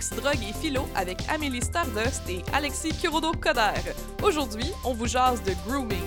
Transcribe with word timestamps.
Sexe, 0.00 0.10
Drogue 0.20 0.42
et 0.48 0.52
Philo 0.52 0.86
avec 0.94 1.18
Amélie 1.28 1.60
Stardust 1.62 2.22
et 2.28 2.42
Alexis 2.52 2.92
Kurodo-Coder. 2.92 3.92
Aujourd'hui, 4.22 4.70
on 4.84 4.94
vous 4.94 5.06
jase 5.06 5.42
de 5.42 5.52
grooming. 5.66 5.98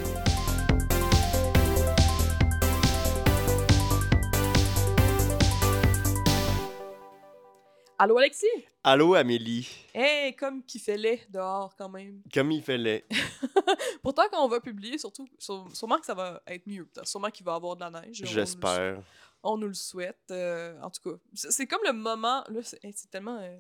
Allô 7.98 8.18
Alexis? 8.18 8.48
Allô 8.84 9.14
Amélie, 9.14 9.70
Hey, 9.94 10.36
comme 10.36 10.64
qu'il 10.64 10.82
fait 10.82 10.98
laid 10.98 11.22
dehors 11.30 11.76
quand 11.78 11.90
même. 11.90 12.24
comme 12.34 12.52
il 12.52 12.64
fallait. 12.64 13.06
Pourtant, 14.02 14.24
quand 14.32 14.44
on 14.44 14.48
va 14.48 14.60
publier, 14.60 14.98
surtout, 14.98 15.28
sûre- 15.38 15.68
sûrement 15.74 16.00
que 16.00 16.06
ça 16.08 16.16
va 16.16 16.42
être 16.48 16.66
mieux. 16.66 16.90
Sûrement 17.04 17.30
qu'il 17.30 17.46
va 17.46 17.52
y 17.54 17.56
avoir 17.56 17.76
de 17.76 17.82
la 17.82 17.92
neige. 17.92 18.22
J'espère. 18.24 19.04
On 19.44 19.56
nous 19.58 19.68
le 19.68 19.76
souhaite. 19.76 20.18
euh, 20.32 20.80
en 20.82 20.90
tout 20.90 21.12
cas, 21.12 21.18
c'est 21.34 21.68
comme 21.68 21.82
le 21.86 21.94
moment. 21.94 22.44
Là, 22.50 22.62
c'est 22.64 22.80
tellement, 23.12 23.38
euh, 23.40 23.56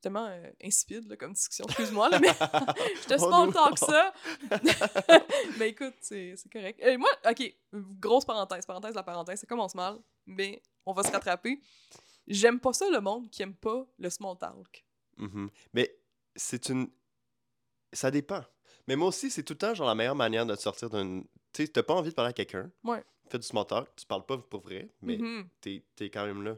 tellement 0.00 0.26
euh, 0.26 0.50
insipide 0.62 1.08
là, 1.08 1.16
comme 1.16 1.32
discussion. 1.32 1.64
Excuse-moi, 1.68 2.08
là, 2.10 2.18
mais 2.20 2.28
je 3.02 3.06
te 3.08 3.18
small 3.18 3.46
non. 3.46 3.52
talk 3.52 3.78
ça. 3.78 4.12
mais 5.58 5.70
écoute, 5.70 5.94
c'est 6.00 6.34
correct. 6.52 6.80
Euh, 6.82 6.98
moi, 6.98 7.10
ok, 7.28 7.54
grosse 7.72 8.24
parenthèse. 8.24 8.66
Parenthèse, 8.66 8.94
la 8.94 9.02
parenthèse, 9.02 9.40
ça 9.40 9.46
commence 9.46 9.74
mal, 9.74 9.98
mais 10.26 10.62
on 10.86 10.92
va 10.92 11.02
se 11.02 11.10
rattraper. 11.10 11.60
J'aime 12.26 12.60
pas 12.60 12.72
ça, 12.72 12.88
le 12.90 13.00
monde 13.00 13.30
qui 13.30 13.42
aime 13.42 13.54
pas 13.54 13.86
le 13.98 14.10
small 14.10 14.36
talk. 14.38 14.84
Mhm. 15.16 15.50
Mais 15.72 15.98
c'est 16.36 16.68
une. 16.68 16.90
Ça 17.92 18.10
dépend. 18.10 18.44
Mais 18.86 18.96
moi 18.96 19.08
aussi, 19.08 19.30
c'est 19.30 19.42
tout 19.42 19.54
le 19.54 19.58
temps 19.58 19.74
genre 19.74 19.88
la 19.88 19.94
meilleure 19.94 20.14
manière 20.14 20.46
de 20.46 20.54
te 20.54 20.60
sortir 20.60 20.90
d'une. 20.90 21.24
Tu 21.52 21.64
sais, 21.64 21.68
t'as 21.68 21.82
pas 21.82 21.94
envie 21.94 22.10
de 22.10 22.14
parler 22.14 22.30
à 22.30 22.32
quelqu'un. 22.34 22.70
Ouais. 22.84 23.02
Fais 23.30 23.38
du 23.38 23.46
small 23.46 23.66
talk, 23.66 23.88
tu 23.96 24.06
parles 24.06 24.24
pas 24.24 24.38
pour 24.38 24.60
vrai, 24.60 24.88
mais 25.02 25.18
Mhm. 25.18 25.48
t'es 25.60 25.84
t'es 25.96 26.08
quand 26.10 26.24
même 26.24 26.42
là. 26.42 26.54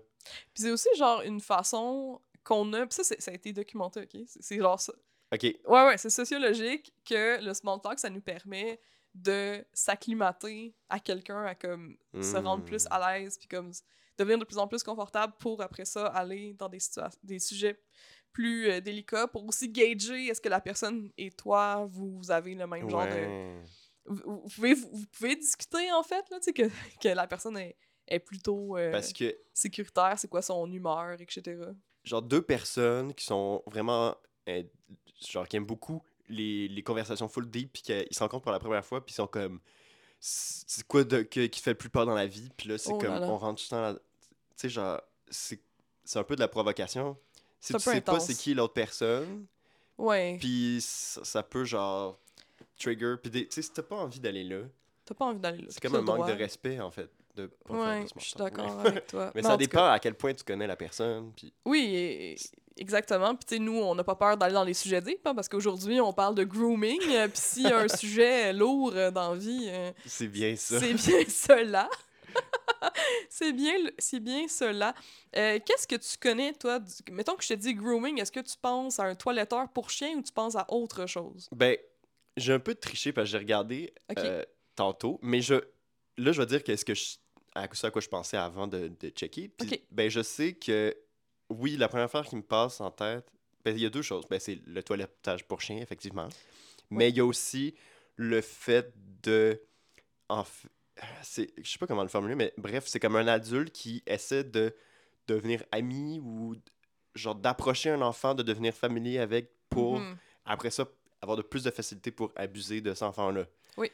Puis 0.52 0.62
c'est 0.62 0.70
aussi 0.70 0.88
genre 0.96 1.22
une 1.22 1.40
façon 1.40 2.20
qu'on 2.44 2.72
a. 2.72 2.86
Puis 2.86 3.02
ça, 3.02 3.14
ça 3.18 3.30
a 3.30 3.34
été 3.34 3.52
documenté, 3.52 4.00
ok? 4.00 4.22
C'est- 4.26 4.58
genre 4.58 4.80
ça. 4.80 4.92
Ok. 5.32 5.42
Ouais, 5.42 5.86
ouais, 5.86 5.98
c'est 5.98 6.10
sociologique 6.10 6.92
que 7.04 7.42
le 7.44 7.54
small 7.54 7.80
talk, 7.80 7.98
ça 7.98 8.10
nous 8.10 8.20
permet 8.20 8.80
de 9.14 9.64
s'acclimater 9.72 10.74
à 10.88 10.98
quelqu'un, 11.00 11.44
à 11.44 11.54
comme 11.54 11.96
se 12.20 12.36
rendre 12.36 12.64
plus 12.64 12.84
Hmm. 12.84 12.92
à 12.92 13.18
l'aise, 13.18 13.36
puis 13.38 13.48
comme 13.48 13.72
devenir 14.18 14.38
de 14.38 14.44
plus 14.44 14.58
en 14.58 14.68
plus 14.68 14.82
confortable 14.82 15.34
pour 15.38 15.62
après 15.62 15.84
ça 15.84 16.06
aller 16.06 16.52
dans 16.54 16.68
des, 16.68 17.38
sujets 17.38 17.80
plus 18.32 18.70
euh, 18.70 18.80
délicats 18.80 19.26
pour 19.26 19.44
aussi 19.46 19.68
gager 19.68 20.26
est-ce 20.26 20.40
que 20.40 20.48
la 20.48 20.60
personne 20.60 21.10
et 21.16 21.30
toi, 21.30 21.86
vous 21.90 22.30
avez 22.30 22.54
le 22.54 22.66
même 22.66 22.88
genre 22.88 23.06
de. 23.06 23.62
Vous 24.06 24.48
pouvez, 24.54 24.74
vous 24.74 25.06
pouvez 25.12 25.36
discuter 25.36 25.90
en 25.92 26.02
fait, 26.02 26.28
là, 26.30 26.38
tu 26.38 26.44
sais, 26.44 26.52
que, 26.52 26.62
que 27.00 27.08
la 27.08 27.26
personne 27.26 27.56
est, 27.56 27.76
est 28.06 28.18
plutôt 28.20 28.76
euh, 28.76 28.90
Parce 28.90 29.12
que, 29.12 29.36
sécuritaire, 29.52 30.14
c'est 30.18 30.28
quoi 30.28 30.42
son 30.42 30.70
humeur, 30.70 31.20
etc. 31.20 31.56
genre, 32.04 32.22
deux 32.22 32.42
personnes 32.42 33.14
qui 33.14 33.24
sont 33.24 33.62
vraiment. 33.66 34.16
euh, 34.48 34.62
genre, 35.28 35.46
qui 35.46 35.56
aiment 35.56 35.66
beaucoup 35.66 36.02
les, 36.28 36.68
les 36.68 36.82
conversations 36.82 37.28
full 37.28 37.48
deep, 37.50 37.72
puis 37.72 37.82
qu'ils 37.82 38.06
se 38.14 38.20
rencontrent 38.20 38.42
pour 38.44 38.52
la 38.52 38.60
première 38.60 38.84
fois, 38.84 39.04
puis 39.04 39.12
ils 39.12 39.16
sont 39.16 39.26
comme. 39.26 39.60
C'est 40.18 40.86
quoi 40.86 41.02
de, 41.04 41.22
que- 41.22 41.46
qui 41.46 41.60
fait 41.60 41.70
le 41.70 41.76
plus 41.78 41.88
peur 41.90 42.04
dans 42.06 42.14
la 42.14 42.26
vie? 42.26 42.50
Puis 42.56 42.68
là, 42.68 42.78
c'est 42.78 42.92
Oh 42.92 42.98
comme. 42.98 43.14
là. 43.20 43.26
On 43.28 43.38
rentre 43.38 43.60
tout 43.66 43.74
le 43.74 43.94
temps. 43.94 43.94
Tu 43.94 44.00
sais, 44.56 44.68
genre, 44.68 45.00
c'est 45.28 45.60
c'est 46.04 46.18
un 46.18 46.24
peu 46.24 46.34
de 46.34 46.40
la 46.40 46.48
provocation. 46.48 47.16
Si 47.60 47.72
tu 47.74 47.78
sais 47.80 48.00
pas 48.00 48.20
c'est 48.20 48.34
qui 48.34 48.54
l'autre 48.54 48.72
personne, 48.74 49.46
Ouais, 49.98 50.38
puis 50.40 50.78
ça, 50.80 51.22
ça 51.24 51.42
peut, 51.42 51.64
genre, 51.64 52.18
trigger. 52.78 53.16
Puis, 53.22 53.30
tu 53.30 53.46
sais, 53.50 53.62
si 53.62 53.70
t'as 53.72 53.82
pas 53.82 53.96
envie 53.96 54.18
d'aller 54.18 54.44
là, 54.44 54.62
t'as 55.04 55.14
pas 55.14 55.26
envie 55.26 55.38
d'aller 55.40 55.58
là. 55.62 55.66
c'est 55.70 55.80
comme 55.80 55.94
un 55.94 56.00
manque 56.00 56.26
de 56.26 56.32
respect, 56.32 56.80
en 56.80 56.90
fait, 56.90 57.10
de 57.42 57.46
pas 57.66 57.74
faire 57.74 58.02
de 58.02 58.08
small 58.08 58.22
je 58.22 58.24
suis 58.26 58.34
d'accord 58.36 58.80
avec 58.80 59.06
toi. 59.06 59.30
Mais 59.34 59.42
ça 59.42 59.56
dépend 59.56 59.78
cas, 59.78 59.92
à 59.92 59.98
quel 59.98 60.14
point 60.14 60.32
tu 60.34 60.44
connais 60.44 60.66
la 60.66 60.76
personne. 60.76 61.32
Puis, 61.36 61.52
Oui, 61.64 61.94
et- 61.94 62.36
exactement. 62.76 63.34
Puis 63.34 63.44
tu 63.46 63.54
sais, 63.56 63.60
nous, 63.60 63.76
on 63.78 63.94
n'a 63.94 64.04
pas 64.04 64.14
peur 64.16 64.36
d'aller 64.36 64.54
dans 64.54 64.64
les 64.64 64.74
sujets 64.74 65.00
deep, 65.00 65.26
hein, 65.26 65.34
parce 65.34 65.48
qu'aujourd'hui, 65.48 66.00
on 66.00 66.12
parle 66.12 66.34
de 66.34 66.44
grooming. 66.44 67.00
euh, 67.12 67.28
Puis 67.28 67.40
s'il 67.40 67.62
y 67.68 67.72
a 67.72 67.78
un 67.78 67.88
sujet 67.88 68.52
lourd 68.52 68.92
euh, 68.94 69.10
dans 69.10 69.32
la 69.32 69.36
vie, 69.38 69.66
euh, 69.68 69.92
c'est 70.06 70.28
bien 70.28 70.54
ça. 70.56 70.78
c'est 70.80 70.94
bien 70.94 71.24
cela. 71.28 71.88
c'est 73.28 73.52
bien, 73.52 73.74
c'est 73.98 74.20
bien 74.20 74.46
cela. 74.48 74.94
Euh, 75.36 75.58
Qu'est-ce 75.64 75.86
que 75.86 75.96
tu 75.96 76.16
connais, 76.18 76.52
toi? 76.54 76.78
du- 76.78 76.92
Mettons 77.12 77.34
que 77.34 77.42
je 77.42 77.48
te 77.48 77.54
dis 77.54 77.74
grooming, 77.74 78.20
est-ce 78.20 78.32
que 78.32 78.40
tu 78.40 78.56
penses 78.60 78.98
à 78.98 79.04
un 79.04 79.14
toiletteur 79.14 79.68
pour 79.70 79.90
chien 79.90 80.16
ou 80.16 80.22
tu 80.22 80.32
penses 80.32 80.56
à 80.56 80.66
autre 80.70 81.06
chose? 81.06 81.48
Ben, 81.52 81.76
j'ai 82.36 82.52
un 82.52 82.58
peu 82.60 82.74
triché 82.74 83.12
parce 83.12 83.26
que 83.26 83.32
j'ai 83.32 83.38
regardé 83.38 83.92
tantôt, 84.76 85.18
mais 85.22 85.40
je 85.42 85.54
là, 86.16 86.32
je 86.32 86.40
vais 86.40 86.46
dire 86.46 86.62
qu'est-ce 86.62 86.84
que 86.84 86.94
je, 86.94 87.16
à 87.54 87.68
ce 87.72 87.86
à 87.86 87.90
quoi 87.90 88.00
je 88.00 88.08
pensais 88.08 88.36
avant 88.36 88.66
de, 88.66 88.88
de 89.00 89.08
checker. 89.10 89.48
Puis. 89.48 89.82
Ben, 89.90 90.08
je 90.10 90.22
sais 90.22 90.54
que, 90.54 90.96
oui, 91.48 91.76
la 91.76 91.88
première 91.88 92.06
affaire 92.06 92.24
qui 92.26 92.36
me 92.36 92.42
passe 92.42 92.80
en 92.80 92.90
tête, 92.90 93.26
ben, 93.64 93.74
il 93.76 93.82
y 93.82 93.86
a 93.86 93.90
deux 93.90 94.02
choses. 94.02 94.24
Ben, 94.30 94.38
c'est 94.40 94.58
le 94.66 94.82
toilettage 94.82 95.44
pour 95.46 95.60
chien, 95.60 95.78
effectivement. 95.78 96.28
Mais 96.90 97.08
il 97.10 97.16
y 97.16 97.20
a 97.20 97.24
aussi 97.24 97.74
le 98.16 98.40
fait 98.40 98.92
de. 99.22 99.60
En 100.28 100.42
f- 100.42 100.66
c'est- 101.22 101.52
je 101.62 101.70
sais 101.70 101.78
pas 101.78 101.86
comment 101.86 102.02
le 102.02 102.08
formuler, 102.08 102.34
mais 102.34 102.52
bref, 102.56 102.84
c'est 102.86 103.00
comme 103.00 103.16
un 103.16 103.26
adulte 103.26 103.72
qui 103.72 104.02
essaie 104.06 104.44
de 104.44 104.74
devenir 105.26 105.62
ami 105.72 106.20
ou 106.20 106.54
genre 107.14 107.34
d'approcher 107.34 107.90
un 107.90 108.00
enfant, 108.02 108.34
de 108.34 108.42
devenir 108.42 108.72
familier 108.74 109.18
avec 109.18 109.50
pour 109.68 109.98
Mhm. 109.98 110.16
après 110.44 110.70
ça, 110.70 110.86
avoir 111.22 111.36
de 111.36 111.42
plus 111.42 111.64
de 111.64 111.70
facilité 111.70 112.10
pour 112.10 112.32
abuser 112.36 112.80
de 112.80 112.92
cet 112.94 113.02
enfant-là. 113.04 113.46
Oui. 113.76 113.90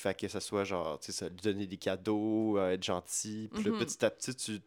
Fait 0.00 0.14
que 0.18 0.28
ça 0.28 0.40
soit 0.40 0.64
genre, 0.64 0.98
tu 0.98 1.06
sais, 1.06 1.12
ça, 1.12 1.28
lui 1.28 1.36
donner 1.36 1.66
des 1.66 1.76
cadeaux, 1.76 2.56
euh, 2.56 2.70
être 2.72 2.82
gentil. 2.82 3.50
Puis 3.52 3.68
Mhm. 3.68 3.76
petit 3.76 4.02
à 4.02 4.10
petit, 4.10 4.34
tu, 4.34 4.58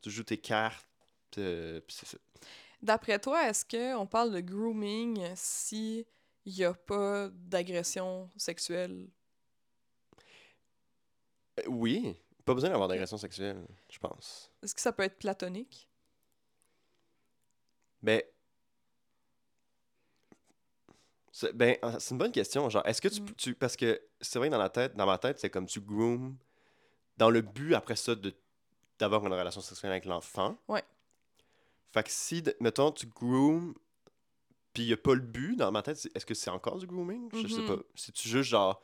tu 0.00 0.10
joues 0.10 0.24
tes 0.24 0.36
cartes. 0.38 0.84
euh, 1.38 1.80
puis 1.86 1.94
c'est 1.96 2.06
ça. 2.06 2.18
D'après 2.82 3.20
toi, 3.20 3.48
est-ce 3.48 3.64
qu'on 3.64 4.04
parle 4.08 4.32
de 4.32 4.40
grooming 4.40 5.30
si 5.36 6.04
il 6.44 6.54
n'y 6.54 6.64
a 6.64 6.74
pas 6.74 7.28
d'agression 7.32 8.28
sexuelle? 8.36 9.06
Euh, 11.60 11.62
Oui, 11.68 12.16
pas 12.44 12.54
besoin 12.54 12.70
d'avoir 12.70 12.88
d'agression 12.88 13.16
sexuelle, 13.16 13.64
je 13.92 13.98
pense. 14.00 14.50
Est-ce 14.64 14.74
que 14.74 14.80
ça 14.80 14.92
peut 14.92 15.04
être 15.04 15.18
platonique? 15.20 15.88
Ben. 18.02 18.22
C'est 21.32 21.52
ben, 21.56 21.76
c'est 21.98 22.10
une 22.12 22.18
bonne 22.18 22.32
question. 22.32 22.68
Genre, 22.68 22.84
est-ce 22.86 23.00
que 23.00 23.08
tu, 23.08 23.20
Mm. 23.22 23.34
tu- 23.36 23.54
Parce 23.54 23.76
que 23.76 24.00
c'est 24.20 24.38
vrai 24.38 24.48
que 24.48 24.52
dans, 24.52 24.58
la 24.58 24.68
tête, 24.68 24.96
dans 24.96 25.06
ma 25.06 25.18
tête, 25.18 25.38
c'est 25.38 25.50
comme 25.50 25.66
tu 25.66 25.80
groomes 25.80 26.36
dans 27.16 27.30
le 27.30 27.40
but 27.42 27.74
après 27.74 27.96
ça 27.96 28.14
de 28.14 28.34
d'avoir 28.98 29.26
une 29.26 29.32
relation 29.32 29.60
sexuelle 29.62 29.92
avec 29.92 30.04
l'enfant. 30.04 30.58
Ouais. 30.68 30.82
Fait 31.92 32.02
que 32.02 32.10
si, 32.10 32.42
mettons, 32.60 32.92
tu 32.92 33.06
groomes, 33.06 33.74
puis 34.74 34.82
il 34.82 34.86
n'y 34.88 34.92
a 34.92 34.96
pas 34.98 35.14
le 35.14 35.20
but, 35.22 35.56
dans 35.56 35.72
ma 35.72 35.82
tête, 35.82 36.06
est-ce 36.14 36.26
que 36.26 36.34
c'est 36.34 36.50
encore 36.50 36.76
du 36.78 36.86
grooming? 36.86 37.30
Je 37.32 37.48
sais 37.48 37.62
Mhm. 37.62 37.66
pas. 37.66 37.82
Si 37.94 38.12
tu 38.12 38.28
juste, 38.28 38.50
genre, 38.50 38.82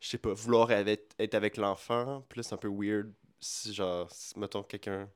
je 0.00 0.08
sais 0.08 0.18
pas, 0.18 0.32
vouloir 0.34 0.70
avec- 0.72 1.12
être 1.18 1.34
avec 1.34 1.56
l'enfant, 1.56 2.26
c'est 2.34 2.52
un 2.52 2.56
peu 2.56 2.68
weird. 2.68 3.12
Si, 3.38 3.72
genre, 3.72 4.10
si, 4.12 4.36
mettons, 4.38 4.62
quelqu'un 4.64 5.08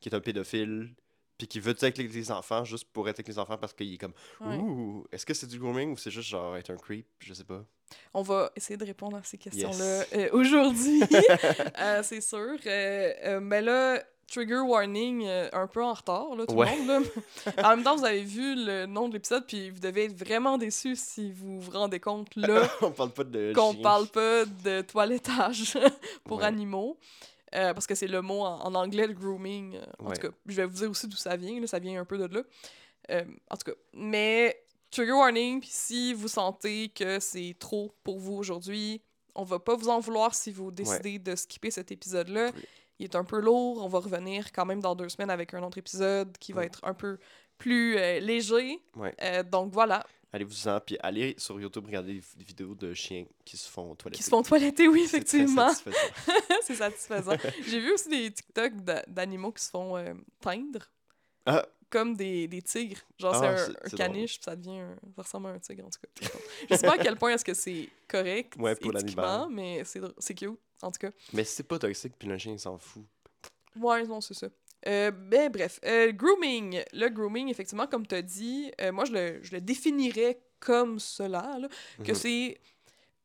qui 0.00 0.08
est 0.08 0.14
un 0.14 0.20
pédophile, 0.20 0.94
puis 1.38 1.46
qui 1.46 1.60
veut 1.60 1.72
être 1.72 1.82
avec 1.82 1.98
les, 1.98 2.30
enfants 2.30 2.64
juste 2.64 2.86
pour 2.92 3.08
être 3.08 3.16
avec 3.18 3.28
les 3.28 3.38
enfants 3.38 3.58
parce 3.58 3.72
qu'il 3.72 3.92
est 3.92 3.98
comme, 3.98 4.14
Ouais. 4.40 4.56
ouh, 4.56 5.04
est-ce 5.12 5.26
que 5.26 5.34
c'est 5.34 5.46
du 5.46 5.58
grooming 5.58 5.92
ou 5.92 5.96
c'est 5.96 6.10
juste, 6.10 6.28
genre, 6.28 6.56
être 6.56 6.70
un 6.70 6.76
creep? 6.76 7.06
Je 7.18 7.34
sais 7.34 7.44
pas. 7.44 7.64
On 8.14 8.22
va 8.22 8.50
essayer 8.56 8.76
de 8.76 8.84
répondre 8.84 9.16
à 9.16 9.22
ces 9.22 9.38
questions-là 9.38 9.98
Yes. 9.98 10.08
euh, 10.14 10.28
aujourd'hui, 10.32 11.02
Euh, 11.78 12.02
c'est 12.02 12.20
sûr. 12.20 12.56
Euh, 12.66 13.38
mais 13.40 13.62
là, 13.62 14.02
trigger 14.28 14.58
warning 14.58 15.24
un 15.52 15.66
peu 15.68 15.84
en 15.84 15.92
retard, 15.92 16.34
là, 16.34 16.46
tout 16.46 16.54
Ouais. 16.54 16.74
le 16.76 16.82
monde. 16.84 17.04
Là. 17.46 17.52
en 17.64 17.76
même 17.76 17.84
temps, 17.84 17.94
vous 17.96 18.04
avez 18.04 18.22
vu 18.24 18.56
le 18.56 18.86
nom 18.86 19.08
de 19.08 19.14
l'épisode, 19.14 19.46
puis 19.46 19.70
vous 19.70 19.78
devez 19.78 20.06
être 20.06 20.16
vraiment 20.18 20.58
déçus 20.58 20.96
si 20.96 21.30
vous 21.30 21.60
vous 21.60 21.70
rendez 21.70 22.00
compte 22.00 22.34
là 22.34 22.68
On 22.82 22.90
parle 22.90 23.12
pas 23.12 23.22
de 23.24 23.52
qu'on 23.54 23.74
parle 23.74 24.08
pas 24.08 24.44
de 24.46 24.80
toilettage 24.80 25.78
pour 26.24 26.38
Ouais. 26.38 26.44
animaux. 26.44 26.98
Euh, 27.54 27.72
parce 27.74 27.86
que 27.86 27.94
c'est 27.94 28.08
le 28.08 28.22
mot 28.22 28.40
en, 28.42 28.60
en 28.60 28.74
anglais, 28.74 29.06
le 29.06 29.14
grooming. 29.14 29.76
euh, 29.76 29.84
en 30.00 30.08
Ouais. 30.08 30.16
tout 30.16 30.28
cas, 30.28 30.34
je 30.46 30.54
vais 30.56 30.66
vous 30.66 30.74
dire 30.78 30.90
aussi 30.90 31.06
d'où 31.06 31.16
ça 31.16 31.36
vient. 31.36 31.60
Là, 31.60 31.66
ça 31.66 31.78
vient 31.78 32.00
un 32.00 32.04
peu 32.04 32.18
de 32.18 32.34
là. 32.34 32.42
Euh, 33.10 33.24
en 33.50 33.56
tout 33.56 33.70
cas, 33.70 33.76
mais 33.92 34.60
trigger 34.90 35.12
warning, 35.12 35.60
puis 35.60 35.70
si 35.72 36.12
vous 36.12 36.28
sentez 36.28 36.88
que 36.88 37.20
c'est 37.20 37.54
trop 37.58 37.94
pour 38.02 38.18
vous 38.18 38.34
aujourd'hui, 38.34 39.00
on 39.34 39.44
va 39.44 39.58
pas 39.60 39.76
vous 39.76 39.88
en 39.88 40.00
vouloir 40.00 40.34
si 40.34 40.50
vous 40.50 40.70
décidez 40.72 41.18
de 41.18 41.36
skipper 41.36 41.70
cet 41.70 41.92
épisode-là. 41.92 42.50
Oui. 42.56 42.62
Il 42.98 43.04
est 43.04 43.14
un 43.14 43.24
peu 43.24 43.38
lourd. 43.40 43.84
On 43.84 43.88
va 43.88 43.98
revenir 43.98 44.50
quand 44.52 44.64
même 44.64 44.80
dans 44.80 44.94
deux 44.96 45.08
semaines 45.10 45.28
avec 45.30 45.52
un 45.52 45.62
autre 45.62 45.76
épisode 45.78 46.36
qui 46.38 46.52
va 46.52 46.64
être 46.64 46.80
un 46.82 46.94
peu 46.94 47.18
plus 47.58 47.96
euh, 47.98 48.18
léger. 48.20 48.80
Ouais. 48.96 49.14
Euh, 49.22 49.42
donc 49.42 49.72
voilà, 49.72 50.04
Allez-vous-en, 50.32 50.80
puis 50.80 50.96
allez 51.00 51.34
sur 51.38 51.58
YouTube 51.60 51.86
regarder 51.86 52.20
des, 52.36 52.44
vidéos 52.44 52.74
de 52.74 52.92
chiens 52.92 53.24
qui 53.44 53.56
se 53.56 53.68
font 53.70 53.94
toiletter. 53.94 54.18
qui 54.18 54.22
se 54.24 54.28
font 54.30 54.42
toiletter, 54.42 54.88
oui, 54.88 55.02
effectivement. 55.04 55.68
satisfaisant. 55.72 55.96
c'est 56.62 56.74
satisfaisant. 56.74 57.36
J'ai 57.66 57.80
vu 57.80 57.92
aussi 57.92 58.08
des 58.08 58.30
TikTok 58.32 58.74
d'a- 58.82 59.04
d'animaux 59.06 59.52
qui 59.52 59.62
se 59.64 59.70
font 59.70 59.96
euh, 59.96 60.14
teindre 60.40 60.80
Ah, 61.46 61.64
comme 61.88 62.16
des, 62.16 62.48
des 62.48 62.60
tigres. 62.60 63.00
Genre, 63.18 63.34
Ah, 63.42 63.56
c'est 63.56 63.94
un, 63.94 63.96
caniche, 63.96 64.34
puis 64.38 64.44
ça 64.44 64.56
devient 64.56 64.80
un- 64.80 64.96
ça 65.14 65.22
ressemble 65.22 65.46
à 65.46 65.50
un 65.50 65.58
tigre, 65.60 65.86
en 65.86 65.90
tout 65.90 66.00
cas. 66.02 66.28
Je 66.70 66.74
sais 66.76 66.86
pas 66.86 66.94
à 66.94 66.98
quel 66.98 67.16
point 67.16 67.32
est-ce 67.32 67.44
que 67.44 67.54
c'est 67.54 67.88
correct 68.08 68.54
Ouais, 68.58 68.74
pour 68.74 68.92
l'animal. 68.92 69.46
mais 69.50 69.82
c'est 69.84 70.34
cute, 70.34 70.58
en 70.82 70.90
tout 70.90 70.98
cas. 70.98 71.10
mais 71.32 71.44
c'est 71.44 71.62
pas 71.62 71.78
toxique, 71.78 72.14
puis 72.18 72.28
le 72.28 72.36
chien, 72.36 72.52
il 72.52 72.60
s'en 72.60 72.76
fout. 72.78 73.04
Ouais, 73.76 74.02
non, 74.04 74.20
c'est 74.20 74.34
ça. 74.34 74.48
Euh, 74.86 75.10
ben, 75.10 75.50
bref, 75.50 75.80
euh, 75.84 76.12
grooming. 76.12 76.82
Le 76.92 77.08
grooming, 77.08 77.48
effectivement, 77.48 77.86
comme 77.86 78.06
tu 78.06 78.14
as 78.14 78.22
dit, 78.22 78.70
euh, 78.80 78.92
moi, 78.92 79.04
je 79.04 79.12
le, 79.12 79.42
je 79.42 79.52
le 79.52 79.60
définirais 79.60 80.38
comme 80.60 80.98
cela, 81.00 81.58
là, 81.58 81.68
que 82.04 82.12
Mhm. 82.12 82.14
c'est 82.14 82.60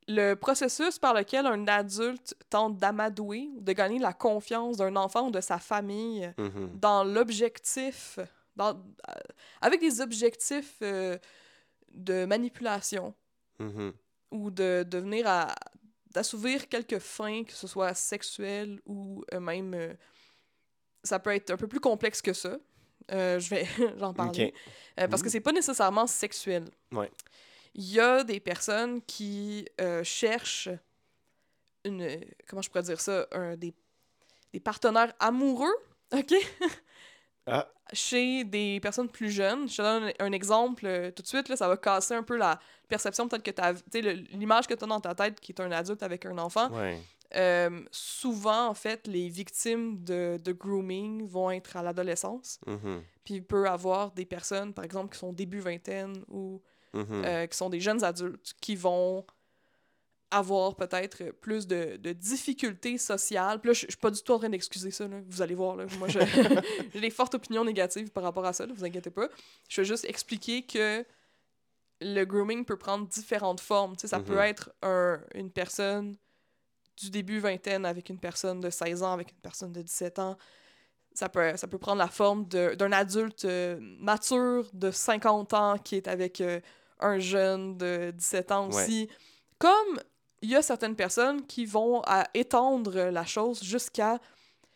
le 0.08 0.34
processus 0.34 0.98
par 0.98 1.14
lequel 1.14 1.46
un 1.46 1.68
adulte 1.68 2.36
tente 2.50 2.78
d'amadouer 2.78 3.50
ou 3.56 3.62
de 3.62 3.72
gagner 3.74 4.00
la 4.00 4.12
confiance 4.14 4.78
d'un 4.78 4.96
enfant 4.96 5.28
ou 5.28 5.32
de 5.32 5.40
sa 5.42 5.60
famille 5.60 6.34
Mhm. 6.38 6.80
dans 6.80 7.04
l'objectif, 7.04 8.18
dans, 8.56 8.72
euh, 8.76 9.14
avec 9.62 9.80
des 9.80 10.02
objectifs 10.02 10.82
de 10.82 12.26
manipulation 12.26 13.14
Mhm. 13.60 13.94
ou 14.32 14.50
de, 14.52 14.84
de 14.88 14.98
venir 14.98 15.28
à 15.28 15.54
d'assouvir 16.14 16.68
quelques 16.68 17.00
fins, 17.00 17.44
que 17.46 17.54
ce 17.54 17.68
soit 17.68 17.94
sexuelles 17.94 18.82
ou 18.86 19.24
même... 19.40 19.96
ça 21.04 21.20
peut 21.20 21.34
être 21.34 21.52
un 21.52 21.58
peu 21.58 21.68
plus 21.68 21.80
complexe 21.80 22.22
que 22.22 22.34
ça. 22.34 22.58
Euh, 23.12 23.40
je 23.40 23.50
vais 23.50 23.66
j'en 23.98 24.14
parler. 24.14 24.54
Euh, 25.00 25.08
parce 25.08 25.22
que 25.22 25.28
Mhm. 25.28 25.32
c'est 25.32 25.40
pas 25.42 25.52
nécessairement 25.52 26.08
sexuel. 26.08 26.66
Ouais. 26.92 27.12
Il 27.74 27.90
y 27.90 28.00
a 28.00 28.24
des 28.24 28.40
personnes 28.40 29.02
qui 29.02 29.66
euh, 29.80 30.04
cherchent 30.04 30.70
une... 31.86 32.08
Comment 32.48 32.62
je 32.62 32.70
pourrais 32.70 32.84
dire 32.84 33.00
ça? 33.02 33.26
Un, 33.32 33.56
des, 33.56 33.74
des 34.54 34.60
partenaires 34.60 35.14
amoureux, 35.20 35.74
OK? 36.14 36.34
Ah. 37.48 37.68
Chez 37.94 38.44
des 38.44 38.80
personnes 38.82 39.10
plus 39.10 39.32
jeunes. 39.32 39.68
Je 39.68 39.78
te 39.78 39.82
donne 39.82 40.12
un, 40.20 40.26
un 40.28 40.32
exemple 40.32 41.12
tout 41.16 41.24
de 41.24 41.28
suite, 41.28 41.50
là, 41.50 41.56
ça 41.56 41.68
va 41.68 41.76
casser 41.78 42.14
un 42.14 42.24
peu 42.24 42.38
la 42.38 42.60
perception 42.88 43.28
peut-être 43.28 43.44
que 43.44 43.52
tu 43.52 43.62
as... 43.62 43.74
L'image 44.32 44.68
que 44.68 44.74
tu 44.74 44.84
as 44.84 44.88
dans 44.88 45.00
ta 45.02 45.16
tête 45.16 45.40
qui 45.40 45.52
est 45.54 45.62
un 45.62 45.72
adulte 45.72 46.04
avec 46.04 46.26
un 46.26 46.38
enfant. 46.38 46.70
Ouais. 46.72 47.00
Euh, 47.36 47.82
souvent, 47.92 48.68
en 48.68 48.74
fait, 48.74 49.08
les 49.08 49.30
victimes 49.30 50.04
de, 50.04 50.38
de 50.44 50.52
grooming 50.52 51.26
vont 51.28 51.50
être 51.52 51.78
à 51.78 51.82
l'adolescence. 51.84 52.60
Mhm. 52.68 53.02
Puis 53.24 53.36
il 53.36 53.44
peut 53.44 53.68
avoir 53.70 54.12
des 54.12 54.26
personnes, 54.26 54.74
par 54.74 54.84
exemple, 54.86 55.14
qui 55.14 55.20
sont 55.20 55.32
début 55.34 55.60
vingtaine 55.60 56.24
ou 56.28 56.62
Mhm. 56.94 57.24
euh, 57.26 57.48
qui 57.48 57.56
sont 57.58 57.70
des 57.70 57.80
jeunes 57.80 58.04
adultes 58.04 58.54
qui 58.60 58.76
vont 58.76 59.26
avoir 60.30 60.76
peut-être 60.76 61.32
plus 61.42 61.68
de, 61.68 61.98
de 61.98 62.14
difficultés 62.14 62.98
sociales. 62.98 63.60
Puis 63.60 63.68
là, 63.70 63.74
je 63.74 63.82
je 63.82 63.88
suis 63.92 63.98
pas 63.98 64.12
du 64.12 64.22
tout 64.22 64.32
en 64.34 64.40
train 64.40 64.50
d'excuser 64.50 64.92
ça, 64.92 65.08
là. 65.08 65.18
vous 65.28 65.42
allez 65.42 65.56
voir. 65.56 65.76
Là. 65.76 65.86
Moi, 66.00 66.08
j'ai 66.94 67.00
des 67.02 67.10
fortes 67.10 67.36
opinions 67.36 67.66
négatives 67.66 68.10
par 68.12 68.24
rapport 68.24 68.46
à 68.46 68.54
ça, 68.54 68.66
là, 68.66 68.74
vous 68.76 68.86
inquiétez 68.86 69.10
pas. 69.10 69.28
Je 69.70 69.82
veux 69.82 69.86
juste 69.86 70.06
expliquer 70.06 70.64
que 70.64 71.06
le 72.02 72.24
grooming 72.26 72.66
peut 72.66 72.78
prendre 72.78 73.08
différentes 73.08 73.60
formes. 73.62 73.96
Tu 73.96 74.02
sais, 74.02 74.08
ça 74.08 74.20
peut 74.20 74.36
Mhm. 74.36 74.40
être 74.42 74.72
un, 74.82 75.22
une 75.36 75.52
personne 75.52 76.16
du 77.02 77.10
début 77.10 77.40
vingtaine 77.40 77.86
avec 77.86 78.10
une 78.10 78.20
personne 78.20 78.60
de 78.60 78.70
16 78.70 79.04
ans, 79.04 79.14
avec 79.14 79.32
une 79.32 79.40
personne 79.42 79.72
de 79.72 79.82
17 79.82 80.20
ans. 80.20 80.38
Ça 81.14 81.28
peut, 81.28 81.58
ça 81.58 81.68
peut 81.68 81.78
prendre 81.78 81.98
la 81.98 82.08
forme 82.08 82.46
d'un 82.48 82.92
adulte 82.92 83.44
euh, 83.46 83.78
mature 83.82 84.70
de 84.74 84.92
50 84.92 85.54
ans 85.54 85.78
qui 85.78 85.96
est 85.96 86.08
avec 86.08 86.40
euh, 86.40 86.62
un 87.00 87.20
jeune 87.20 87.78
de 87.78 88.12
17 88.16 88.52
ans 88.52 88.70
Ouais. 88.70 88.84
aussi. 88.84 89.10
Comme 89.58 90.00
il 90.42 90.50
y 90.50 90.56
a 90.56 90.62
certaines 90.62 90.96
personnes 90.96 91.46
qui 91.46 91.66
vont 91.66 92.02
à 92.06 92.28
étendre 92.34 93.10
la 93.10 93.26
chose 93.26 93.62
jusqu'à 93.64 94.20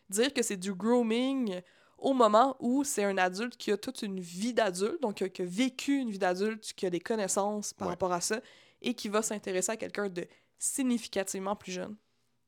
dire 0.10 0.33
que 0.33 0.44
c'est 0.44 0.57
du 0.57 0.74
grooming 0.74 1.62
au 1.98 2.13
moment 2.13 2.56
où 2.60 2.83
c'est 2.83 3.04
un 3.06 3.18
adulte 3.18 3.56
qui 3.57 3.72
a 3.72 3.77
toute 3.77 4.01
une 4.04 4.19
vie 4.19 4.54
d'adulte, 4.54 5.01
donc 5.01 5.16
qui 5.16 5.24
a, 5.24 5.30
qui 5.30 5.42
a 5.42 5.45
vécu 5.45 5.98
une 5.98 6.12
vie 6.12 6.19
d'adulte, 6.19 6.74
qui 6.75 6.86
a 6.86 6.89
des 6.89 7.00
connaissances 7.00 7.74
par 7.74 7.88
Ouais. 7.88 7.94
rapport 7.94 8.12
à 8.12 8.19
ça, 8.22 8.42
et 8.81 8.94
qui 8.94 9.07
va 9.10 9.22
s'intéresser 9.22 9.72
à 9.72 9.77
quelqu'un 9.77 10.10
de 10.10 10.27
significativement 10.60 11.56
plus 11.56 11.72
jeune. 11.72 11.95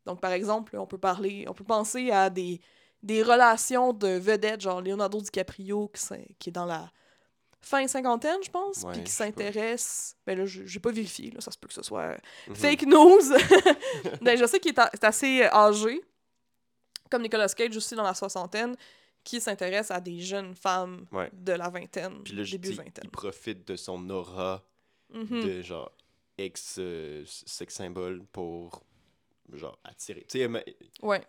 Donc, 0.08 0.20
par 0.22 0.32
exemple, 0.32 0.76
on 0.78 0.88
peut 0.88 0.98
parler, 0.98 1.46
on 1.48 1.54
peut 1.54 1.64
penser 1.64 2.10
à 2.12 2.30
des, 2.32 2.60
des 3.04 3.22
relations 3.22 3.94
de 3.94 4.08
vedettes, 4.08 4.62
genre 4.62 4.82
Leonardo 4.82 5.20
DiCaprio, 5.22 5.92
qui, 6.40 6.50
est 6.50 6.54
dans 6.54 6.66
la 6.66 6.90
fin 7.62 7.86
cinquantaine, 7.88 8.40
je 8.44 8.50
pense, 8.50 8.84
Ouais, 8.84 8.94
puis 8.94 9.04
qui 9.04 9.12
s'intéresse... 9.12 10.16
Ben 10.26 10.38
là, 10.38 10.46
je- 10.46 10.66
j'ai 10.66 10.80
pas 10.80 10.92
vérifié, 10.92 11.32
là, 11.32 11.42
ça 11.42 11.52
se 11.52 11.58
peut 11.58 11.68
que 11.68 11.74
ce 11.74 11.84
soit 11.84 12.02
euh, 12.02 12.18
Mhm. 12.48 12.56
fake 12.56 12.84
news. 12.84 13.22
ben, 14.22 14.38
je 14.38 14.46
sais 14.48 14.60
qu'il 14.60 14.72
est, 14.74 15.04
assez 15.04 15.44
euh, 15.44 15.50
âgé, 15.54 16.02
comme 17.12 17.22
Nicolas 17.24 17.48
Cage 17.50 17.76
aussi 17.78 17.96
dans 17.96 18.04
la 18.04 18.14
soixantaine, 18.14 18.76
qui 19.24 19.42
s'intéresse 19.42 19.92
à 19.92 20.00
des 20.00 20.20
jeunes 20.22 20.56
femmes 20.56 21.06
Ouais. 21.12 21.30
de 21.34 21.52
la 21.54 21.70
vingtaine, 21.70 22.24
Puis 22.24 22.34
là, 22.34 22.44
début 22.44 22.70
dis, 22.70 22.74
vingtaine. 22.76 23.04
il 23.04 23.10
profite 23.10 23.68
de 23.68 23.76
son 23.76 24.10
aura 24.10 24.64
Mhm. 25.14 25.44
de 25.44 25.62
genre 25.62 25.92
ex 26.38 26.76
euh, 26.80 27.24
symbole 27.26 28.24
pour 28.32 28.84
genre 29.54 29.78
attirer. 29.84 30.26
Tu 30.30 30.40
sais, 30.40 30.48
mais 30.48 30.66
Ouais. 31.02 31.22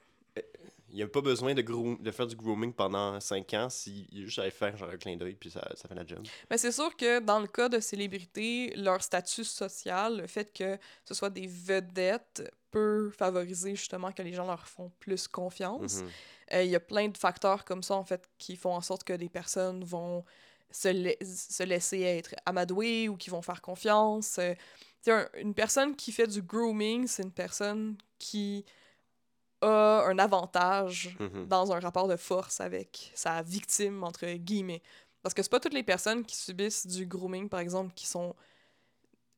il 0.90 0.96
n'y 0.96 1.02
a 1.02 1.08
pas 1.08 1.20
besoin 1.20 1.54
de, 1.54 1.62
groom- 1.62 2.00
de 2.02 2.10
faire 2.10 2.26
du 2.26 2.34
grooming 2.36 2.72
pendant 2.72 3.20
5 3.20 3.52
ans 3.54 3.68
s'il 3.68 4.06
il 4.12 4.24
juste 4.24 4.38
allait 4.38 4.50
faire 4.50 4.76
genre 4.76 4.88
un 4.90 4.96
clin 4.96 5.16
d'œil 5.16 5.34
puis 5.34 5.50
ça, 5.50 5.68
ça 5.74 5.86
fait 5.88 5.94
la 5.94 6.06
job. 6.06 6.26
Mais 6.50 6.56
c'est 6.58 6.72
sûr 6.72 6.94
que 6.96 7.20
dans 7.20 7.40
le 7.40 7.46
cas 7.46 7.68
de 7.68 7.78
célébrités, 7.80 8.72
leur 8.76 9.02
statut 9.02 9.44
social, 9.44 10.18
le 10.18 10.26
fait 10.26 10.52
que 10.52 10.78
ce 11.04 11.14
soit 11.14 11.30
des 11.30 11.46
vedettes, 11.46 12.50
peut 12.70 13.10
favoriser 13.10 13.74
justement 13.74 14.12
que 14.12 14.20
les 14.22 14.34
gens 14.34 14.46
leur 14.46 14.66
font 14.68 14.90
plus 15.00 15.26
confiance. 15.26 16.02
Mhm. 16.02 16.10
Euh, 16.52 16.62
Il 16.64 16.70
y 16.70 16.76
a 16.76 16.80
plein 16.80 17.08
de 17.08 17.16
facteurs 17.16 17.64
comme 17.64 17.82
ça, 17.82 17.94
en 17.94 18.04
fait, 18.04 18.28
qui 18.36 18.56
font 18.56 18.74
en 18.74 18.82
sorte 18.82 19.04
que 19.04 19.14
des 19.14 19.30
personnes 19.30 19.82
vont 19.84 20.22
se, 20.70 20.88
lai- 20.88 21.16
se 21.24 21.62
laisser 21.62 22.00
être 22.02 22.34
amadouées 22.44 23.08
ou 23.08 23.16
qui 23.16 23.30
vont 23.30 23.40
faire 23.40 23.62
confiance. 23.62 24.36
Euh, 24.38 24.54
un- 25.06 25.28
une 25.36 25.54
personne 25.54 25.94
qui 25.96 26.12
fait 26.12 26.26
du 26.26 26.42
grooming, 26.42 27.06
c'est 27.06 27.22
une 27.22 27.32
personne 27.32 27.96
qui 28.18 28.64
a 29.60 30.04
un 30.06 30.18
avantage 30.18 31.16
Mhm. 31.18 31.46
dans 31.46 31.72
un 31.72 31.80
rapport 31.80 32.08
de 32.08 32.16
force 32.16 32.60
avec 32.60 33.10
sa 33.14 33.42
victime, 33.42 34.04
entre 34.04 34.26
guillemets. 34.34 34.82
Parce 35.22 35.34
que 35.34 35.42
c'est 35.42 35.50
pas 35.50 35.60
toutes 35.60 35.74
les 35.74 35.82
personnes 35.82 36.24
qui 36.24 36.36
subissent 36.36 36.86
du 36.86 37.06
grooming, 37.06 37.48
par 37.48 37.60
exemple, 37.60 37.92
qui 37.94 38.06
sont... 38.06 38.34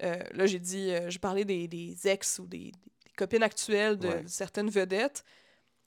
euh, 0.02 0.22
là, 0.32 0.46
j'ai 0.46 0.58
dit... 0.58 0.90
euh, 0.90 1.08
j'ai 1.10 1.18
parlé 1.18 1.44
des, 1.44 1.68
des 1.68 2.06
ex 2.08 2.38
ou 2.38 2.46
des, 2.46 2.70
des 2.72 3.10
copines 3.16 3.42
actuelles 3.42 3.98
de 3.98 4.08
Ouais. 4.08 4.24
certaines 4.26 4.70
vedettes. 4.70 5.24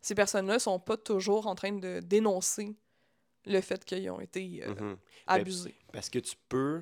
Ces 0.01 0.15
personnes-là 0.15 0.59
sont 0.59 0.79
pas 0.79 0.97
toujours 0.97 1.47
en 1.47 1.55
train 1.55 1.71
de 1.71 1.99
dénoncer 1.99 2.75
le 3.45 3.61
fait 3.61 3.83
qu'ils 3.85 4.09
ont 4.09 4.19
été 4.19 4.63
euh, 4.65 4.73
Mhm. 4.73 4.97
abusés. 5.27 5.75
Parce 5.91 6.09
que 6.09 6.19
tu 6.19 6.35
peux 6.49 6.81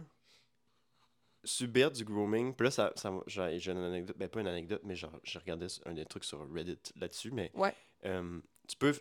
subir 1.44 1.92
du 1.92 2.04
grooming. 2.06 2.54
Puis 2.56 2.66
là, 2.66 2.72
ça, 2.72 2.94
ça, 2.96 3.12
j'ai 3.28 3.72
une 3.72 3.78
anecdote, 3.78 4.18
ben 4.18 4.30
pas 4.30 4.42
une 4.42 4.48
anecdote, 4.48 4.82
mais 4.84 4.96
genre, 4.96 5.20
j'ai 5.24 5.40
regardé 5.40 5.68
un 5.86 5.94
des 5.94 6.06
trucs 6.06 6.24
sur 6.24 6.40
Reddit 6.54 6.78
là-dessus, 6.96 7.32
mais 7.32 7.52
Ouais. 7.56 7.74
euh, 8.06 8.40
tu 8.68 8.76
peux 8.78 8.94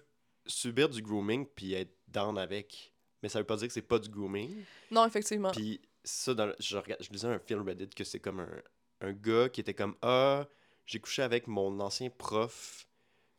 subir 0.47 0.89
du 0.89 1.03
grooming 1.03 1.47
puis 1.47 1.75
être 1.75 1.95
down 2.09 2.39
avec, 2.39 2.93
mais 3.23 3.29
ça 3.29 3.39
veut 3.39 3.47
pas 3.47 3.57
dire 3.57 3.67
que 3.69 3.75
c'est 3.75 3.83
pas 3.83 3.99
du 3.99 4.09
grooming. 4.09 4.65
Non, 4.91 5.07
effectivement. 5.07 5.51
Puis 5.53 5.81
ça, 6.03 6.33
dans 6.35 6.47
le- 6.47 6.57
je, 6.59 6.77
regarde, 6.79 7.03
je 7.03 7.11
lisais 7.11 7.29
un 7.29 7.39
film 7.39 7.63
Reddit 7.63 7.89
que 7.91 8.05
c'est 8.05 8.21
comme 8.21 8.41
un, 8.41 8.63
un 9.03 9.13
gars 9.13 9.49
qui 9.49 9.61
était 9.61 9.75
comme 9.75 9.95
Ah, 10.03 10.47
j'ai 10.87 10.99
couché 10.99 11.23
avec 11.23 11.47
mon 11.47 11.79
ancien 11.81 12.09
prof, 12.11 12.87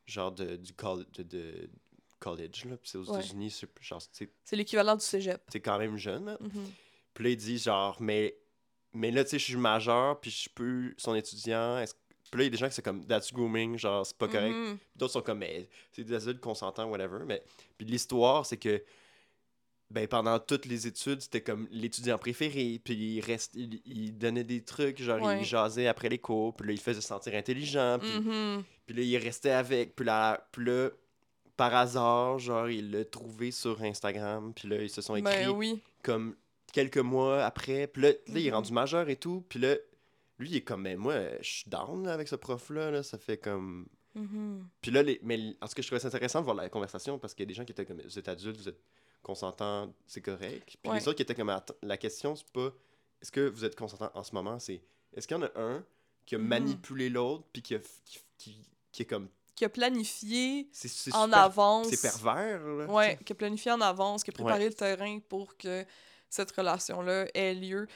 genre 0.05 0.31
de, 0.31 0.55
du 0.57 0.73
col- 0.73 1.05
de, 1.13 1.23
de 1.23 1.69
college, 2.19 2.65
là. 2.65 2.77
C'est 2.83 2.97
aux 2.99 3.09
Ouais. 3.09 3.19
États-Unis, 3.19 3.49
c'est 3.51 3.67
genre, 3.81 4.01
C'est 4.43 4.55
l'équivalent 4.55 4.95
du 4.95 5.03
cégep. 5.03 5.41
t'es 5.49 5.59
quand 5.59 5.79
même 5.79 5.97
jeune, 5.97 6.25
là. 6.25 6.37
Mhm. 6.39 6.65
Puis 7.15 7.23
là, 7.25 7.29
il 7.31 7.37
dit 7.37 7.57
genre, 7.57 7.99
mais, 8.01 8.37
mais 8.93 9.11
là, 9.11 9.23
tu 9.23 9.31
sais, 9.31 9.39
je 9.39 9.45
suis 9.45 9.55
majeur, 9.55 10.19
puis 10.19 10.31
je 10.31 10.49
peux 10.53 10.93
son 10.97 11.15
étudiant. 11.15 11.77
est-ce- 11.79 11.93
Puis 12.31 12.39
là, 12.39 12.43
il 12.43 12.45
y 12.45 12.47
a 12.47 12.51
des 12.51 12.57
gens 12.57 12.69
qui 12.69 12.75
sont 12.75 12.81
comme, 12.81 13.05
that's 13.05 13.33
grooming, 13.33 13.77
genre, 13.77 14.05
c'est 14.05 14.17
pas 14.17 14.27
correct. 14.29 14.55
Mhm. 14.55 14.77
D'autres 14.95 15.13
sont 15.13 15.21
comme, 15.21 15.39
mais 15.39 15.67
c'est 15.91 16.03
des 16.03 16.13
adultes 16.15 16.39
consentants, 16.39 16.89
whatever. 16.89 17.19
Mais 17.25 17.43
puis 17.77 17.85
l'histoire, 17.85 18.45
c'est 18.45 18.55
que, 18.57 18.81
ben, 19.89 20.07
pendant 20.07 20.39
toutes 20.39 20.65
les 20.65 20.87
études, 20.87 21.19
c'était 21.21 21.41
comme 21.41 21.67
l'étudiant 21.71 22.17
préféré. 22.17 22.79
Puis 22.81 22.93
il, 22.93 23.19
reste, 23.19 23.53
il, 23.55 23.81
il 23.85 24.17
donnait 24.17 24.45
des 24.45 24.63
trucs, 24.63 25.01
genre, 25.01 25.21
Ouais. 25.21 25.39
il 25.41 25.45
jasait 25.45 25.87
après 25.87 26.07
les 26.07 26.19
cours. 26.19 26.55
Puis 26.55 26.67
là, 26.67 26.73
il 26.73 26.79
faisait 26.79 27.01
se 27.01 27.07
sentir 27.07 27.35
intelligent. 27.35 27.99
Puis, 27.99 28.09
Mhm. 28.21 28.63
puis 28.85 28.95
là, 28.95 29.01
il 29.03 29.17
restait 29.17 29.49
avec. 29.51 29.93
Puis 29.95 30.05
là, 30.05 30.47
puis 30.53 30.63
là, 30.65 30.89
par 31.57 31.75
hasard, 31.75 32.39
genre, 32.39 32.69
il 32.69 32.91
l'a 32.91 33.03
trouvé 33.03 33.51
sur 33.51 33.81
Instagram. 33.83 34.53
Puis 34.55 34.69
là, 34.69 34.77
ils 34.81 34.89
se 34.89 35.01
sont 35.01 35.17
écrits 35.17 35.33
Ben 35.35 35.49
oui. 35.49 35.81
comme 36.01 36.35
quelques 36.73 36.97
mois 36.97 37.43
après. 37.45 37.87
Puis 37.87 38.01
là, 38.03 38.09
là, 38.09 38.15
il 38.39 38.45
est 38.47 38.49
Mhm. 38.49 38.55
rendu 38.55 38.73
majeur 38.73 39.09
et 39.09 39.15
tout. 39.15 39.43
Puis 39.49 39.59
là, 39.59 39.75
lui, 40.39 40.49
il 40.49 40.55
est 40.57 40.61
comme, 40.61 40.81
mais 40.83 40.95
moi, 40.95 41.15
je 41.41 41.49
suis 41.49 41.69
down 41.69 42.05
là, 42.05 42.13
avec 42.13 42.27
ce 42.27 42.35
prof-là. 42.35 42.91
là. 42.91 43.03
Ça 43.03 43.17
fait 43.17 43.37
comme. 43.37 43.87
Mhm. 44.15 44.67
Puis 44.81 44.91
là, 44.91 45.03
les... 45.03 45.19
mais 45.23 45.37
en 45.61 45.67
tout 45.67 45.73
cas, 45.75 45.81
je 45.81 45.87
trouvais 45.87 45.99
ça 45.99 46.07
intéressant 46.09 46.39
de 46.39 46.45
voir 46.45 46.55
la 46.55 46.69
conversation 46.69 47.17
parce 47.19 47.33
qu'il 47.33 47.43
y 47.43 47.47
a 47.47 47.49
des 47.49 47.53
gens 47.53 47.63
qui 47.65 47.71
étaient 47.71 47.85
comme, 47.85 48.01
vous 48.01 48.19
êtes 48.19 48.27
adulte, 48.27 48.57
vous 48.57 48.67
êtes 48.69 48.81
consentant, 49.23 49.93
c'est 50.07 50.21
correct. 50.21 50.77
Puis 50.81 50.91
Ouais. 50.91 50.99
les 50.99 51.07
autres 51.07 51.15
qui 51.17 51.21
étaient 51.21 51.35
comme, 51.35 51.55
la 51.81 51.97
question, 51.97 52.35
c'est 52.35 52.49
pas, 52.51 52.71
est-ce 53.21 53.31
que 53.31 53.47
vous 53.47 53.63
êtes 53.63 53.75
consentant 53.75 54.11
en 54.13 54.23
ce 54.23 54.33
moment, 54.33 54.59
c'est, 54.59 54.81
est-ce 55.13 55.27
qu'il 55.27 55.37
y 55.37 55.39
en 55.39 55.43
a 55.43 55.51
un 55.55 55.83
qui 56.25 56.35
a 56.35 56.39
Mhm. 56.39 56.47
manipulé 56.47 57.09
l'autre, 57.09 57.45
puis 57.53 57.61
qui, 57.61 57.75
a... 57.75 57.79
qui... 57.79 58.19
qui- 58.37 58.65
qui 58.91 59.03
est 59.03 59.05
comme, 59.05 59.29
Qui 59.55 59.63
a 59.63 59.69
planifié 59.69 60.67
en 60.73 61.27
super- 61.27 61.37
avance. 61.39 61.87
C'est 61.89 62.01
pervers, 62.01 62.61
là. 62.61 62.85
Ouais, 62.87 63.17
qui 63.23 63.31
a 63.31 63.35
planifié 63.35 63.71
en 63.71 63.79
avance, 63.79 64.21
qui 64.23 64.31
a 64.31 64.33
préparé 64.33 64.63
Ouais. 64.63 64.69
le 64.69 64.73
terrain 64.73 65.19
pour 65.29 65.55
que 65.55 65.85
cette 66.31 66.51
relation-là 66.51 67.27
ait 67.35 67.53
lieu. 67.53 67.87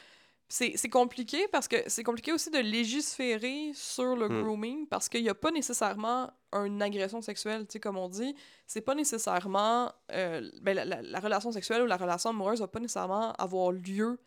C'est 0.48 0.90
compliqué 0.90 1.48
parce 1.48 1.68
que 1.68 1.78
c'est 1.88 2.04
compliqué 2.04 2.32
aussi 2.32 2.52
de 2.52 2.60
légiférer 2.60 3.72
sur 3.74 4.16
le 4.16 4.30
Hmm. 4.30 4.44
grooming 4.44 4.88
parce 4.88 5.10
qu'il 5.10 5.24
n'y 5.24 5.30
a 5.30 5.34
pas 5.34 5.50
nécessairement 5.50 6.30
une 6.54 6.80
agression 6.84 7.20
sexuelle, 7.24 7.66
tu 7.66 7.74
sais, 7.74 7.80
comme 7.80 7.98
on 7.98 8.08
dit. 8.08 8.36
C'est 8.68 8.82
pas 8.82 8.94
nécessairement. 8.94 9.92
euh, 10.12 10.48
ben, 10.62 10.76
la, 10.76 10.86
la- 10.86 11.02
la 11.02 11.20
relation 11.20 11.52
sexuelle 11.52 11.82
ou 11.82 11.88
la 11.88 11.98
relation 11.98 12.30
amoureuse 12.30 12.60
va 12.60 12.68
pas 12.68 12.80
nécessairement 12.80 13.32
avoir 13.34 13.72
lieu 13.72 14.20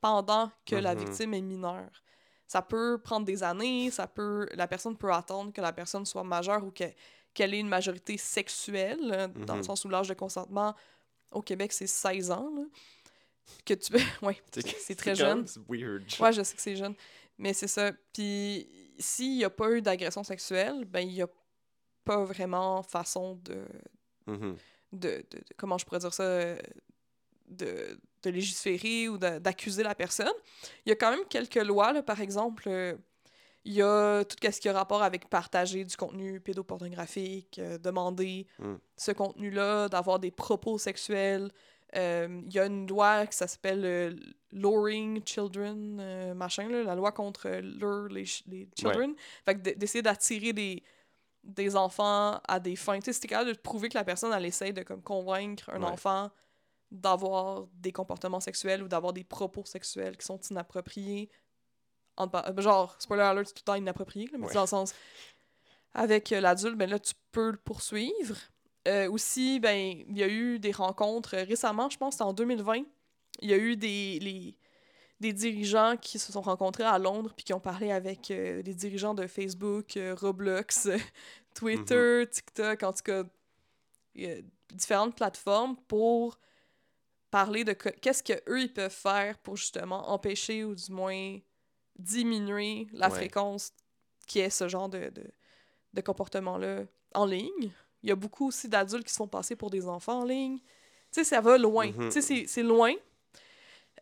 pendant 0.00 0.50
que 0.64 0.76
la 0.76 0.94
Mhm. 0.94 1.00
victime 1.04 1.34
est 1.34 1.42
mineure. 1.42 1.90
Ça 2.46 2.62
peut 2.62 2.98
prendre 2.98 3.26
des 3.26 3.42
années, 3.42 3.90
ça 3.90 4.06
peut 4.06 4.48
la 4.54 4.66
personne 4.66 4.96
peut 4.96 5.12
attendre 5.12 5.52
que 5.52 5.60
la 5.60 5.72
personne 5.74 6.06
soit 6.06 6.24
majeure 6.24 6.64
ou 6.64 6.70
que- 6.70 6.84
qu'elle 7.34 7.52
ait 7.52 7.60
une 7.60 7.68
majorité 7.68 8.16
sexuelle, 8.16 9.12
euh, 9.14 9.28
dans 9.28 9.54
le 9.54 9.60
Mhm. 9.60 9.64
sens 9.66 9.84
où 9.84 9.88
l'âge 9.90 10.08
de 10.08 10.14
consentement 10.14 10.74
au 11.32 11.42
Québec, 11.42 11.70
c'est 11.72 11.86
16 11.86 12.30
ans. 12.30 12.50
là. 12.56 12.62
Que 13.64 13.74
tu... 13.74 13.92
ouais, 14.22 14.40
C'est- 14.52 14.66
c'est 14.78 14.94
très 14.96 15.14
jeune. 15.14 15.46
C'est 15.46 15.60
weird. 15.68 16.04
Ouais, 16.20 16.32
je 16.32 16.42
sais 16.42 16.54
que 16.56 16.62
c'est 16.62 16.76
jeune. 16.76 16.94
Mais 17.38 17.52
c'est 17.52 17.68
ça. 17.68 17.92
Puis 18.12 18.68
s'il 18.98 19.36
n'y 19.36 19.44
a 19.44 19.50
pas 19.50 19.70
eu 19.70 19.80
d'agression 19.82 20.22
sexuelle, 20.24 20.84
ben 20.84 21.00
il 21.00 21.14
n'y 21.14 21.22
a 21.22 21.28
pas 22.04 22.24
vraiment 22.24 22.82
façon 22.82 23.36
de, 23.44 23.64
Mhm. 24.26 24.56
de, 24.92 25.08
de- 25.08 25.24
de- 25.30 25.44
Comment 25.56 25.78
je 25.78 25.84
pourrais 25.84 26.00
dire 26.00 26.12
ça 26.14 26.54
De, 27.48 27.98
de 28.22 28.30
légiférer 28.30 29.08
ou 29.08 29.18
d'accuser 29.18 29.82
la 29.82 29.94
personne. 29.94 30.30
Il 30.86 30.90
y 30.90 30.92
a 30.92 30.96
quand 30.96 31.10
même 31.10 31.24
quelques 31.28 31.56
lois, 31.56 31.92
là, 31.92 32.02
par 32.02 32.20
exemple. 32.20 32.64
euh, 32.68 32.96
il 33.64 33.74
y 33.74 33.82
a 33.82 34.24
tout 34.24 34.36
ce 34.40 34.58
qui 34.60 34.68
a 34.70 34.72
rapport 34.72 35.02
avec 35.02 35.28
partager 35.28 35.84
du 35.84 35.94
contenu 35.96 36.40
pédopornographique, 36.40 37.58
euh, 37.58 37.76
demander 37.76 38.46
Mm. 38.58 38.74
ce 38.96 39.12
contenu-là, 39.12 39.88
d'avoir 39.88 40.18
des 40.18 40.30
propos 40.30 40.78
sexuels. 40.78 41.50
Euh, 41.96 42.42
Il 42.46 42.52
y 42.54 42.58
a 42.60 42.66
une 42.66 42.86
loi 42.86 43.26
qui 43.26 43.36
s'appelle 43.36 43.84
euh, 43.84 44.14
Luring 44.52 45.22
Children, 45.26 45.98
euh, 46.00 46.34
machin, 46.34 46.68
là, 46.68 46.82
la 46.84 46.94
loi 46.94 47.10
contre 47.12 47.48
lure 47.60 48.06
les, 48.08 48.24
les 48.46 48.68
children. 48.78 49.14
Fait 49.44 49.54
que 49.56 49.60
d- 49.60 49.74
d'essayer 49.74 50.02
d'attirer 50.02 50.52
des, 50.52 50.82
des 51.42 51.74
enfants 51.74 52.40
à 52.46 52.60
des 52.60 52.76
fins. 52.76 53.00
Tu 53.00 53.12
sais, 53.12 53.26
capable 53.26 53.52
de 53.54 53.58
prouver 53.58 53.88
que 53.88 53.98
la 53.98 54.04
personne, 54.04 54.32
elle 54.32 54.46
essaye 54.46 54.72
de 54.72 54.82
comme, 54.84 55.02
convaincre 55.02 55.68
un 55.70 55.80
Ouais. 55.82 55.88
enfant 55.88 56.30
d'avoir 56.92 57.66
des 57.74 57.92
comportements 57.92 58.40
sexuels 58.40 58.82
ou 58.82 58.88
d'avoir 58.88 59.12
des 59.12 59.24
propos 59.24 59.64
sexuels 59.64 60.16
qui 60.16 60.26
sont 60.26 60.38
inappropriés. 60.50 61.28
pa- 62.16 62.44
euh, 62.56 62.60
Genre, 62.60 62.94
spoiler 63.00 63.22
alert, 63.22 63.46
c'est 63.48 63.54
tout 63.54 63.60
le 63.62 63.64
temps 63.64 63.74
inapproprié, 63.74 64.26
là, 64.26 64.38
mais 64.38 64.44
Ouais. 64.44 64.48
c'est 64.48 64.54
dans 64.54 64.62
le 64.62 64.66
sens. 64.68 64.94
Avec 65.92 66.30
euh, 66.32 66.40
l'adulte, 66.40 66.76
ben 66.76 66.88
là, 66.88 66.98
tu 67.00 67.14
peux 67.32 67.50
le 67.50 67.56
poursuivre. 67.58 68.36
Euh, 68.88 69.10
aussi, 69.10 69.60
ben, 69.60 70.04
il 70.08 70.16
y 70.16 70.22
a 70.22 70.28
eu 70.28 70.58
des 70.58 70.72
rencontres 70.72 71.34
euh, 71.36 71.44
récemment, 71.44 71.90
je 71.90 71.98
pense, 71.98 72.20
en 72.20 72.32
2020. 72.32 72.84
Il 73.42 73.50
y 73.50 73.52
a 73.52 73.58
eu 73.58 73.76
des, 73.76 74.18
les, 74.20 74.56
des 75.20 75.32
dirigeants 75.34 75.96
qui 75.98 76.18
se 76.18 76.32
sont 76.32 76.40
rencontrés 76.40 76.84
à 76.84 76.98
Londres 76.98 77.32
puis 77.36 77.44
qui 77.44 77.52
ont 77.52 77.60
parlé 77.60 77.90
avec 77.92 78.30
euh, 78.30 78.62
des 78.62 78.74
dirigeants 78.74 79.12
de 79.14 79.26
Facebook, 79.26 79.96
euh, 79.98 80.14
Roblox, 80.18 80.88
Twitter, 81.54 82.24
TikTok, 82.30 82.82
en 82.82 82.92
tout 82.92 83.02
cas, 83.04 83.24
différentes 84.72 85.16
plateformes 85.16 85.76
pour 85.88 86.38
parler 87.30 87.64
de 87.64 87.72
que- 87.72 87.88
qu'est-ce 87.90 88.22
qu'eux 88.22 88.60
ils 88.60 88.72
peuvent 88.72 88.90
faire 88.90 89.38
pour 89.38 89.56
justement 89.56 90.10
empêcher 90.10 90.64
ou 90.64 90.74
du 90.74 90.90
moins 90.92 91.38
diminuer 91.98 92.86
la 92.92 93.08
Ouais. 93.08 93.14
fréquence 93.14 93.72
qui 94.26 94.38
est 94.40 94.50
ce 94.50 94.68
genre 94.68 94.88
de, 94.88 95.10
de, 95.10 95.24
de 95.92 96.00
comportement-là 96.00 96.84
en 97.14 97.26
ligne. 97.26 97.72
Il 98.02 98.08
y 98.08 98.12
a 98.12 98.16
beaucoup 98.16 98.48
aussi 98.48 98.68
d'adultes 98.68 99.04
qui 99.06 99.12
se 99.12 99.16
font 99.18 99.28
passer 99.28 99.56
pour 99.56 99.70
des 99.70 99.86
enfants 99.86 100.20
en 100.20 100.24
ligne. 100.24 100.58
Tu 100.58 100.64
sais, 101.12 101.24
ça 101.24 101.40
va 101.40 101.58
loin. 101.58 101.90
Mhm. 101.92 102.10
Tu 102.10 102.22
sais, 102.22 102.46
c'est- 102.46 102.62
loin. 102.62 102.94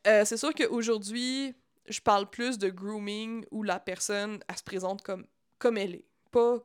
Euh, 0.07 0.25
c'est 0.25 0.37
sûr 0.37 0.55
qu'aujourd'hui, 0.55 1.55
je 1.89 2.01
parle 2.01 2.29
plus 2.31 2.59
de 2.59 2.69
grooming 2.69 3.45
où 3.51 3.63
la 3.63 3.81
personne, 3.81 4.39
elle 4.49 4.57
se 4.57 4.63
présente 4.63 5.03
comme, 5.03 5.27
comme 5.59 5.77
elle 5.77 5.97
est. 5.97 6.05
Pas 6.31 6.59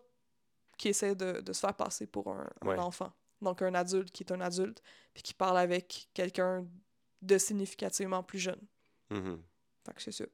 qui 0.78 0.90
essaie 0.90 1.16
de, 1.16 1.40
de 1.42 1.54
se 1.54 1.60
faire 1.62 1.74
passer 1.75 2.06
pour 2.08 2.28
un, 2.30 2.48
un 2.62 2.68
Ouais. 2.68 2.78
enfant. 2.80 3.12
Donc 3.42 3.62
un 3.62 3.74
adulte 3.74 4.12
qui 4.12 4.24
est 4.24 4.32
un 4.32 4.42
adulte, 4.42 4.82
puis 5.13 5.24
qui 5.24 5.34
parle 5.34 5.58
avec 5.58 6.08
quelqu'un 6.13 6.66
de 7.22 7.38
significativement 7.38 8.22
plus 8.24 8.40
jeune. 8.40 8.62
Mhm. 9.10 9.42
Fait 9.86 9.94
que 9.94 10.02
c'est 10.02 10.12
ça. 10.12 10.25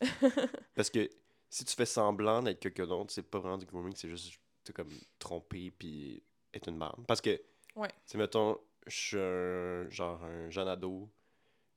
Parce 0.74 0.90
que 0.90 1.08
si 1.50 1.64
tu 1.64 1.74
fais 1.74 1.86
semblant 1.86 2.42
d'être 2.42 2.60
quelqu'un 2.60 2.86
d'autre, 2.86 3.12
c'est 3.12 3.22
pas 3.22 3.38
vraiment 3.38 3.58
du 3.58 3.66
grooming, 3.66 3.94
c'est 3.96 4.08
juste 4.08 4.38
te 4.64 4.72
comme 4.72 4.90
tromper 5.18 5.70
puis 5.70 6.22
une 6.66 6.76
merde. 6.76 7.04
Parce 7.06 7.20
que, 7.20 7.40
Ouais. 7.76 7.88
tu 7.88 7.94
sais, 8.06 8.18
mettons, 8.18 8.58
je 8.86 8.96
suis 8.96 9.16
un, 9.18 9.88
genre 9.90 10.22
un 10.24 10.50
jeune 10.50 10.68
ado, 10.68 11.08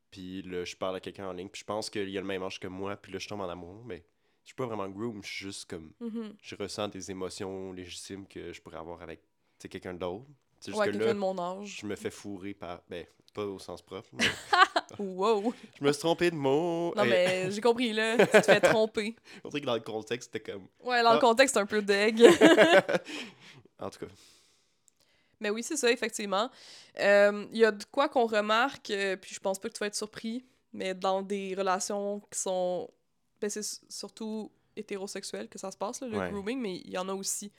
puis 0.09 0.41
là, 0.43 0.63
je 0.65 0.75
parle 0.75 0.95
à 0.95 0.99
quelqu'un 0.99 1.27
en 1.29 1.33
ligne, 1.33 1.49
puis 1.49 1.59
je 1.61 1.65
pense 1.65 1.89
qu'il 1.89 2.01
a 2.17 2.21
le 2.21 2.25
même 2.27 2.43
âge 2.43 2.59
que 2.59 2.67
moi, 2.67 2.95
puis 2.97 3.11
là, 3.13 3.19
je 3.19 3.27
tombe 3.27 3.41
en 3.41 3.49
amour, 3.49 3.83
mais 3.85 4.03
je 4.43 4.47
suis 4.49 4.55
pas 4.55 4.65
vraiment 4.65 4.89
groom, 4.89 5.21
je 5.23 5.29
suis 5.29 5.45
juste 5.45 5.69
comme, 5.69 5.91
Mhm. 5.99 6.33
je 6.41 6.55
ressens 6.55 6.87
des 6.89 7.11
émotions 7.11 7.71
légitimes 7.73 8.25
que 8.27 8.51
je 8.51 8.61
pourrais 8.61 8.77
avoir 8.77 9.01
avec, 9.01 9.21
quelqu'un 9.69 9.93
d'autre. 9.93 10.25
Ouais, 10.67 10.87
que 10.87 10.91
quelqu'un 10.91 11.13
de 11.15 11.19
mon 11.19 11.37
âge. 11.39 11.79
je 11.81 11.85
me 11.87 11.95
fais 11.95 12.09
fourrer 12.11 12.53
par, 12.53 12.81
ben, 12.89 13.05
pas 13.33 13.45
au 13.45 13.57
sens 13.59 13.81
propre, 13.81 14.09
mais 14.13 14.25
Wow! 14.99 15.53
je 15.79 15.83
me 15.85 15.91
suis 15.93 15.99
trompé 16.01 16.29
de 16.31 16.35
mot. 16.35 16.93
Non, 16.95 17.03
et- 17.05 17.09
mais 17.09 17.51
j'ai 17.51 17.61
compris, 17.61 17.93
là. 17.93 18.17
Tu 18.17 18.25
te 18.27 18.41
fais 18.41 18.59
tromper. 18.59 19.15
On 19.43 19.49
dirait 19.49 19.61
que 19.61 19.65
dans 19.65 19.73
le 19.75 19.79
contexte, 19.79 20.31
c'était 20.33 20.51
comme... 20.51 20.67
Ouais, 20.81 21.01
dans 21.01 21.11
le 21.13 21.17
Ah. 21.17 21.21
contexte, 21.21 21.53
c'est 21.55 21.61
un 21.61 21.65
peu 21.65 21.81
deg. 21.81 22.21
en 23.79 23.89
tout 23.89 23.99
cas. 23.99 24.11
Mais 25.41 25.49
oui, 25.49 25.63
c'est 25.63 25.75
ça, 25.75 25.91
effectivement. 25.91 26.49
Euh, 26.99 27.45
Il 27.51 27.57
y 27.57 27.65
a 27.65 27.71
de 27.71 27.83
quoi 27.85 28.07
qu'on 28.07 28.25
remarque, 28.27 28.89
euh, 28.91 29.17
puis 29.17 29.33
je 29.35 29.39
pense 29.39 29.59
pas 29.59 29.67
que 29.67 29.73
tu 29.73 29.79
vas 29.79 29.87
être 29.87 29.95
surpris, 29.95 30.45
mais 30.71 30.93
dans 30.93 31.21
des 31.21 31.53
relations 31.55 32.21
qui 32.31 32.39
sont. 32.39 32.89
Ben, 33.41 33.49
c'est 33.49 33.63
surtout 33.91 34.51
hétérosexuelles 34.75 35.49
que 35.49 35.57
ça 35.59 35.71
se 35.71 35.77
passe, 35.77 35.99
là, 36.01 36.07
le 36.07 36.17
Ouais. 36.17 36.31
grooming, 36.31 36.59
mais 36.61 36.75
il 36.77 36.91
y 36.91 36.97
en 36.97 37.09
a 37.09 37.13
aussi 37.13 37.51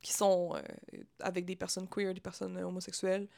qui 0.00 0.12
sont 0.12 0.54
euh, 0.56 0.62
avec 1.18 1.44
des 1.44 1.56
personnes 1.56 1.86
queer, 1.88 2.14
des 2.14 2.20
personnes 2.20 2.56
homosexuelles. 2.58 3.28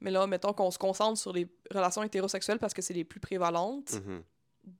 Mais 0.00 0.10
là, 0.10 0.26
mettons 0.26 0.52
qu'on 0.52 0.70
se 0.70 0.78
concentre 0.78 1.18
sur 1.20 1.32
les 1.32 1.46
relations 1.70 2.02
hétérosexuelles 2.02 2.58
parce 2.58 2.72
que 2.72 2.80
c'est 2.82 2.94
les 2.94 3.04
plus 3.04 3.20
prévalentes. 3.20 3.92
Mhm. 4.04 4.22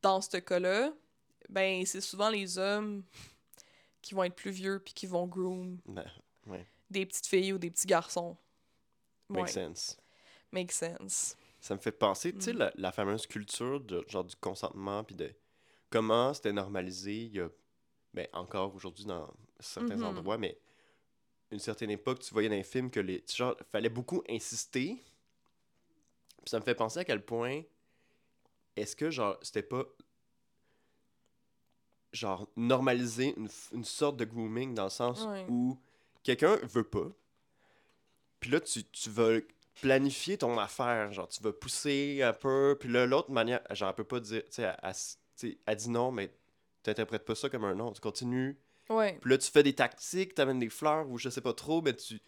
Dans 0.00 0.20
ce 0.20 0.36
cas-là, 0.38 0.92
ben, 1.48 1.84
c'est 1.86 2.00
souvent 2.00 2.30
les 2.30 2.56
hommes 2.58 3.04
qui 4.00 4.14
vont 4.14 4.24
être 4.24 4.34
plus 4.34 4.50
vieux 4.50 4.80
puis 4.84 4.94
qui 4.94 5.06
vont 5.06 5.26
groom 5.26 5.78
Ben, 5.86 6.04
ouais. 6.46 6.66
Des 6.92 7.06
petites 7.06 7.26
filles 7.26 7.52
ou 7.52 7.58
des 7.58 7.70
petits 7.70 7.86
garçons. 7.86 8.36
Make 9.28 9.44
Ouais. 9.44 9.50
sense. 9.50 9.96
Make 10.52 10.70
sense. 10.72 11.36
Ça 11.60 11.74
me 11.74 11.80
fait 11.80 11.92
penser, 11.92 12.32
tu 12.32 12.40
sais, 12.42 12.52
Mm. 12.52 12.58
la, 12.58 12.72
la 12.76 12.92
fameuse 12.92 13.26
culture 13.26 13.80
de 13.80 14.04
genre 14.08 14.24
du 14.24 14.36
consentement, 14.36 15.02
puis 15.04 15.14
de 15.14 15.32
comment 15.90 16.34
c'était 16.34 16.52
normalisé 16.52 17.14
il 17.24 17.34
y 17.36 17.40
a, 17.40 17.48
ben 18.14 18.26
encore 18.32 18.74
aujourd'hui 18.74 19.04
dans 19.06 19.32
certains 19.60 19.96
Mhm. 19.96 20.04
endroits, 20.04 20.38
mais 20.38 20.58
une 21.50 21.58
certaine 21.60 21.90
époque, 21.90 22.18
tu 22.20 22.32
voyais 22.32 22.48
dans 22.48 22.54
les 22.56 22.62
films 22.64 22.90
que 22.90 23.00
les, 23.00 23.24
genre, 23.34 23.56
fallait 23.70 23.88
beaucoup 23.90 24.22
insister. 24.28 24.96
Puis 26.38 26.50
ça 26.50 26.58
me 26.58 26.64
fait 26.64 26.74
penser 26.74 26.98
à 27.00 27.04
quel 27.04 27.24
point 27.24 27.62
est-ce 28.76 28.96
que 28.96 29.10
genre 29.10 29.38
c'était 29.42 29.62
pas 29.62 29.84
genre 32.12 32.46
normaliser 32.56 33.34
une, 33.38 33.48
une 33.72 33.84
sorte 33.84 34.16
de 34.16 34.24
grooming 34.24 34.74
dans 34.74 34.84
le 34.84 34.90
sens 34.90 35.24
Ouais. 35.24 35.46
où 35.48 35.78
quelqu'un 36.22 36.56
veut 36.62 36.84
pas. 36.84 37.08
Puis 38.40 38.50
là, 38.50 38.60
tu, 38.60 38.84
tu 38.84 39.10
vas 39.10 39.38
planifier 39.80 40.36
ton 40.38 40.58
affaire. 40.58 41.12
Genre, 41.12 41.28
tu 41.28 41.42
vas 41.42 41.52
pousser 41.52 42.22
un 42.22 42.32
peu. 42.32 42.76
Puis 42.78 42.88
là, 42.88 43.06
l'autre 43.06 43.30
manière, 43.30 43.60
genre, 43.70 43.88
elle 43.90 43.94
peut 43.94 44.04
pas 44.04 44.20
dire. 44.20 44.42
Tu 44.50 44.62
sais, 44.62 45.58
elle, 45.66 45.76
dit 45.76 45.90
non, 45.90 46.10
mais 46.12 46.32
t'interprètes 46.82 47.24
pas 47.24 47.34
ça 47.34 47.48
comme 47.48 47.64
un 47.64 47.74
non. 47.74 47.92
Tu 47.92 48.00
continues. 48.00 48.58
Ouais. 48.90 49.18
Puis 49.20 49.30
là, 49.30 49.38
tu 49.38 49.50
fais 49.50 49.62
des 49.62 49.74
tactiques, 49.74 50.34
t'amènes 50.34 50.58
des 50.58 50.68
fleurs 50.68 51.08
ou 51.08 51.16
je 51.18 51.28
sais 51.30 51.40
pas 51.40 51.52
trop, 51.54 51.80
mais 51.82 51.94
tu, 51.94 52.18
tu 52.18 52.22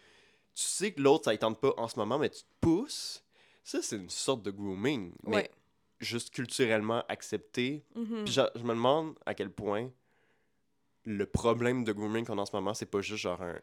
sais 0.53 0.91
que 0.93 1.01
l'autre, 1.01 1.25
ça 1.25 1.31
ne 1.33 1.37
tente 1.37 1.59
pas 1.59 1.73
en 1.77 1.87
ce 1.87 1.99
moment, 1.99 2.17
mais 2.17 2.29
tu 2.29 2.41
te 2.43 2.49
pousses. 2.61 3.23
Ça, 3.63 3.81
c'est 3.81 3.97
une 3.97 4.09
sorte 4.09 4.41
de 4.43 4.51
grooming. 4.51 5.13
Mais 5.23 5.35
Ouais. 5.35 5.51
juste 5.99 6.33
culturellement 6.33 7.03
accepté. 7.09 7.83
Mhm. 7.95 8.23
Puis 8.23 8.33
je, 8.33 8.41
je 8.55 8.63
me 8.63 8.69
demande 8.69 9.15
à 9.25 9.33
quel 9.33 9.49
point 9.51 9.91
le 11.03 11.25
problème 11.25 11.83
de 11.83 11.91
grooming 11.91 12.25
qu'on 12.25 12.37
a 12.37 12.41
en 12.41 12.45
ce 12.45 12.55
moment, 12.55 12.73
c'est 12.73 12.85
pas 12.85 13.01
juste 13.01 13.21
genre 13.23 13.41
un. 13.41 13.59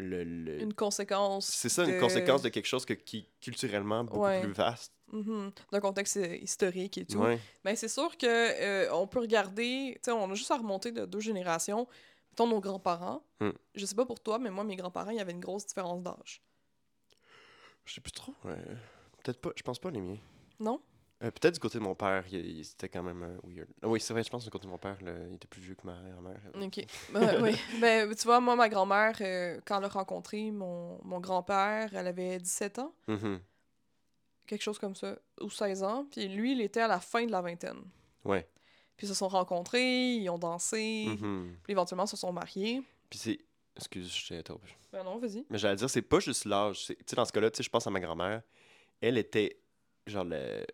Le, 0.00 0.24
le- 0.24 0.60
Une 0.62 0.74
conséquence. 0.74 1.46
C'est 1.46 1.68
ça, 1.68 1.84
une 1.84 2.00
conséquence 2.00 2.42
de 2.42 2.48
quelque 2.48 2.66
chose 2.66 2.84
que, 2.84 2.94
qui 2.94 3.18
est 3.18 3.26
culturellement 3.40 4.04
beaucoup 4.04 4.20
Ouais. 4.24 4.40
plus 4.40 4.52
vaste. 4.52 4.92
Mhm. 5.12 5.50
D'un 5.72 5.80
contexte 5.80 6.16
historique 6.40 6.98
et 6.98 7.04
tout. 7.04 7.18
Ouais. 7.18 7.38
Ben, 7.64 7.74
c'est 7.76 7.88
sûr 7.88 8.16
que 8.16 8.26
euh, 8.26 8.92
on 8.94 9.06
peut 9.06 9.20
regarder. 9.20 9.92
Tu 9.96 10.00
sais, 10.04 10.12
on 10.12 10.30
a 10.30 10.34
juste 10.34 10.50
à 10.50 10.56
remonter 10.56 10.92
de 10.92 11.04
deux 11.04 11.20
générations. 11.20 11.86
Mettons 12.32 12.46
nos 12.46 12.60
grands-parents. 12.60 13.22
Hmm. 13.40 13.50
Je 13.74 13.84
sais 13.86 13.94
pas 13.96 14.06
pour 14.06 14.20
toi, 14.20 14.38
mais 14.38 14.50
moi, 14.50 14.62
mes 14.64 14.76
grands-parents, 14.76 15.10
il 15.10 15.16
y 15.16 15.20
avait 15.20 15.32
une 15.32 15.40
grosse 15.40 15.66
différence 15.66 16.00
d'âge. 16.02 16.42
Je 17.84 17.94
sais 17.94 18.00
plus 18.00 18.12
trop. 18.12 18.34
ouais. 18.44 18.54
Peut-être 19.24 19.40
pas. 19.40 19.50
Je 19.56 19.62
pense 19.62 19.78
pas 19.80 19.90
les 19.90 20.00
miens. 20.00 20.18
Non? 20.60 20.80
Euh, 21.22 21.30
Peut-être 21.30 21.54
du 21.54 21.60
côté 21.60 21.78
de 21.78 21.82
mon 21.84 21.94
père, 21.94 22.24
c'était 22.62 22.88
quand 22.88 23.02
même 23.02 23.22
euh, 23.22 23.36
weird. 23.44 23.68
Ah 23.82 23.88
oui, 23.88 24.00
c'est 24.00 24.12
vrai, 24.14 24.22
je 24.22 24.30
pense 24.30 24.42
que 24.42 24.46
du 24.46 24.50
côté 24.50 24.66
de 24.66 24.70
mon 24.70 24.78
père, 24.78 24.96
là, 25.02 25.12
il 25.28 25.34
était 25.34 25.46
plus 25.48 25.60
vieux 25.60 25.74
que 25.74 25.86
ma 25.86 25.94
grand-mère. 26.10 26.40
Ok. 26.54 26.84
Ben, 27.12 27.42
oui. 27.42 27.56
Ben, 27.80 28.14
tu 28.14 28.24
vois, 28.24 28.40
moi, 28.40 28.56
ma 28.56 28.68
grand-mère, 28.70 29.14
euh, 29.20 29.60
quand 29.66 29.78
elle 29.78 29.84
a 29.84 29.88
rencontré 29.88 30.50
mon, 30.50 30.98
mon 31.04 31.20
grand-père, 31.20 31.90
elle 31.94 32.06
avait 32.06 32.38
17 32.38 32.78
ans. 32.78 32.94
Mhm. 33.08 33.40
quelque 34.46 34.62
chose 34.62 34.78
comme 34.80 34.96
ça, 34.96 35.16
ou 35.40 35.48
16 35.50 35.82
ans, 35.84 36.06
puis 36.10 36.26
lui, 36.26 36.52
il 36.52 36.60
était 36.60 36.80
à 36.80 36.88
la 36.88 36.98
fin 37.00 37.24
de 37.24 37.30
la 37.30 37.40
vingtaine. 37.40 37.82
Ouais. 38.24 38.48
Puis 38.96 39.06
ils 39.06 39.08
se 39.10 39.14
sont 39.14 39.28
rencontrés, 39.28 40.14
ils 40.14 40.28
ont 40.28 40.38
dansé, 40.38 41.06
Mhm. 41.08 41.56
puis 41.62 41.72
éventuellement 41.72 42.06
se 42.06 42.16
sont 42.16 42.32
mariés. 42.32 42.82
Puis 43.08 43.18
c'est. 43.18 43.38
Excuse, 43.76 44.12
je 44.12 44.28
t'ai 44.28 44.38
interrompu. 44.38 44.76
Ben 44.92 45.04
non, 45.04 45.18
vas-y. 45.18 45.46
Mais 45.48 45.56
j'allais 45.56 45.76
dire, 45.76 45.88
c'est 45.88 46.02
pas 46.02 46.18
juste 46.18 46.44
l'âge. 46.44 46.84
Tu 46.86 46.96
sais, 47.06 47.16
dans 47.16 47.24
ce 47.24 47.32
cas-là, 47.32 47.50
tu 47.50 47.58
sais, 47.58 47.62
je 47.62 47.70
pense 47.70 47.86
à 47.86 47.90
ma 47.90 48.00
grand-mère. 48.00 48.42
Elle 49.00 49.16
était, 49.16 49.58
genre, 50.06 50.24
le- 50.24 50.66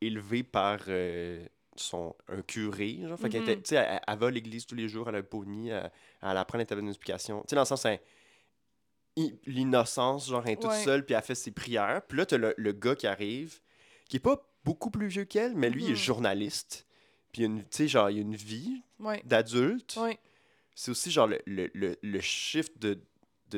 élevée 0.00 0.42
par 0.42 0.80
euh, 0.88 1.44
son, 1.76 2.14
un 2.28 2.42
curé. 2.42 2.98
Genre. 3.06 3.18
Fait 3.18 3.28
qu'elle 3.28 3.42
était, 3.42 3.56
Mhm. 3.56 3.62
tu 3.62 3.68
sais, 3.70 3.76
elle, 3.76 4.00
elle 4.06 4.18
va 4.18 4.26
à 4.26 4.30
l'église 4.30 4.66
tous 4.66 4.74
les 4.74 4.88
jours, 4.88 5.08
elle 5.08 5.16
a 5.16 5.18
un 5.18 5.22
pony, 5.22 5.68
elle, 5.70 5.90
elle 6.22 6.36
apprend 6.36 6.58
les 6.58 6.66
tables 6.66 6.84
d'explication. 6.84 7.40
Tu 7.42 7.48
sais, 7.50 7.56
dans 7.56 7.62
le 7.62 7.66
sens, 7.66 7.86
l'innocence, 9.46 10.28
genre, 10.28 10.42
elle 10.46 10.52
est 10.52 10.56
toute 10.56 10.70
Ouais. 10.70 10.82
seule, 10.84 11.04
puis 11.04 11.14
elle 11.14 11.22
fait 11.22 11.34
ses 11.34 11.50
prières. 11.50 12.02
Puis 12.06 12.16
là, 12.18 12.26
t'as 12.26 12.38
le, 12.38 12.54
le 12.56 12.72
gars 12.72 12.94
qui 12.94 13.06
arrive, 13.06 13.60
qui 14.08 14.16
est 14.16 14.20
pas 14.20 14.40
beaucoup 14.64 14.90
plus 14.90 15.08
vieux 15.08 15.24
qu'elle, 15.24 15.54
mais 15.54 15.68
lui, 15.70 15.82
il 15.84 15.88
Mhm. 15.88 15.92
est 15.92 15.96
journaliste. 15.96 16.86
Puis, 17.32 17.42
il 17.42 17.44
y 17.44 17.44
a 17.44 17.50
une- 17.50 17.62
tu 17.62 17.68
sais, 17.70 17.88
genre, 17.88 18.10
il 18.10 18.16
y 18.16 18.18
a 18.18 18.22
une 18.22 18.34
vie 18.36 18.82
Ouais. 18.98 19.22
d'adulte. 19.24 19.96
Ouais. 20.00 20.18
C'est 20.74 20.90
aussi, 20.90 21.10
genre, 21.10 21.26
le, 21.26 21.40
le, 21.46 21.70
le, 21.74 21.96
le 22.02 22.20
shift 22.20 22.78
de- 22.78 23.00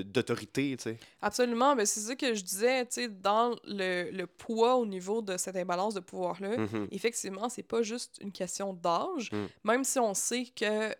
d'autorité, 0.01 0.77
tu 0.77 0.83
sais. 0.85 0.99
Absolument, 1.21 1.75
mais 1.75 1.87
c'est 1.87 2.01
ça 2.01 2.17
que 2.17 2.35
je 2.35 2.43
disais, 2.43 2.85
tu 2.87 2.93
sais, 2.93 3.09
dans 3.09 3.55
le, 3.65 4.11
le 4.11 4.27
poids 4.27 4.77
au 4.77 4.87
niveau 4.87 5.23
de 5.23 5.37
cette 5.37 5.57
imbalance 5.57 5.95
de 5.95 6.01
pouvoir-là, 6.01 6.57
Mhm. 6.57 6.89
effectivement, 6.91 7.49
c'est 7.49 7.63
pas 7.63 7.83
juste 7.83 8.19
une 8.21 8.33
question 8.33 8.73
d'âge, 8.73 9.31
Mm. 9.33 9.47
même 9.65 9.85
si 9.85 9.99
on 9.99 10.15
sait 10.15 10.45
que 10.47 10.95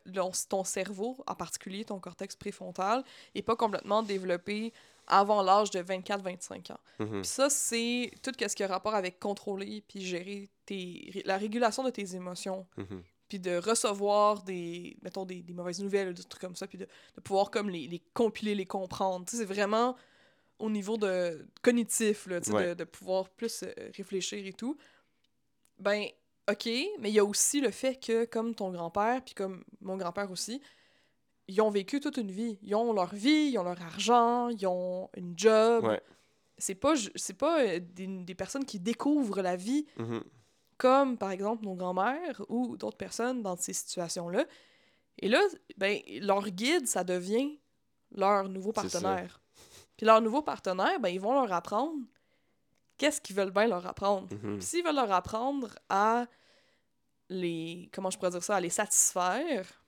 ton 0.49 0.65
cerveau, 0.65 1.17
en 1.27 1.35
particulier 1.35 1.85
ton 1.85 1.99
cortex 1.99 2.37
préfrontal, 2.37 3.03
est 3.35 3.43
pas 3.43 3.57
complètement 3.57 4.03
développé 4.03 4.73
avant 5.09 5.43
l'âge 5.43 5.71
de 5.71 5.81
24-25 5.81 6.71
ans. 6.71 6.79
Mhm. 7.01 7.21
Puis 7.23 7.25
ça, 7.29 7.51
c'est 7.51 8.13
tout 8.23 8.31
ce 8.39 8.55
qui 8.55 8.63
a 8.63 8.67
rapport 8.69 8.95
avec 8.95 9.19
contrôler 9.19 9.83
puis 9.89 10.01
gérer 10.01 10.49
tes, 10.65 11.23
la 11.25 11.37
régulation 11.37 11.83
de 11.83 11.91
tes 11.91 12.15
émotions, 12.15 12.67
Mhm. 12.77 13.03
Puis 13.33 13.41
de 13.41 13.57
recevoir 13.57 14.43
des, 14.43 14.95
mettons, 15.03 15.25
des, 15.25 15.41
des 15.41 15.55
mauvaises 15.55 15.83
nouvelles 15.83 16.11
ou 16.11 16.13
des 16.13 16.23
trucs 16.23 16.43
comme 16.43 16.55
ça, 16.55 16.67
puis 16.67 16.77
de, 16.77 16.87
de 17.17 17.21
pouvoir 17.23 17.51
comme 17.51 17.71
les, 17.71 17.87
les 17.89 18.03
compiler, 18.13 18.55
les 18.55 18.67
comprendre. 18.67 19.25
C'est 19.27 19.47
vraiment 19.47 19.97
au 20.59 20.69
niveau 20.69 20.99
de 20.99 21.47
cognitif, 21.63 22.27
là, 22.27 22.41
Ouais. 22.51 22.69
de, 22.69 22.75
de 22.75 22.85
pouvoir 22.85 23.31
plus 23.31 23.63
euh, 23.63 23.73
réfléchir 23.97 24.47
et 24.47 24.53
tout. 24.53 24.77
Ben, 25.79 26.05
OK, 26.51 26.67
mais 27.01 27.09
il 27.11 27.15
y 27.15 27.19
a 27.19 27.25
aussi 27.25 27.63
le 27.63 27.71
fait 27.71 27.97
que, 27.97 28.27
comme 28.27 28.55
ton 28.55 28.71
grand-père, 28.71 29.25
puis 29.25 29.33
comme 29.35 29.65
mon 29.81 29.97
grand-père 29.97 30.31
aussi, 30.31 30.61
ils 31.49 31.59
ont 31.63 31.71
vécu 31.71 32.01
toute 32.01 32.19
une 32.19 32.31
vie. 32.31 32.59
Ils 32.63 32.75
ont 32.75 32.93
leur 32.93 33.15
vie, 33.15 33.49
ils 33.53 33.59
ont 33.59 33.63
leur 33.65 33.81
argent, 33.81 34.51
ils 34.51 34.67
ont 34.67 35.09
une 35.17 35.33
job. 35.39 35.85
Ouais. 35.87 36.03
C'est 36.59 36.75
pas, 36.75 36.93
c'est 37.15 37.39
pas 37.39 37.63
euh, 37.65 37.81
des, 37.81 38.07
des 38.07 38.35
personnes 38.35 38.67
qui 38.67 38.79
découvrent 38.79 39.41
la 39.41 39.57
vie 39.57 39.87
Mhm. 39.99 40.23
Comme 40.83 41.17
par 41.17 41.31
exemple 41.31 41.65
nos 41.65 41.77
grands-mères 41.77 42.43
ou 42.49 42.77
d'autres 42.77 42.97
personnes 42.97 43.41
dans 43.41 43.57
ces 43.57 43.73
situations-là. 43.73 44.45
Et 45.19 45.29
là, 45.29 45.41
ben, 45.77 46.01
leur 46.21 46.49
guide, 46.51 46.89
ça 46.89 47.05
devient 47.05 47.61
leur 48.11 48.49
nouveau 48.49 48.73
partenaire. 48.73 49.41
Puis 49.97 50.07
leur 50.07 50.21
nouveau 50.21 50.43
partenaire, 50.43 50.99
ben, 50.99 51.09
ils 51.11 51.21
vont 51.21 51.35
leur 51.35 51.53
apprendre 51.53 52.01
qu'est-ce 52.99 53.21
qu'ils 53.21 53.37
veulent 53.37 53.53
bien 53.53 53.69
leur 53.69 53.87
apprendre. 53.87 54.27
Puis 54.27 54.63
s'ils 54.63 54.85
veulent 54.85 54.97
leur 54.97 55.13
apprendre 55.13 55.69
à 55.89 56.27
les. 57.29 57.89
Comment 57.93 58.11
je 58.11 58.19
pourrais 58.19 58.33
dire 58.33 58.43
ça? 58.43 58.57
À 58.57 58.61
les 58.61 58.71
satisfaire, 58.71 59.85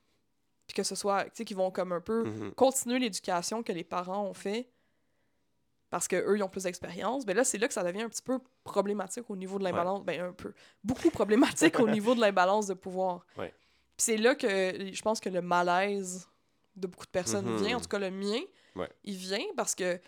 puis 0.69 0.77
que 0.77 0.85
ce 0.85 0.95
soit. 0.95 1.25
Tu 1.25 1.31
sais, 1.35 1.45
qu'ils 1.45 1.57
vont 1.57 1.73
comme 1.73 1.91
un 1.93 2.01
peu 2.01 2.23
Mhm. 2.25 2.55
continuer 2.55 3.01
l'éducation 3.01 3.65
que 3.65 3.73
les 3.73 3.85
parents 3.85 4.23
ont 4.29 4.35
fait 4.35 4.71
parce 5.95 6.09
qu'eux, 6.09 6.37
ils 6.37 6.43
ont 6.43 6.49
plus 6.49 6.65
d'expérience, 6.65 7.25
ben 7.25 7.37
là, 7.37 7.45
c'est 7.45 7.57
là 7.57 7.69
que 7.69 7.73
ça 7.73 7.85
devient 7.85 8.03
un 8.03 8.09
petit 8.09 8.21
peu 8.21 8.41
problématique 8.65 9.31
au 9.31 9.37
niveau 9.37 9.61
de 9.61 9.63
l'imbalance. 9.63 10.03
Ben, 10.05 10.21
un 10.21 10.33
peu. 10.33 10.53
Beaucoup 10.83 11.09
problématique 11.09 11.79
au 11.79 11.87
niveau 11.89 12.17
de 12.17 12.21
l'imbalance 12.21 12.67
de 12.67 12.75
pouvoir. 12.75 13.25
Ouais. 13.39 13.51
Puis 13.97 13.99
c'est 14.07 14.16
là 14.16 14.35
que 14.35 14.49
je 14.92 15.03
pense 15.03 15.21
que 15.21 15.29
le 15.29 15.40
malaise 15.40 16.29
de 16.75 16.88
beaucoup 16.88 17.07
de 17.07 17.12
personnes 17.12 17.47
Mhm. 17.47 17.57
vient, 17.62 17.77
en 17.77 17.81
tout 17.81 17.87
cas 17.87 18.01
le 18.01 18.11
mien, 18.11 18.40
Ouais. 18.75 18.88
il 19.05 19.14
vient 19.14 19.45
parce 19.57 19.77
que, 19.77 20.01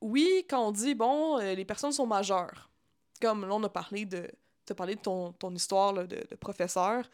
oui, 0.00 0.44
quand 0.50 0.66
on 0.66 0.72
dit, 0.72 0.96
bon, 0.96 1.38
euh, 1.38 1.54
les 1.54 1.64
personnes 1.64 1.92
sont 1.92 2.06
majeures, 2.08 2.68
comme 3.22 3.42
là, 3.46 3.54
on 3.54 3.62
a 3.62 3.68
parlé 3.68 4.06
de, 4.06 4.28
t'as 4.64 4.74
parlé 4.74 4.96
de 4.96 5.00
ton, 5.02 5.30
ton 5.34 5.54
histoire 5.54 5.92
là, 5.92 6.02
de, 6.04 6.16
de 6.28 6.34
professeur, 6.34 7.08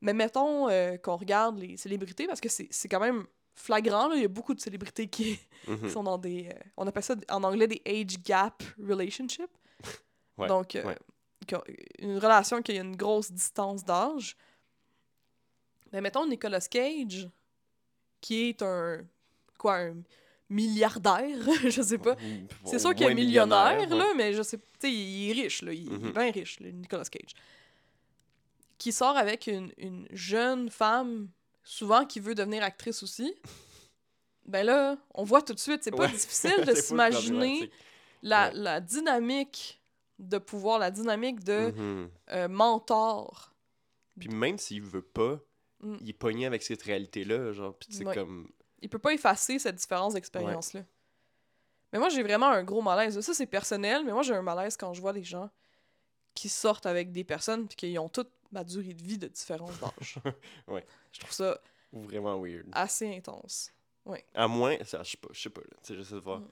mais 0.00 0.12
mettons 0.12 0.68
euh, 0.68 0.96
qu'on 0.96 1.14
regarde 1.16 1.56
les 1.60 1.76
célébrités, 1.76 2.26
parce 2.26 2.40
que 2.40 2.48
c'est 2.48 2.88
quand 2.88 2.98
même 2.98 3.26
flagrant, 3.58 4.08
là, 4.08 4.16
il 4.16 4.22
y 4.22 4.24
a 4.24 4.28
beaucoup 4.28 4.54
de 4.54 4.60
célébrités 4.60 5.06
qui, 5.08 5.36
qui 5.36 5.70
Mhm. 5.70 5.88
sont 5.90 6.02
dans 6.04 6.16
des... 6.18 6.48
euh, 6.48 6.58
on 6.76 6.86
appelle 6.86 7.02
ça 7.02 7.14
en 7.30 7.42
anglais 7.44 7.66
des 7.66 7.82
age 7.86 8.22
gap 8.22 8.62
relationships. 8.78 9.50
Ouais, 10.38 10.46
Donc, 10.48 10.76
euh, 10.76 10.84
ouais. 10.84 10.96
une 11.98 12.18
relation 12.18 12.62
qui 12.62 12.72
a 12.78 12.80
une 12.82 12.94
grosse 12.96 13.30
distance 13.32 13.84
d'âge. 13.84 14.36
Mais 15.92 16.00
mettons 16.00 16.26
Nicolas 16.26 16.60
Cage, 16.60 17.28
qui 18.20 18.48
est 18.50 18.62
un... 18.62 19.00
quoi, 19.58 19.76
un 19.78 19.96
milliardaire, 20.50 21.38
je 21.68 21.82
sais 21.82 21.98
pas. 21.98 22.16
C'est 22.64 22.78
sûr 22.78 22.94
qu'il 22.94 23.06
est 23.06 23.14
millionnaire, 23.14 23.76
ouais. 23.78 23.86
là, 23.86 24.06
mais 24.16 24.32
je 24.32 24.42
sais... 24.42 24.58
Tu 24.58 24.64
sais, 24.80 24.92
il 24.92 25.30
est 25.30 25.42
riche, 25.42 25.62
là. 25.62 25.72
Il, 25.72 25.86
il 25.86 25.92
est 25.92 25.98
Mhm. 25.98 26.12
bien 26.12 26.30
riche, 26.30 26.60
Nicolas 26.60 27.04
Cage. 27.04 27.32
Qui 28.78 28.92
sort 28.92 29.16
avec 29.16 29.46
une, 29.48 29.72
une 29.76 30.06
jeune 30.12 30.70
femme, 30.70 31.28
souvent 31.70 32.06
qui 32.06 32.18
veut 32.18 32.34
devenir 32.34 32.62
actrice 32.62 33.02
aussi. 33.02 33.34
Ben 34.46 34.64
là, 34.64 34.96
on 35.14 35.22
voit 35.24 35.42
tout 35.42 35.52
de 35.52 35.58
suite, 35.58 35.84
c'est 35.84 35.90
pas 35.90 36.04
Ouais. 36.06 36.10
difficile 36.12 36.64
de 36.66 36.74
s'imaginer 36.74 37.70
la, 38.22 38.48
Ouais. 38.48 38.54
la 38.54 38.80
dynamique 38.80 39.82
de 40.18 40.38
pouvoir, 40.38 40.78
la 40.78 40.90
dynamique 40.90 41.44
de 41.44 41.70
Mhm. 41.76 42.10
euh, 42.30 42.48
mentor. 42.48 43.54
Puis 44.18 44.30
même 44.30 44.56
s'il 44.58 44.82
veut 44.82 45.02
pas, 45.02 45.38
Mm. 45.80 45.96
il 46.00 46.08
est 46.10 46.12
pogné 46.14 46.46
avec 46.46 46.62
cette 46.62 46.82
réalité-là, 46.82 47.52
genre, 47.52 47.74
puis 47.78 47.90
c'est 47.92 48.04
Ouais. 48.06 48.14
comme... 48.14 48.50
Il 48.80 48.88
peut 48.88 48.98
pas 48.98 49.12
effacer 49.12 49.58
cette 49.58 49.76
différence 49.76 50.14
d'expérience-là. 50.14 50.82
Mais 51.92 51.98
moi, 51.98 52.08
j'ai 52.08 52.22
vraiment 52.22 52.46
un 52.48 52.64
gros 52.64 52.82
malaise. 52.82 53.20
Ça, 53.20 53.34
c'est 53.34 53.46
personnel, 53.46 54.04
mais 54.04 54.12
moi, 54.12 54.22
j'ai 54.22 54.34
un 54.34 54.42
malaise 54.42 54.76
quand 54.76 54.92
je 54.94 55.00
vois 55.00 55.12
des 55.12 55.22
gens 55.22 55.50
qui 56.34 56.48
sortent 56.48 56.86
avec 56.86 57.12
des 57.12 57.24
personnes 57.24 57.66
puis 57.68 57.76
qu'ils 57.76 57.98
ont 57.98 58.08
toute 58.08 58.30
ma 58.52 58.64
durée 58.64 58.94
de 58.94 59.02
vie 59.02 59.18
de 59.18 59.28
différence 59.28 59.78
d'âge. 59.80 60.14
Ouais. 60.68 60.84
Je 61.12 61.20
trouve 61.20 61.32
ça 61.32 61.60
Vraiment 61.92 62.38
weird. 62.40 62.66
assez 62.72 63.14
intense. 63.16 63.70
À 64.34 64.48
moins, 64.48 64.76
ça, 64.84 65.02
je 65.02 65.10
sais 65.10 65.16
pas, 65.18 65.28
je 65.32 65.40
sais 65.40 65.50
pas, 65.50 65.60
là, 65.60 65.76
j'essaie 65.86 66.14
de 66.14 66.20
voir. 66.20 66.40
Mm. 66.40 66.48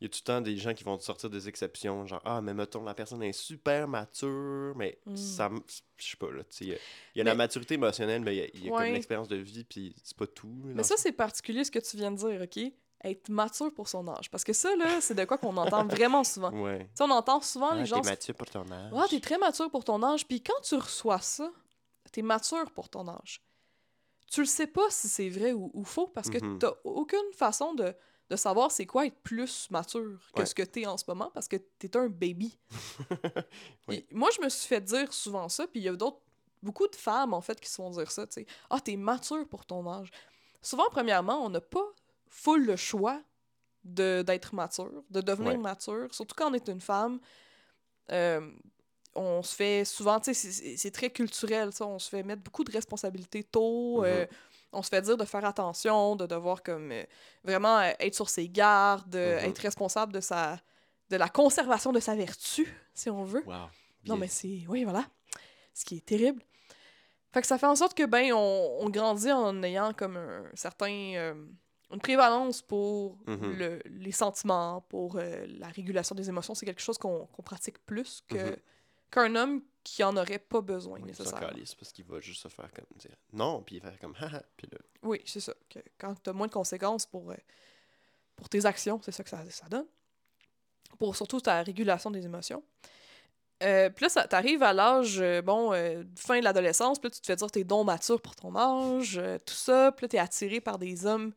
Il 0.00 0.04
y 0.04 0.06
a 0.06 0.08
tout 0.08 0.20
le 0.22 0.24
temps 0.24 0.40
des 0.40 0.56
gens 0.56 0.72
qui 0.72 0.82
vont 0.84 0.96
te 0.96 1.02
sortir 1.02 1.28
des 1.28 1.46
exceptions, 1.48 2.06
genre, 2.06 2.22
ah, 2.24 2.40
mais 2.40 2.54
mettons, 2.54 2.82
la 2.84 2.94
personne 2.94 3.22
est 3.24 3.32
super 3.32 3.86
mature, 3.88 4.72
mais 4.76 4.98
Mm. 5.04 5.16
ça, 5.16 5.50
je 5.98 6.10
sais 6.10 6.16
pas, 6.16 6.30
là, 6.30 6.42
tu 6.44 6.56
sais, 6.56 6.64
il 6.64 6.70
y 6.70 6.74
a, 6.74 6.78
il 7.14 7.18
y 7.18 7.20
a 7.20 7.24
la 7.24 7.34
maturité 7.34 7.74
émotionnelle, 7.74 8.22
mais 8.22 8.34
il 8.36 8.38
y 8.38 8.42
a, 8.42 8.46
il 8.54 8.64
y 8.64 8.68
a 8.68 8.72
Ouais. 8.72 8.84
comme 8.84 8.94
l'expérience 8.94 9.28
de 9.28 9.36
vie, 9.36 9.64
puis 9.64 9.94
c'est 10.02 10.16
pas 10.16 10.26
tout. 10.28 10.62
là, 10.66 10.74
Mais 10.76 10.82
ça, 10.84 10.94
c'est 10.96 11.12
particulier 11.12 11.64
ce 11.64 11.70
que 11.72 11.80
tu 11.80 11.96
viens 11.96 12.12
de 12.12 12.16
dire, 12.16 12.40
OK? 12.40 12.72
Être 13.02 13.28
mature 13.30 13.72
pour 13.72 13.88
son 13.88 14.06
âge. 14.08 14.30
Parce 14.30 14.44
que 14.44 14.52
ça, 14.52 14.74
là, 14.76 15.00
c'est 15.00 15.14
de 15.14 15.24
quoi 15.24 15.38
qu'on 15.38 15.56
entend 15.56 15.84
vraiment 15.86 16.22
souvent. 16.24 16.50
Ouais. 16.52 16.80
Tu 16.80 16.90
sais, 16.96 17.04
on 17.04 17.10
entend 17.10 17.40
souvent 17.40 17.70
Ah, 17.72 17.76
les 17.76 17.86
gens 17.86 18.00
t'es 18.00 18.10
mature 18.10 18.34
pour 18.34 18.48
ton 18.50 18.70
âge. 18.70 18.92
Ah, 18.94 19.04
t'es 19.08 19.20
très 19.20 19.38
mature 19.38 19.70
pour 19.70 19.84
ton 19.84 20.02
âge. 20.02 20.26
Puis 20.28 20.42
quand 20.42 20.60
tu 20.62 20.74
reçois 20.74 21.20
ça, 21.20 21.50
t'es 22.12 22.22
mature 22.22 22.70
pour 22.72 22.88
ton 22.90 23.08
âge. 23.08 23.42
Tu 24.30 24.40
le 24.40 24.46
sais 24.46 24.66
pas 24.66 24.88
si 24.90 25.08
c'est 25.08 25.28
vrai 25.30 25.52
ou, 25.52 25.70
ou 25.74 25.84
faux 25.84 26.06
parce 26.08 26.28
que 26.30 26.38
Mhm. 26.44 26.58
t'as 26.58 26.72
aucune 26.84 27.32
façon 27.32 27.74
de, 27.74 27.94
de 28.28 28.36
savoir 28.36 28.70
c'est 28.70 28.86
quoi 28.86 29.06
être 29.06 29.18
plus 29.22 29.68
mature 29.70 30.20
que 30.34 30.40
Ouais. 30.40 30.46
ce 30.46 30.54
que 30.54 30.62
t'es 30.62 30.86
en 30.86 30.96
ce 30.96 31.04
moment 31.08 31.30
parce 31.34 31.48
que 31.48 31.56
t'es 31.56 31.96
un 31.96 32.08
baby. 32.08 32.56
Oui. 33.88 34.06
Moi, 34.12 34.28
je 34.36 34.42
me 34.42 34.48
suis 34.48 34.68
fait 34.68 34.80
dire 34.80 35.12
souvent 35.12 35.48
ça, 35.48 35.66
puis 35.66 35.80
il 35.80 35.84
y 35.84 35.88
a 35.88 35.96
d'autres, 35.96 36.20
beaucoup 36.62 36.86
de 36.86 36.94
femmes 36.96 37.34
en 37.34 37.40
fait 37.40 37.58
qui 37.60 37.68
se 37.68 37.76
font 37.76 37.90
dire 37.90 38.10
ça, 38.10 38.26
tu 38.26 38.34
sais. 38.34 38.46
Ah, 38.68 38.78
t'es 38.80 38.96
mature 38.96 39.48
pour 39.48 39.64
ton 39.66 39.88
âge. 39.90 40.10
Souvent, 40.62 40.88
premièrement, 40.90 41.42
on 41.44 41.48
n'a 41.48 41.60
pas 41.60 41.86
full 42.30 42.64
le 42.64 42.76
choix 42.76 43.20
de 43.84 44.22
d'être 44.22 44.54
mature, 44.54 45.02
de 45.10 45.20
devenir 45.20 45.52
Ouais. 45.52 45.58
mature, 45.58 46.14
surtout 46.14 46.34
quand 46.36 46.50
on 46.50 46.54
est 46.54 46.68
une 46.68 46.80
femme. 46.80 47.20
Euh, 48.12 48.50
on 49.14 49.42
se 49.42 49.54
fait 49.54 49.84
souvent, 49.84 50.20
tu 50.20 50.32
sais, 50.34 50.76
c'est- 50.76 50.90
très 50.90 51.10
culturel, 51.10 51.72
ça, 51.72 51.84
on 51.86 51.98
se 51.98 52.08
fait 52.08 52.22
mettre 52.22 52.42
beaucoup 52.42 52.62
de 52.64 52.70
responsabilités 52.72 53.42
tôt, 53.42 54.04
euh, 54.04 54.26
on 54.72 54.82
se 54.82 54.88
fait 54.88 55.02
dire 55.02 55.16
de 55.16 55.24
faire 55.24 55.44
attention, 55.44 56.14
de 56.14 56.26
devoir 56.26 56.62
comme 56.62 56.92
euh, 56.92 57.02
vraiment 57.42 57.80
être 57.80 58.14
sur 58.14 58.28
ses 58.28 58.48
gardes, 58.48 59.16
Mhm. 59.16 59.48
être 59.50 59.58
responsable 59.58 60.12
de 60.12 60.20
sa 60.20 60.60
de 61.10 61.16
la 61.16 61.28
conservation 61.28 61.90
de 61.92 61.98
sa 61.98 62.14
vertu, 62.14 62.72
si 62.94 63.10
on 63.10 63.24
veut. 63.24 63.42
Wow. 63.44 63.66
Non, 64.06 64.16
mais 64.16 64.28
c'est. 64.28 64.64
Oui, 64.68 64.84
voilà. 64.84 65.04
Ce 65.74 65.84
qui 65.84 65.96
est 65.96 66.06
terrible. 66.06 66.40
Fait 67.32 67.40
que 67.40 67.48
ça 67.48 67.58
fait 67.58 67.66
en 67.66 67.74
sorte 67.74 67.94
que, 67.94 68.04
ben, 68.06 68.32
on, 68.32 68.76
on 68.80 68.88
grandit 68.90 69.32
en 69.32 69.60
ayant 69.64 69.92
comme 69.92 70.16
un 70.16 70.44
certain. 70.54 71.34
Une 71.92 72.00
prévalence 72.00 72.62
pour 72.62 73.18
Mhm. 73.26 73.52
le- 73.58 73.82
les 73.86 74.12
sentiments, 74.12 74.80
pour 74.88 75.16
euh, 75.16 75.46
la 75.48 75.68
régulation 75.68 76.14
des 76.14 76.28
émotions. 76.28 76.54
C'est 76.54 76.66
quelque 76.66 76.80
chose 76.82 76.98
qu'on 76.98 77.26
pratique 77.44 77.78
plus 77.86 78.22
que 78.28 78.50
Mhm. 78.50 78.56
qu'un 79.10 79.34
homme 79.36 79.62
qui 79.82 80.04
en 80.04 80.16
aurait 80.16 80.38
pas 80.38 80.60
besoin, 80.60 80.98
Oui, 81.00 81.06
nécessairement. 81.06 81.48
calisse 81.48 81.74
parce 81.74 81.90
qu'il 81.92 82.04
va 82.04 82.20
juste 82.20 82.42
se 82.42 82.48
faire 82.48 82.70
comme 82.72 82.86
dire 82.96 83.16
non, 83.32 83.62
puis 83.62 83.76
il 83.76 83.82
va 83.82 83.90
faire 83.90 83.98
comme 84.00 84.14
haha, 84.20 84.42
puis 84.56 84.68
là. 84.70 84.78
Oui, 85.02 85.20
c'est 85.24 85.40
ça. 85.40 85.54
Que 85.68 85.78
quand 85.98 86.14
tu 86.22 86.30
as 86.30 86.32
moins 86.32 86.46
de 86.46 86.52
conséquences 86.52 87.06
pour, 87.06 87.30
euh, 87.30 87.36
pour 88.36 88.48
tes 88.48 88.64
actions, 88.66 89.00
c'est 89.02 89.10
ça 89.12 89.24
que 89.24 89.30
ça, 89.30 89.42
ça 89.50 89.66
donne. 89.68 89.86
Pour 90.98 91.16
surtout 91.16 91.40
ta 91.40 91.62
régulation 91.62 92.10
des 92.10 92.24
émotions. 92.24 92.62
Euh, 93.62 93.90
puis 93.90 94.06
là, 94.14 94.26
t'arrives 94.26 94.62
à 94.62 94.72
l'âge, 94.72 95.18
euh, 95.20 95.42
bon, 95.42 95.72
euh, 95.74 96.02
fin 96.16 96.38
de 96.38 96.44
l'adolescence, 96.44 96.98
puis 96.98 97.08
là, 97.08 97.14
tu 97.14 97.20
te 97.20 97.26
fais 97.26 97.36
dire 97.36 97.50
t'es 97.50 97.64
donc 97.64 97.86
mature 97.86 98.20
pour 98.20 98.34
ton 98.34 98.54
âge, 98.56 99.18
euh, 99.18 99.38
tout 99.38 99.54
ça, 99.54 99.92
puis 99.92 100.04
là, 100.04 100.08
t'es 100.08 100.18
attiré 100.18 100.60
par 100.60 100.78
des 100.78 101.04
hommes 101.04 101.32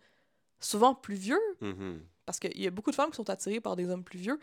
souvent 0.64 0.96
plus 0.96 1.16
vieux, 1.16 1.42
Mhm. 1.62 2.02
parce 2.26 2.40
qu'il 2.40 2.60
y 2.60 2.68
a 2.68 2.72
beaucoup 2.72 2.90
de 2.92 2.96
femmes 2.96 3.10
qui 3.12 3.18
sont 3.18 3.30
attirées 3.30 3.60
par 3.62 3.76
des 3.76 3.90
hommes 3.90 4.04
plus 4.04 4.20
vieux 4.20 4.40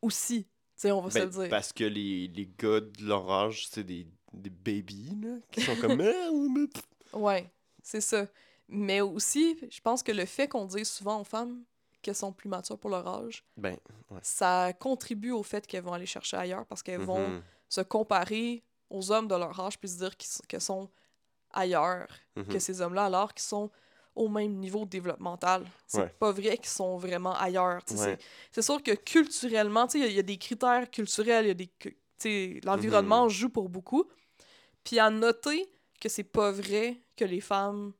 aussi, 0.00 0.44
tu 0.44 0.50
sais, 0.76 0.92
on 0.92 1.00
va 1.00 1.10
se 1.10 1.18
Ben, 1.18 1.24
le 1.24 1.30
dire. 1.30 1.48
parce 1.48 1.72
que 1.72 1.84
les, 1.84 2.28
les 2.28 2.46
gars 2.58 2.80
de 2.80 3.04
leur 3.04 3.30
âge, 3.30 3.68
c'est 3.68 3.84
des, 3.84 4.06
des 4.32 4.50
babies, 4.50 5.16
là, 5.22 5.36
qui 5.50 5.60
sont 5.62 5.76
comme... 5.76 6.00
Ah. 7.14 7.18
Ouais, 7.18 7.50
c'est 7.82 8.00
ça. 8.00 8.26
Mais 8.68 9.02
aussi, 9.02 9.58
je 9.70 9.80
pense 9.82 10.02
que 10.02 10.12
le 10.12 10.24
fait 10.24 10.48
qu'on 10.48 10.64
dise 10.64 10.88
souvent 10.88 11.20
aux 11.20 11.24
femmes 11.24 11.62
qu'elles 12.00 12.16
sont 12.16 12.32
plus 12.32 12.48
matures 12.48 12.78
pour 12.78 12.88
leur 12.90 13.06
âge, 13.06 13.44
ben, 13.58 13.76
ça 14.22 14.72
contribue 14.72 15.30
au 15.30 15.42
fait 15.42 15.66
qu'elles 15.66 15.84
vont 15.84 15.92
aller 15.92 16.06
chercher 16.06 16.38
ailleurs 16.38 16.64
parce 16.66 16.82
qu'elles 16.82 17.02
vont 17.02 17.28
mhm, 17.28 17.42
se 17.68 17.82
comparer 17.82 18.64
aux 18.88 19.12
hommes 19.12 19.28
de 19.28 19.34
leur 19.34 19.58
âge 19.60 19.78
puis 19.78 19.90
se 19.90 19.98
dire 19.98 20.16
qu'ils 20.16 20.30
s- 20.30 20.40
qu'elles 20.48 20.62
sont 20.62 20.88
ailleurs 21.50 22.08
mhm. 22.34 22.46
que 22.46 22.58
ces 22.58 22.80
hommes-là 22.80 23.04
alors 23.04 23.34
qu'ils 23.34 23.44
sont 23.44 23.70
au 24.14 24.28
même 24.28 24.52
niveau 24.58 24.84
développemental. 24.84 25.64
C'est 25.86 25.98
Ouais. 26.02 26.14
pas 26.18 26.32
vrai 26.32 26.56
qu'ils 26.58 26.66
sont 26.66 26.96
vraiment 26.98 27.34
ailleurs. 27.36 27.82
Ouais. 27.96 28.18
C'est 28.50 28.62
sûr 28.62 28.82
que 28.82 28.92
culturellement, 28.92 29.86
il 29.94 30.00
y 30.00 30.04
a- 30.04 30.06
il 30.08 30.12
y, 30.14 30.18
a 30.18 30.22
des 30.22 30.36
critères 30.38 30.90
culturels, 30.90 31.46
il 31.46 31.48
y 31.48 31.50
a 31.52 31.54
des 31.54 31.66
cu- 31.68 31.92
tu 31.92 31.96
sais, 32.18 32.60
l'environnement 32.64 33.28
joue 33.28 33.48
pour 33.48 33.68
beaucoup. 33.68 34.04
Puis 34.84 34.98
à 34.98 35.08
noter 35.10 35.66
que 36.00 36.08
c'est 36.08 36.24
pas 36.24 36.50
vrai 36.52 37.00
que 37.16 37.24
les 37.24 37.40
femmes 37.40 37.92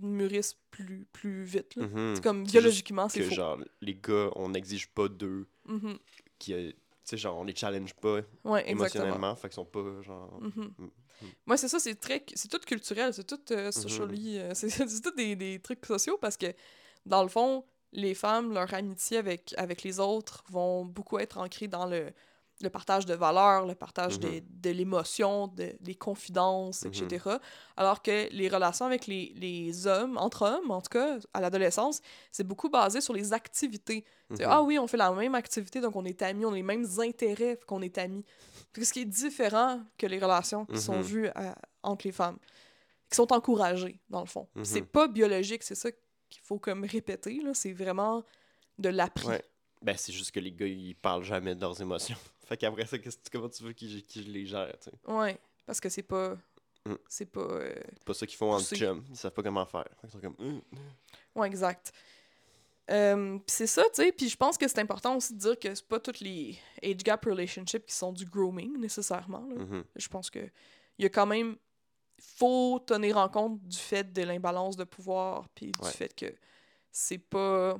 mûrissent 0.00 0.56
plus, 0.70 1.06
plus 1.12 1.44
vite. 1.44 1.76
là. 1.76 1.86
C'est 2.14 2.22
comme 2.22 2.44
biologiquement, 2.44 3.08
c'est 3.08 3.20
que 3.20 3.26
faux. 3.28 3.34
genre 3.34 3.58
les 3.80 3.94
gars 3.94 4.30
on 4.34 4.48
n'exige 4.48 4.88
pas 4.88 5.08
d'eux 5.08 5.46
qui 6.38 6.52
euh, 6.54 6.70
tu 6.70 6.76
sais 7.04 7.16
genre 7.16 7.38
on 7.38 7.44
les 7.44 7.54
challenge 7.54 7.94
pas 7.94 8.20
Ouais, 8.44 8.68
émotionnellement 8.70 9.34
fait 9.36 9.48
qu'ils 9.48 9.54
sont 9.54 9.64
pas 9.64 10.02
genre 10.02 10.40
Mhm. 10.40 10.72
Mm, 10.78 11.26
Moi, 11.46 11.56
c'est 11.56 11.68
ça, 11.68 11.78
c'est 11.78 11.94
très. 11.94 12.24
C'est 12.34 12.48
tout 12.48 12.58
culturel, 12.58 13.14
c'est 13.14 13.24
tout 13.26 13.40
euh, 13.52 13.70
socially. 13.70 14.38
euh, 14.38 14.50
c'est 14.54 14.68
c'est 14.68 15.00
tout 15.00 15.12
des, 15.14 15.36
des 15.36 15.60
trucs 15.60 15.84
sociaux 15.86 16.18
parce 16.20 16.36
que, 16.36 16.46
dans 17.06 17.22
le 17.22 17.28
fond, 17.28 17.64
les 17.92 18.14
femmes, 18.14 18.52
leur 18.52 18.72
amitié 18.74 19.18
avec, 19.18 19.54
avec 19.56 19.82
les 19.84 20.00
autres 20.00 20.42
vont 20.50 20.84
beaucoup 20.84 21.18
être 21.18 21.38
ancrées 21.38 21.68
dans 21.68 21.86
le, 21.86 22.12
le 22.60 22.70
partage 22.70 23.04
de 23.04 23.14
valeurs, 23.14 23.66
le 23.66 23.74
partage 23.74 24.18
des- 24.20 24.40
de, 24.40 24.70
l'émotion, 24.70 25.48
de, 25.48 25.74
des 25.80 25.94
confidences, 25.96 26.84
etc. 26.84 27.30
Alors 27.76 28.00
que 28.00 28.28
les 28.32 28.48
relations 28.48 28.86
avec 28.86 29.06
les, 29.08 29.32
les 29.36 29.86
hommes, 29.86 30.16
entre 30.18 30.42
hommes, 30.42 30.70
en 30.70 30.80
tout 30.80 30.88
cas, 30.90 31.18
à 31.34 31.40
l'adolescence, 31.40 32.00
c'est 32.30 32.46
beaucoup 32.46 32.68
basé 32.68 33.00
sur 33.00 33.12
les 33.12 33.32
activités. 33.32 34.04
C'est, 34.30 34.44
mhm. 34.44 34.50
ah 34.52 34.62
oui, 34.62 34.78
on 34.78 34.86
fait 34.86 34.96
la 34.96 35.10
même 35.12 35.34
activité, 35.34 35.80
donc 35.80 35.96
on 35.96 36.04
est 36.04 36.22
amis, 36.22 36.44
on 36.46 36.52
a 36.52 36.54
les 36.54 36.62
mêmes 36.62 36.86
intérêts, 37.00 37.58
qu'on 37.66 37.82
est 37.82 37.98
amis. 37.98 38.24
Puis 38.72 38.84
ce 38.86 38.92
qui 38.92 39.00
est 39.00 39.04
différent 39.04 39.80
que 39.98 40.06
les 40.06 40.18
relations 40.18 40.64
qui 40.64 40.80
sont 40.80 41.00
vues 41.00 41.28
à- 41.34 41.56
entre 41.82 42.06
les 42.06 42.12
femmes, 42.12 42.38
qui 43.10 43.16
sont 43.16 43.32
encouragées, 43.32 43.98
dans 44.08 44.20
le 44.20 44.26
fond. 44.26 44.48
C'est 44.62 44.82
pas 44.82 45.08
biologique, 45.08 45.62
c'est 45.64 45.74
ça 45.74 45.90
qu'il 46.30 46.42
faut 46.42 46.58
comme 46.58 46.84
répéter. 46.84 47.40
C'est 47.52 47.72
vraiment 47.72 48.22
de 48.78 48.88
l'appris. 48.90 49.26
Ouais. 49.26 49.42
Ben, 49.82 49.96
c'est 49.98 50.12
juste 50.12 50.30
que 50.30 50.40
les 50.40 50.50
gars, 50.52 50.66
ils 50.66 50.94
parlent 50.96 51.24
jamais 51.24 51.54
de 51.54 51.60
leurs 51.60 51.78
émotions. 51.80 52.16
Fait 52.44 52.56
qu'après 52.56 52.86
ça, 52.86 52.98
qu'est-ce 52.98 53.18
comment 53.32 53.48
tu 53.48 53.62
veux 53.64 53.72
qu'ils 53.72 54.02
qu'ils 54.04 54.32
les 54.32 54.46
gèrent, 54.46 54.76
tu 54.80 54.90
sais? 54.90 55.12
Ouais, 55.12 55.38
parce 55.66 55.80
que 55.80 55.88
c'est 55.88 56.02
pas... 56.02 56.36
Mm. 56.86 56.94
C'est 57.08 57.26
pas... 57.26 57.40
euh, 57.40 57.74
C'est 57.94 58.04
pas 58.04 58.14
ça 58.14 58.26
qu'ils 58.26 58.36
font 58.36 58.52
en 58.52 58.60
chum. 58.60 59.04
Ils 59.10 59.16
savent 59.16 59.32
pas 59.32 59.42
comment 59.42 59.64
faire. 59.66 59.84
Fait 60.00 60.06
qu'ils 60.08 60.10
sont 60.10 60.20
comme... 60.20 60.36
Hum, 60.38 60.60
Ouais, 61.34 61.46
exact. 61.48 61.92
Euh, 62.90 63.38
pis 63.38 63.44
c'est 63.54 63.66
ça, 63.66 63.82
tu 63.84 64.02
sais. 64.02 64.12
Puis 64.12 64.28
je 64.28 64.36
pense 64.36 64.58
que 64.58 64.68
c'est 64.68 64.78
important 64.78 65.16
aussi 65.16 65.32
de 65.34 65.38
dire 65.38 65.58
que 65.58 65.74
c'est 65.74 65.88
pas 65.88 65.98
toutes 65.98 66.20
les 66.20 66.58
age 66.82 66.98
gap 66.98 67.24
relationships 67.24 67.86
qui 67.86 67.94
sont 67.94 68.12
du 68.12 68.26
grooming, 68.26 68.76
nécessairement. 68.78 69.46
là. 69.48 69.64
mhm. 69.64 69.84
Je 69.96 70.08
pense 70.08 70.28
que 70.28 70.40
il 70.98 71.02
y 71.02 71.06
a 71.06 71.08
quand 71.08 71.26
même 71.26 71.56
faut 72.20 72.78
tenir 72.86 73.16
en 73.16 73.28
compte 73.28 73.60
du 73.66 73.76
fait 73.78 74.12
de 74.12 74.22
l'imbalance 74.22 74.76
de 74.76 74.84
pouvoir 74.84 75.48
puis 75.54 75.72
du 75.72 75.80
Ouais. 75.84 75.90
fait 75.90 76.14
que 76.14 76.26
c'est 76.92 77.18
pas 77.18 77.78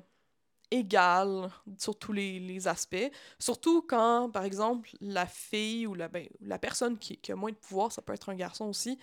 égal 0.71 1.51
sur 1.79 1.99
tous 1.99 2.13
les, 2.13 2.41
les 2.41 2.69
aspects. 2.69 3.11
Surtout 3.39 3.83
quand, 3.83 4.31
par 4.31 4.45
exemple, 4.45 4.91
la 5.01 5.27
fille 5.27 5.87
ou 5.87 5.95
la, 5.95 6.09
ben, 6.09 6.29
la 6.41 6.59
personne 6.59 6.99
qui, 6.99 7.17
qui 7.17 7.33
a 7.33 7.37
moins 7.37 7.51
de 7.51 7.57
pouvoir, 7.57 7.93
ça 7.93 8.03
peut 8.03 8.13
être 8.13 8.29
un 8.29 8.35
garçon 8.35 8.67
aussi, 8.67 8.99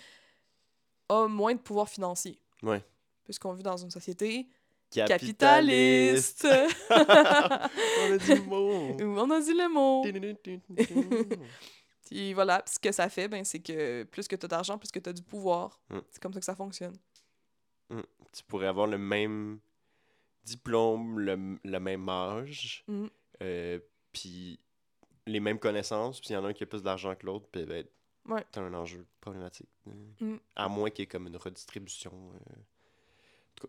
a 1.10 1.28
moins 1.28 1.54
de 1.54 1.60
pouvoir 1.60 1.90
financier. 1.90 2.40
Ouais. 2.64 2.84
Puisqu'on 3.24 3.54
vit 3.54 3.64
dans 3.64 3.78
une 3.78 3.92
société 3.92 4.48
Capitaliste! 4.92 6.42
capitaliste. 6.42 6.48
On 6.90 8.14
a 8.14 8.18
dit 8.18 8.34
le 8.34 8.44
mot! 8.44 8.98
On 9.22 9.32
a 9.32 9.40
dit 9.40 9.54
le 9.54 9.70
mot. 9.70 10.04
Puis 12.06 12.34
voilà, 12.34 12.62
ce 12.68 12.78
que 12.78 12.92
ça 12.92 13.08
fait, 13.08 13.30
ben, 13.30 13.46
c'est 13.46 13.60
que 13.60 14.04
plus 14.04 14.28
que 14.28 14.36
tu 14.36 14.46
as 14.46 14.50
d'argent, 14.50 14.78
plus 14.78 14.92
que 14.92 15.00
tu 15.00 15.10
as 15.10 15.14
du 15.14 15.22
pouvoir. 15.22 15.80
Mm. 15.90 16.00
C'est 16.10 16.22
comme 16.22 16.34
ça 16.34 16.40
que 16.40 16.46
ça 16.46 16.56
fonctionne. 16.56 16.98
tu 17.90 18.44
pourrais 18.48 18.68
avoir 18.68 18.88
le 18.88 18.98
même 18.98 19.60
diplôme, 20.44 21.20
le, 21.20 21.60
le 21.64 21.80
même 21.80 22.08
âge, 22.10 22.84
Mm. 22.88 23.08
euh, 23.44 23.80
puis 24.12 24.60
les 25.28 25.40
mêmes 25.40 25.60
connaissances, 25.60 26.20
puis 26.20 26.30
il 26.32 26.34
y 26.34 26.36
en 26.38 26.44
a 26.46 26.50
un 26.50 26.54
qui 26.54 26.64
a 26.64 26.66
plus 26.68 26.82
d'argent 26.84 27.16
que 27.16 27.26
l'autre, 27.26 27.48
puis 27.52 27.66
ben, 27.66 27.86
Ouais. 28.28 28.46
t'as 28.52 28.62
un 28.62 28.74
enjeu 28.74 29.06
problématique. 29.20 29.70
Euh, 29.88 29.92
Mm. 30.20 30.38
À 30.56 30.68
moins 30.70 30.90
qu'il 30.90 31.00
y 31.02 31.04
ait 31.04 31.08
comme 31.08 31.28
une 31.28 31.38
redistribution. 31.38 32.12
euh, 33.64 33.68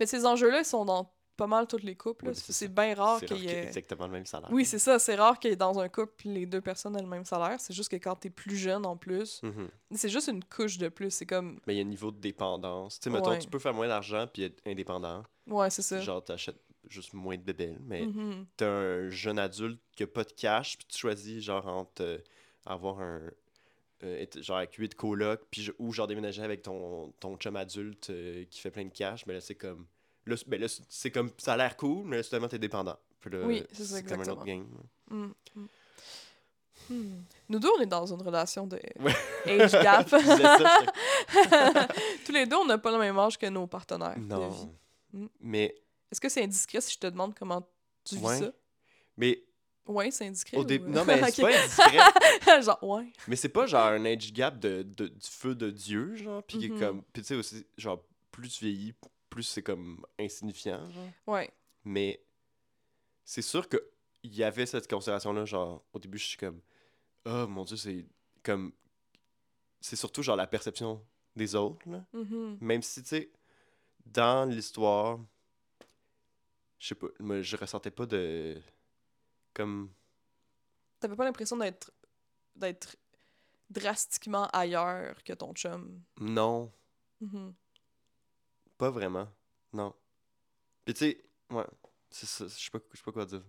Mais 0.00 0.06
ces 0.06 0.26
enjeux-là, 0.26 0.60
ils 0.60 0.64
sont 0.64 0.84
dans 0.84 1.10
pas 1.36 1.46
mal 1.46 1.66
tous 1.66 1.78
les 1.78 1.96
couples. 1.96 2.28
Ouais, 2.28 2.34
c'est 2.34 2.72
bien 2.72 2.94
rare 2.94 3.20
qu'il 3.20 3.38
y 3.44 3.48
ait 3.48 3.64
exactement 3.66 4.06
le 4.06 4.12
même 4.12 4.26
salaire. 4.26 4.48
Oui, 4.52 4.64
c'est 4.64 4.78
ça. 4.78 4.98
C'est 4.98 5.14
rare 5.14 5.38
qu'il 5.38 5.50
y 5.50 5.52
ait 5.52 5.56
dans 5.56 5.78
un 5.78 5.88
couple 5.88 6.28
les 6.28 6.46
deux 6.46 6.60
personnes 6.60 6.96
aient 6.96 7.02
le 7.02 7.08
même 7.08 7.24
salaire. 7.24 7.58
C'est 7.60 7.72
juste 7.74 7.90
que 7.90 7.96
quand 7.96 8.14
t'es 8.16 8.30
plus 8.30 8.56
jeune 8.56 8.84
en 8.86 8.96
plus, 8.96 9.42
Mhm. 9.42 9.68
c'est 9.92 10.08
juste 10.08 10.28
une 10.28 10.44
couche 10.44 10.78
de 10.78 10.88
plus. 10.88 11.10
C'est 11.10 11.26
comme... 11.26 11.58
Mais 11.66 11.74
il 11.74 11.78
y 11.78 11.80
a 11.80 11.84
un 11.84 11.88
niveau 11.88 12.10
de 12.10 12.18
dépendance. 12.18 13.00
Tu 13.00 13.04
sais, 13.04 13.10
mettons, 13.10 13.30
Ouais. 13.30 13.38
tu 13.38 13.48
peux 13.48 13.58
faire 13.58 13.74
moins 13.74 13.88
d'argent 13.88 14.26
puis 14.32 14.42
être 14.44 14.60
indépendant. 14.66 15.22
Ouais, 15.46 15.70
c'est 15.70 15.82
ça. 15.82 16.00
Genre, 16.00 16.22
t'achètes 16.22 16.60
juste 16.88 17.14
moins 17.14 17.36
de 17.36 17.42
bébés. 17.42 17.76
Mais 17.80 18.06
Mhm. 18.06 18.46
t'es 18.56 18.64
un 18.64 19.08
jeune 19.08 19.38
adulte 19.38 19.80
qui 19.96 20.02
a 20.02 20.06
pas 20.06 20.24
de 20.24 20.32
cash, 20.32 20.76
puis 20.78 20.86
tu 20.88 20.98
choisis, 20.98 21.42
genre, 21.42 21.66
entre 21.66 22.02
euh, 22.02 22.18
avoir 22.66 23.00
un. 23.00 23.20
euh, 24.04 24.20
être, 24.20 24.42
genre, 24.42 24.56
avec 24.56 24.74
huit 24.74 24.96
colocs, 24.96 25.42
puis 25.48 25.70
ou 25.78 25.92
genre 25.92 26.08
déménager 26.08 26.42
avec 26.42 26.62
ton, 26.62 27.12
ton 27.20 27.36
chum 27.36 27.54
adulte 27.54 28.10
euh, 28.10 28.44
qui 28.50 28.60
fait 28.60 28.72
plein 28.72 28.84
de 28.84 28.90
cash, 28.92 29.24
mais 29.26 29.32
là, 29.34 29.40
c'est 29.40 29.54
comme. 29.54 29.86
Là, 30.26 30.36
c'est- 30.36 30.48
ben, 30.48 30.60
là, 30.60 30.66
c'est- 30.88 31.10
comme. 31.10 31.30
Ça 31.38 31.54
a 31.54 31.56
l'air 31.56 31.76
cool, 31.76 32.06
mais 32.06 32.16
là, 32.18 32.22
soudainement, 32.22 32.48
t'es 32.48 32.58
dépendant. 32.58 32.96
Puis 33.20 33.30
là, 33.30 33.40
Oui, 33.44 33.64
c'est 33.72 33.84
ça, 33.84 34.02
comme 34.02 34.20
un 34.20 34.28
autre 34.28 34.44
game. 34.44 34.66
Mm, 35.10 35.26
mm. 35.56 35.66
Hmm. 36.90 37.22
Nous 37.48 37.58
deux, 37.60 37.68
on 37.78 37.80
est 37.80 37.86
dans 37.86 38.04
une 38.12 38.20
relation 38.22 38.66
de 38.66 38.76
Ouais. 39.00 39.14
age 39.46 39.70
gap. 39.72 40.08
Ça, 40.08 40.18
Tous 42.26 42.32
les 42.32 42.46
deux, 42.46 42.56
on 42.56 42.64
n'a 42.66 42.78
pas 42.78 42.90
le 42.90 42.98
même 42.98 43.18
âge 43.18 43.38
que 43.38 43.46
nos 43.46 43.66
partenaires 43.66 44.16
de 44.18 44.22
Non. 44.24 44.48
vie. 44.50 44.68
Mm. 45.12 45.26
Mais. 45.40 45.74
Est-ce 46.10 46.20
que 46.20 46.28
c'est 46.28 46.42
indiscret 46.42 46.80
si 46.80 46.92
je 46.94 46.98
te 46.98 47.06
demande 47.06 47.34
comment 47.38 47.66
tu 48.04 48.16
vis 48.16 48.24
Ouais. 48.24 48.38
ça? 48.38 48.52
Mais. 49.16 49.42
Ouais, 49.86 50.10
c'est 50.10 50.26
indiscret. 50.26 50.56
Au 50.56 50.60
ou- 50.60 50.64
début. 50.64 50.88
Non, 50.90 51.04
mais 51.04 51.20
c'est 51.30 51.42
pas 51.42 51.48
indiscret. 51.48 52.62
Genre, 52.62 52.78
ouais. 52.82 53.12
Mais 53.28 53.36
c'est 53.36 53.48
pas 53.48 53.66
genre 53.66 53.86
un 53.86 54.04
age 54.04 54.32
gap 54.32 54.58
de, 54.58 54.82
de- 54.82 55.08
du 55.08 55.28
feu 55.28 55.54
de 55.54 55.70
Dieu, 55.70 56.14
genre. 56.16 56.42
Puis 56.42 56.68
Mhm. 56.68 56.78
comme. 56.80 57.02
Puis 57.12 57.22
tu 57.22 57.28
sais 57.28 57.34
aussi, 57.36 57.64
genre, 57.76 58.02
plus 58.30 58.48
tu 58.48 58.64
vieillis, 58.64 58.94
plus 59.32 59.44
c'est 59.44 59.62
comme 59.62 60.04
insignifiant, 60.18 60.90
genre. 60.90 61.08
Ouais. 61.26 61.50
Mais 61.84 62.22
c'est 63.24 63.42
sûr 63.42 63.68
que 63.68 63.78
il 64.22 64.34
y 64.34 64.44
avait 64.44 64.66
cette 64.66 64.88
considération-là, 64.88 65.44
genre, 65.46 65.82
au 65.92 65.98
début, 65.98 66.18
je 66.18 66.26
suis 66.26 66.36
comme. 66.36 66.60
Oh 67.24 67.46
mon 67.48 67.64
dieu, 67.64 67.76
c'est 67.76 68.06
comme. 68.42 68.72
C'est 69.80 69.96
surtout 69.96 70.22
genre 70.22 70.36
la 70.36 70.46
perception 70.46 71.04
des 71.34 71.54
autres, 71.54 71.88
là. 71.88 72.04
Mhm. 72.12 72.58
Même 72.60 72.82
si, 72.82 73.02
tu 73.02 73.08
sais, 73.08 73.32
dans 74.04 74.48
l'histoire, 74.48 75.18
je 76.78 76.88
sais 76.88 76.94
pas, 76.94 77.06
je 77.40 77.56
ressentais 77.56 77.90
pas 77.90 78.06
de. 78.06 78.60
Comme. 79.54 79.90
T'avais 81.00 81.16
pas 81.16 81.24
l'impression 81.24 81.56
d'être 81.56 81.90
d'être 82.54 82.96
drastiquement 83.70 84.46
ailleurs 84.48 85.24
que 85.24 85.32
ton 85.32 85.54
chum? 85.54 86.02
Non, 86.20 86.70
Mhm. 87.20 87.54
Pas 88.82 88.90
vraiment. 88.90 89.28
Non. 89.72 89.94
Puis 90.84 90.94
tu 90.94 90.98
sais, 91.04 91.24
ouais, 91.50 91.64
c'est 92.10 92.26
ça, 92.26 92.46
je 92.46 92.64
sais 92.64 92.70
pas, 92.70 92.80
je 92.92 92.96
sais 92.98 93.04
pas 93.04 93.12
quoi 93.12 93.24
dire. 93.26 93.44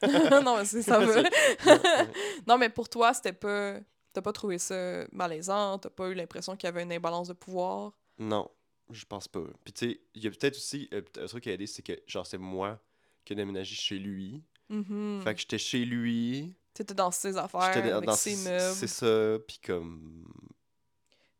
non, 0.42 0.56
mais 0.56 0.64
c'est 0.64 0.80
ça. 0.82 0.98
ouais. 0.98 1.22
non, 2.46 2.56
mais 2.56 2.70
pour 2.70 2.88
toi, 2.88 3.12
c'était 3.12 3.34
pas. 3.34 3.78
T'as 4.14 4.22
pas 4.22 4.32
trouvé 4.32 4.56
ça 4.58 5.06
malaisant, 5.12 5.78
t'as 5.78 5.90
pas 5.90 6.08
eu 6.08 6.14
l'impression 6.14 6.56
qu'il 6.56 6.66
y 6.66 6.70
avait 6.70 6.82
une 6.84 6.92
imbalance 6.92 7.28
de 7.28 7.34
pouvoir? 7.34 7.92
Non, 8.18 8.50
je 8.90 9.04
pense 9.04 9.28
pas. 9.28 9.42
Puis 9.62 9.74
tu 9.74 9.90
sais, 9.90 10.00
il 10.14 10.24
y 10.24 10.26
a 10.26 10.30
peut-être 10.30 10.56
aussi 10.56 10.88
euh, 10.94 11.02
un 11.20 11.26
truc 11.26 11.44
qui 11.44 11.50
a 11.50 11.52
aidé, 11.52 11.66
c'est 11.66 11.82
que 11.82 11.92
genre 12.06 12.26
c'est 12.26 12.38
moi 12.38 12.80
qui 13.26 13.34
ai 13.34 13.36
déménagé 13.36 13.74
chez 13.74 13.98
lui. 13.98 14.42
Mhm. 14.70 15.20
Fait 15.22 15.34
que 15.34 15.40
j'étais 15.42 15.58
chez 15.58 15.84
lui, 15.84 16.56
T'étais 16.72 16.94
dans 16.94 17.10
ses 17.10 17.36
affaires, 17.36 17.60
dans, 17.74 17.96
avec 17.98 18.06
dans 18.06 18.16
ses 18.16 18.36
meubles. 18.36 18.74
C'est 18.74 18.86
ça, 18.86 19.38
puis 19.46 19.60
comme 19.62 20.26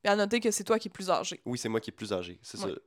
Et 0.05 0.09
à 0.09 0.17
noter 0.17 0.39
que 0.41 0.51
c'est 0.51 0.65
toi 0.65 0.79
qui 0.79 0.89
es 0.89 0.91
plus 0.91 1.09
âgé. 1.11 1.41
oui, 1.47 1.57
c'est 1.57 1.69
moi 1.71 1.81
qui 1.81 1.89
est 1.91 1.93
plus 1.97 2.13
âgé, 2.13 2.39
c'est 2.43 2.59
Ouais. 2.63 2.75
ça. 2.75 2.79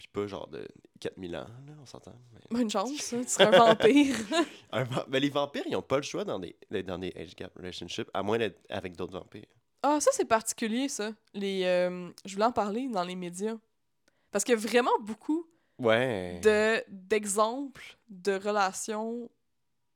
Puis 0.00 0.08
pas 0.08 0.26
genre 0.26 0.48
de 0.48 0.66
4000 0.98 1.36
ans, 1.36 1.40
là, 1.66 1.74
on 1.78 1.84
s'entend. 1.84 2.14
mais- 2.32 2.40
Bonne 2.58 2.70
chance, 2.70 3.12
hein, 3.12 3.20
tu 3.22 3.28
serais 3.28 3.54
un 3.54 3.58
vampire. 3.66 4.16
Un 4.72 4.84
va- 4.84 5.04
ben, 5.06 5.20
les 5.20 5.28
vampires, 5.28 5.64
ils 5.66 5.76
ont 5.76 5.82
pas 5.82 5.98
le 5.98 6.02
choix 6.02 6.24
dans 6.24 6.38
des, 6.38 6.56
dans 6.84 6.96
des 6.96 7.12
age 7.16 7.36
gap 7.36 7.54
relationships, 7.54 8.08
à 8.14 8.22
moins 8.22 8.38
d'être 8.38 8.58
avec 8.70 8.96
d'autres 8.96 9.12
vampires. 9.12 9.44
Ah, 9.82 10.00
ça, 10.00 10.10
c'est 10.14 10.24
particulier, 10.24 10.88
ça. 10.88 11.12
Les, 11.34 11.64
euh, 11.64 12.08
je 12.24 12.32
voulais 12.32 12.46
en 12.46 12.52
parler 12.52 12.88
dans 12.88 13.02
les 13.04 13.14
médias. 13.14 13.56
Parce 14.30 14.42
qu'il 14.42 14.54
y 14.54 14.56
a 14.56 14.60
vraiment 14.60 14.98
beaucoup 15.02 15.46
Ouais. 15.78 16.40
de, 16.42 16.82
d'exemples 16.88 17.98
de 18.08 18.32
relations 18.32 19.30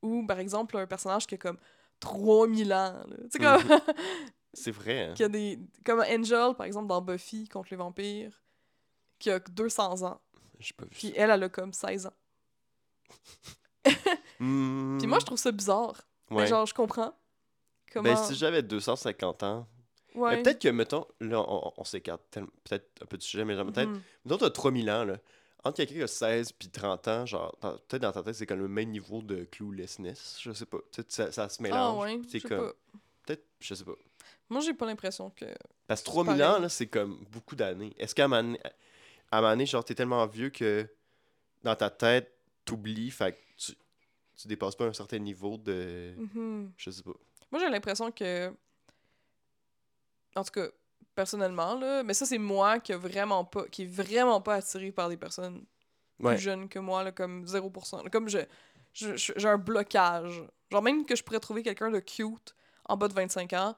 où, 0.02 0.26
par 0.26 0.38
exemple, 0.38 0.76
un 0.76 0.86
personnage 0.86 1.26
qui 1.26 1.36
a 1.36 1.38
comme 1.38 1.56
3000 2.00 2.74
ans. 2.74 3.04
sais, 3.30 3.38
comme, 3.38 3.62
C'est 4.52 4.70
vrai, 4.70 5.04
hein? 5.04 5.14
qui 5.14 5.24
a 5.24 5.28
des. 5.30 5.58
Comme 5.82 6.00
Angel, 6.00 6.54
par 6.58 6.66
exemple, 6.66 6.88
dans 6.88 7.00
Buffy 7.00 7.48
contre 7.48 7.68
les 7.70 7.76
vampires, 7.78 8.43
qui 9.24 9.30
a 9.30 9.38
200 9.38 10.02
ans. 10.02 10.20
J'ai 10.60 10.74
pas 10.74 10.84
vu 10.84 10.90
Puis 10.90 11.08
ça. 11.08 11.14
elle, 11.16 11.30
elle 11.30 11.42
a 11.44 11.48
comme 11.48 11.72
16 11.72 12.06
ans. 12.06 12.12
Hmm, 14.40 14.98
Puis 14.98 15.06
moi, 15.06 15.20
je 15.20 15.26
trouve 15.26 15.38
ça 15.38 15.52
bizarre. 15.52 16.00
Mais 16.30 16.38
ouais. 16.38 16.46
genre, 16.48 16.66
je 16.66 16.74
comprends. 16.74 17.14
Comment. 17.92 18.02
Ben, 18.12 18.16
si 18.16 18.34
j'avais 18.34 18.62
250 18.62 19.42
ans. 19.44 19.66
ouais. 20.16 20.36
Mais 20.36 20.42
peut-être 20.42 20.60
que, 20.60 20.68
mettons, 20.68 21.06
là, 21.20 21.40
on, 21.40 21.72
on 21.76 21.84
s'écarte 21.84 22.22
peut-être 22.64 22.90
un 23.02 23.06
peu 23.06 23.16
du 23.16 23.24
sujet, 23.24 23.44
mais 23.44 23.54
genre, 23.54 23.66
peut-être. 23.66 23.88
Mhm. 23.90 24.02
Mettons, 24.24 24.38
t'as 24.38 24.50
3000 24.50 24.90
ans, 24.90 25.04
là. 25.04 25.18
Entre 25.62 25.76
quelqu'un 25.78 25.94
qui 25.94 26.02
a 26.02 26.06
16 26.08 26.52
puis 26.52 26.68
30 26.68 27.08
ans, 27.08 27.26
genre, 27.26 27.56
peut-être 27.60 28.02
dans 28.02 28.12
ta 28.12 28.22
tête, 28.24 28.34
c'est 28.34 28.46
comme 28.46 28.58
le 28.58 28.68
même 28.68 28.90
niveau 28.90 29.22
de 29.22 29.44
cluelessness. 29.44 30.38
Je 30.42 30.52
sais 30.52 30.66
pas. 30.66 30.78
Peut-être 30.90 31.12
ça, 31.12 31.30
ça 31.32 31.48
se 31.48 31.58
Ah 31.60 31.62
mélange. 31.62 32.02
ouais, 32.04 32.20
c'est 32.28 32.38
je 32.40 32.42
sais 32.42 32.48
comme. 32.48 32.66
pas. 32.66 32.72
Peut-être, 33.24 33.44
je 33.60 33.74
sais 33.74 33.84
pas. 33.84 33.94
Moi, 34.50 34.60
j'ai 34.60 34.74
pas 34.74 34.86
l'impression 34.86 35.30
que. 35.30 35.46
Parce 35.86 36.00
que 36.02 36.06
3000 36.06 36.36
pareil. 36.38 36.56
ans, 36.56 36.58
là, 36.60 36.68
c'est 36.68 36.88
comme 36.88 37.24
beaucoup 37.30 37.54
d'années. 37.54 37.94
Est-ce 37.98 38.14
qu'à 38.14 38.24
un 38.24 38.28
moment 38.28 38.42
donné- 38.42 38.60
à 39.34 39.38
un 39.38 39.40
moment 39.40 39.52
donné, 39.52 39.66
genre, 39.66 39.84
t'es 39.84 39.94
tellement 39.94 40.26
vieux 40.26 40.50
que 40.50 40.88
dans 41.62 41.74
ta 41.74 41.90
tête, 41.90 42.32
t'oublies, 42.64 43.10
fait 43.10 43.32
que 43.32 43.38
tu, 43.56 43.72
tu 44.36 44.48
dépasses 44.48 44.76
pas 44.76 44.86
un 44.86 44.92
certain 44.92 45.18
niveau 45.18 45.56
de. 45.58 46.14
Mhm. 46.16 46.72
Je 46.76 46.90
sais 46.90 47.02
pas. 47.02 47.12
Moi, 47.50 47.60
j'ai 47.60 47.68
l'impression 47.70 48.10
que. 48.12 48.52
En 50.36 50.42
tout 50.44 50.50
cas, 50.52 50.66
personnellement, 51.14 51.74
là, 51.78 52.02
mais 52.02 52.14
ça, 52.14 52.26
c'est 52.26 52.38
moi 52.38 52.80
qui, 52.80 52.92
a 52.92 52.96
vraiment 52.98 53.44
pas, 53.44 53.66
qui 53.68 53.82
est 53.82 53.86
vraiment 53.86 54.40
pas 54.40 54.54
attiré 54.56 54.90
par 54.90 55.08
des 55.08 55.16
personnes 55.16 55.64
Ouais. 56.20 56.34
plus 56.34 56.42
jeunes 56.42 56.68
que 56.68 56.78
moi, 56.78 57.02
là, 57.02 57.10
comme 57.12 57.44
0%. 57.44 58.02
là. 58.02 58.08
Comme 58.10 58.28
je- 58.28 58.38
j'ai 58.92 59.48
un 59.48 59.58
blocage. 59.58 60.44
Genre, 60.70 60.82
même 60.82 61.04
que 61.04 61.16
je 61.16 61.24
pourrais 61.24 61.40
trouver 61.40 61.62
quelqu'un 61.64 61.90
de 61.90 61.98
cute 61.98 62.54
en 62.88 62.96
bas 62.96 63.08
de 63.08 63.14
25 63.14 63.52
ans, 63.52 63.74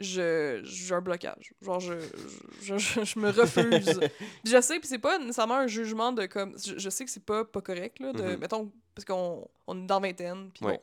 je 0.00 0.60
j'ai 0.64 0.94
un 0.94 1.00
blocage. 1.00 1.52
Genre, 1.62 1.78
je, 1.80 1.94
je, 2.62 2.78
je, 2.78 3.04
je 3.04 3.18
me 3.18 3.30
refuse. 3.30 4.00
Puis 4.42 4.52
je 4.52 4.60
sais, 4.60 4.78
puis 4.80 4.88
c'est 4.88 4.98
pas 4.98 5.18
nécessairement 5.18 5.56
un 5.56 5.66
jugement 5.66 6.12
de 6.12 6.26
comme. 6.26 6.56
Je, 6.58 6.78
je 6.78 6.90
sais 6.90 7.04
que 7.04 7.10
c'est 7.10 7.24
pas, 7.24 7.44
pas 7.44 7.60
correct, 7.60 7.98
là, 8.00 8.12
de. 8.12 8.22
Mhm. 8.22 8.36
Mettons, 8.38 8.72
parce 8.94 9.04
qu'on 9.04 9.46
on 9.66 9.82
est 9.82 9.86
dans 9.86 10.00
vingtaine, 10.00 10.50
puis 10.52 10.64
Ouais. 10.64 10.78
bon, 10.78 10.82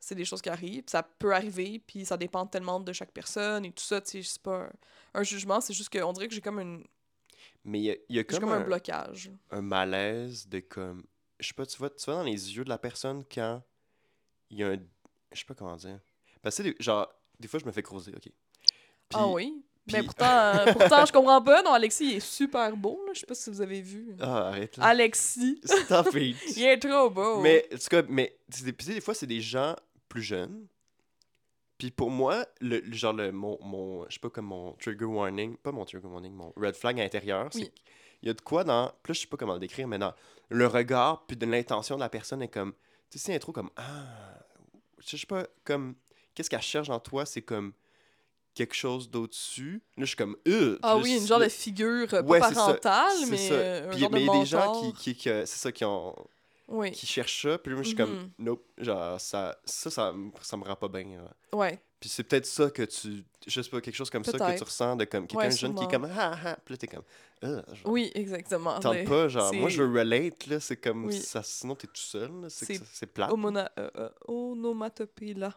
c'est 0.00 0.14
des 0.14 0.24
choses 0.24 0.40
qui 0.40 0.48
arrivent, 0.48 0.84
ça 0.86 1.02
peut 1.02 1.34
arriver, 1.34 1.80
puis 1.86 2.04
ça 2.06 2.16
dépend 2.16 2.46
tellement 2.46 2.80
de 2.80 2.92
chaque 2.92 3.12
personne 3.12 3.64
et 3.66 3.70
tout 3.72 3.84
ça, 3.84 4.00
tu 4.00 4.22
sais, 4.22 4.30
c'est 4.32 4.42
pas 4.42 4.62
un, 4.62 5.20
un 5.20 5.22
jugement, 5.22 5.60
c'est 5.60 5.74
juste 5.74 5.90
qu'on 5.96 6.12
dirait 6.14 6.26
que 6.28 6.34
j'ai 6.34 6.40
comme 6.40 6.58
une. 6.60 6.84
Mais 7.64 7.78
il 7.80 7.84
y 7.84 7.90
a, 8.18 8.20
y 8.20 8.24
comme, 8.24 8.40
comme 8.40 8.52
un 8.52 8.60
un, 8.62 8.64
blocage. 8.64 9.30
un 9.50 9.60
malaise 9.60 10.48
de 10.48 10.60
comme. 10.60 11.04
Je 11.38 11.48
sais 11.48 11.54
pas, 11.54 11.66
tu 11.66 11.76
vois, 11.78 11.90
tu 11.90 12.04
vois 12.06 12.14
dans 12.14 12.22
les 12.22 12.56
yeux 12.56 12.64
de 12.64 12.68
la 12.70 12.78
personne 12.78 13.24
quand 13.32 13.62
il 14.48 14.58
y 14.58 14.64
a 14.64 14.68
un. 14.68 14.78
Je 15.32 15.38
sais 15.38 15.44
pas 15.44 15.54
comment 15.54 15.76
dire. 15.76 16.00
Parce 16.42 16.56
que, 16.62 16.74
genre, 16.80 17.06
des 17.40 17.48
fois, 17.48 17.58
je 17.60 17.64
me 17.66 17.72
fais 17.72 17.82
creuser, 17.82 18.12
ok. 18.14 18.28
ah 19.14 19.18
Puis- 19.18 19.18
oui? 19.32 19.64
Mais 19.92 20.02
pourtant, 20.04 20.26
euh, 20.26 20.72
pourtant, 20.72 21.04
je 21.06 21.12
comprends 21.12 21.42
pas. 21.42 21.62
Non, 21.62 21.72
Alexis, 21.72 22.04
il 22.12 22.16
est 22.18 22.20
super 22.20 22.76
beau, 22.76 23.02
là. 23.06 23.12
Je 23.14 23.20
sais 23.20 23.26
pas 23.26 23.34
si 23.34 23.50
vous 23.50 23.60
avez 23.60 23.80
vu. 23.80 24.14
Ah, 24.20 24.48
arrête 24.48 24.76
là. 24.76 24.84
Alexis, 24.84 25.60
Stop 25.64 26.08
it. 26.14 26.36
il 26.56 26.62
est 26.64 26.78
trop 26.78 27.10
beau. 27.10 27.40
Mais, 27.40 27.66
en 27.74 27.76
tout 27.76 27.88
cas, 27.88 28.02
mais, 28.08 28.38
c'est 28.50 28.64
des, 28.64 28.72
puis 28.72 28.84
tu 28.86 28.92
sais, 28.92 28.94
des 28.98 29.00
fois, 29.00 29.14
c'est 29.14 29.26
des 29.26 29.40
gens 29.40 29.74
plus 30.08 30.22
jeunes. 30.22 30.66
Puis 31.78 31.90
pour 31.90 32.10
moi, 32.10 32.44
le, 32.60 32.78
le- 32.80 32.92
genre, 32.92 33.14
le, 33.14 33.32
mon, 33.32 33.58
mon, 33.62 34.04
je 34.08 34.14
sais 34.14 34.20
pas, 34.20 34.28
comme 34.30 34.46
mon 34.46 34.74
trigger 34.74 35.06
warning, 35.06 35.56
pas 35.56 35.72
mon 35.72 35.84
trigger 35.86 36.06
warning, 36.06 36.34
mon 36.34 36.52
red 36.56 36.74
flag 36.76 37.00
à 37.00 37.02
l'intérieur, 37.02 37.48
c'est 37.50 37.70
qu'il 37.72 37.72
y 38.24 38.28
a 38.28 38.34
de 38.34 38.40
quoi 38.42 38.64
dans, 38.64 38.92
plus 39.02 39.14
je 39.14 39.20
sais 39.22 39.26
pas 39.26 39.38
comment 39.38 39.54
le 39.54 39.60
décrire, 39.60 39.88
mais 39.88 39.98
dans 39.98 40.12
le 40.50 40.66
regard, 40.66 41.26
puis 41.26 41.38
de 41.38 41.46
l'intention 41.46 41.94
de 41.96 42.00
la 42.00 42.10
personne 42.10 42.42
est 42.42 42.48
comme, 42.48 42.74
tu 43.08 43.18
sais, 43.18 43.24
c'est 43.26 43.34
un 43.34 43.38
trop 43.38 43.52
comme, 43.52 43.70
ah, 43.76 44.44
je 44.98 45.16
sais 45.16 45.26
pas, 45.26 45.46
comme, 45.64 45.94
qu'est-ce 46.40 46.50
qu'elle 46.50 46.62
cherche 46.62 46.88
dans 46.88 47.00
toi, 47.00 47.26
c'est 47.26 47.42
comme 47.42 47.72
quelque 48.54 48.74
chose 48.74 49.10
d'au-dessus? 49.10 49.82
Là, 49.96 50.04
je 50.04 50.06
suis 50.06 50.16
comme, 50.16 50.36
euh. 50.48 50.78
Ah 50.82 50.96
oui, 50.96 51.18
une 51.18 51.26
genre 51.26 51.38
de 51.40 51.48
figure 51.48 52.06
euh, 52.14 52.22
pas 52.22 52.22
Ouais, 52.22 52.40
ça, 52.40 52.52
parentale, 52.52 53.12
c'est 53.20 53.30
mais 53.30 53.36
ça. 53.36 53.54
euh, 53.54 53.86
un 53.86 53.90
Puis- 53.90 54.00
genre 54.00 54.10
mais 54.10 54.18
de 54.20 54.24
il 54.24 54.26
y 54.26 54.30
a 54.30 54.40
des 54.40 54.46
gens 54.46 54.80
qui, 54.80 54.92
qui, 54.94 55.14
qui, 55.14 55.28
euh, 55.28 55.44
c'est 55.46 55.58
ça, 55.58 55.70
qui 55.72 55.84
ont, 55.84 56.14
Oui, 56.68 56.92
qui 56.92 57.06
cherchent 57.06 57.42
ça, 57.42 57.58
puis 57.58 57.72
moi, 57.74 57.82
je 57.82 57.88
suis 57.88 57.96
comme, 57.96 58.10
Mhm. 58.14 58.30
nope, 58.38 58.64
genre, 58.78 59.20
ça, 59.20 59.56
ça, 59.64 59.90
ça, 59.90 60.12
me- 60.12 60.30
ça 60.40 60.56
me 60.56 60.64
rend 60.64 60.76
pas 60.76 60.88
bien. 60.88 61.04
là. 61.22 61.58
ouais. 61.58 61.78
Puis 62.00 62.08
c'est 62.08 62.22
peut-être 62.24 62.46
ça 62.46 62.70
que 62.70 62.82
tu, 62.84 63.24
je 63.46 63.60
sais 63.60 63.68
pas, 63.68 63.78
quelque 63.82 63.94
chose 63.94 64.08
comme 64.08 64.24
ça 64.24 64.32
que 64.32 64.56
tu 64.56 64.64
ressens 64.64 64.96
de 64.96 65.04
comme 65.04 65.26
quelqu'un 65.26 65.44
Ouais, 65.48 65.50
jeune 65.54 65.74
qui 65.74 65.84
est 65.84 65.90
comme, 65.90 66.08
ah, 66.10 66.34
ah, 66.46 66.56
puis 66.64 66.72
là, 66.72 66.78
t'es 66.78 66.86
comme, 66.86 67.02
genre, 67.42 67.62
Oui, 67.84 68.10
exactement. 68.14 68.80
tente 68.80 68.94
Les- 68.94 69.04
pas, 69.04 69.28
genre, 69.28 69.52
moi, 69.52 69.68
je 69.68 69.82
veux 69.82 69.98
relate, 69.98 70.46
là, 70.46 70.60
c'est 70.60 70.78
comme, 70.78 71.04
Oui. 71.04 71.20
ça, 71.20 71.42
sinon, 71.42 71.74
t'es 71.74 71.88
tout 71.88 71.96
seul, 71.96 72.30
c'est 72.48 72.82
ça- 72.82 73.06
plate. 73.06 73.30
Euh, 73.30 73.90
euh, 73.98 74.08
onomatopée, 74.28 75.34
là, 75.34 75.52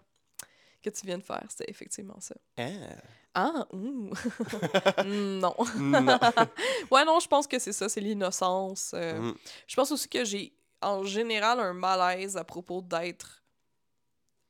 que 0.84 0.90
tu 0.90 1.06
viens 1.06 1.18
de 1.18 1.24
faire, 1.24 1.44
c'était 1.50 1.70
effectivement 1.70 2.20
ça. 2.20 2.36
Ah. 2.58 2.64
Ah, 3.36 3.68
ouh. 3.74 4.12
Mm, 5.04 5.40
non. 5.40 5.56
Non. 5.80 6.20
ouais, 6.92 7.04
non, 7.06 7.20
je 7.20 7.28
pense 7.28 7.48
que 7.48 7.58
c'est 7.58 7.74
ça, 7.74 7.90
c'est 7.90 8.02
l'innocence. 8.02 8.92
euh, 8.94 9.20
Mhm. 9.20 9.36
Je 9.68 9.76
pense 9.76 9.92
aussi 9.92 10.08
que 10.08 10.24
j'ai, 10.24 10.54
en 10.82 11.04
général, 11.04 11.60
un 11.60 11.74
malaise 11.74 12.38
à 12.38 12.44
propos 12.44 12.82
d'être 12.82 13.42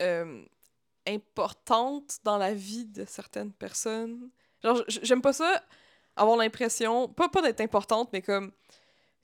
euh, 0.02 0.44
importante 1.08 2.18
dans 2.24 2.38
la 2.38 2.54
vie 2.54 2.86
de 2.86 3.06
certaines 3.06 3.54
personnes. 3.54 4.30
Genre, 4.64 4.82
j'aime 4.88 5.22
pas 5.22 5.34
ça, 5.34 5.62
avoir 6.16 6.38
l'impression, 6.38 7.08
pas, 7.10 7.30
pas 7.30 7.42
d'être 7.42 7.62
importante, 7.62 8.10
mais 8.14 8.22
comme 8.22 8.52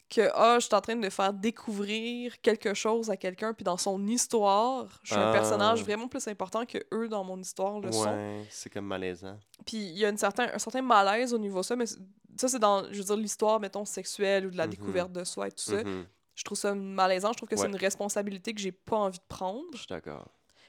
que, 0.09 0.29
ah, 0.33 0.57
je 0.59 0.65
suis 0.65 0.73
en 0.75 0.81
train 0.81 0.95
de 0.95 1.09
faire 1.09 1.31
découvrir 1.33 2.41
quelque 2.41 2.73
chose 2.73 3.09
à 3.11 3.17
quelqu'un, 3.17 3.53
puis 3.53 3.63
dans 3.63 3.77
son 3.77 4.05
histoire, 4.07 4.87
je 5.03 5.13
suis 5.13 5.15
un 5.21 5.29
Ah. 5.29 5.33
personnage 5.33 5.83
vraiment 5.83 6.07
plus 6.07 6.27
important 6.27 6.65
que 6.65 6.79
eux 6.93 7.07
dans 7.07 7.23
mon 7.23 7.39
histoire 7.39 7.79
le 7.79 7.91
sont. 7.91 8.05
Ouais, 8.11 8.45
c'est 8.49 8.71
comme 8.71 8.85
malaisant. 8.85 9.37
Puis 9.65 9.77
il 9.77 9.97
y 9.99 10.05
a 10.05 10.09
une 10.09 10.17
certain, 10.17 10.49
un 10.53 10.57
certain 10.59 10.81
malaise 10.81 11.33
au 11.33 11.37
niveau 11.37 11.59
de 11.59 11.65
ça, 11.65 11.75
mais 11.75 11.85
ça, 11.85 12.47
c'est 12.47 12.59
dans, 12.59 12.83
je 12.91 12.97
veux 12.97 13.03
dire, 13.03 13.15
l'histoire, 13.17 13.59
mettons, 13.59 13.85
sexuelle 13.85 14.47
ou 14.47 14.49
de 14.51 14.57
la 14.57 14.65
Mhm. 14.65 14.71
découverte 14.71 15.11
de 15.11 15.23
soi 15.23 15.47
et 15.47 15.51
tout 15.51 15.63
ça. 15.63 15.83
Mhm. 15.83 16.05
Je 16.35 16.43
trouve 16.43 16.57
ça 16.57 16.73
malaisant. 16.73 17.31
Je 17.33 17.37
trouve 17.37 17.49
que 17.49 17.57
c'est 17.57 17.67
une 17.67 17.75
responsabilité 17.75 18.53
que 18.53 18.61
j'ai 18.61 18.71
pas 18.71 18.95
envie 18.95 19.19
de 19.19 19.23
prendre. 19.27 19.65
Je 19.73 19.77
suis 19.79 19.87
d'accord. 19.87 20.25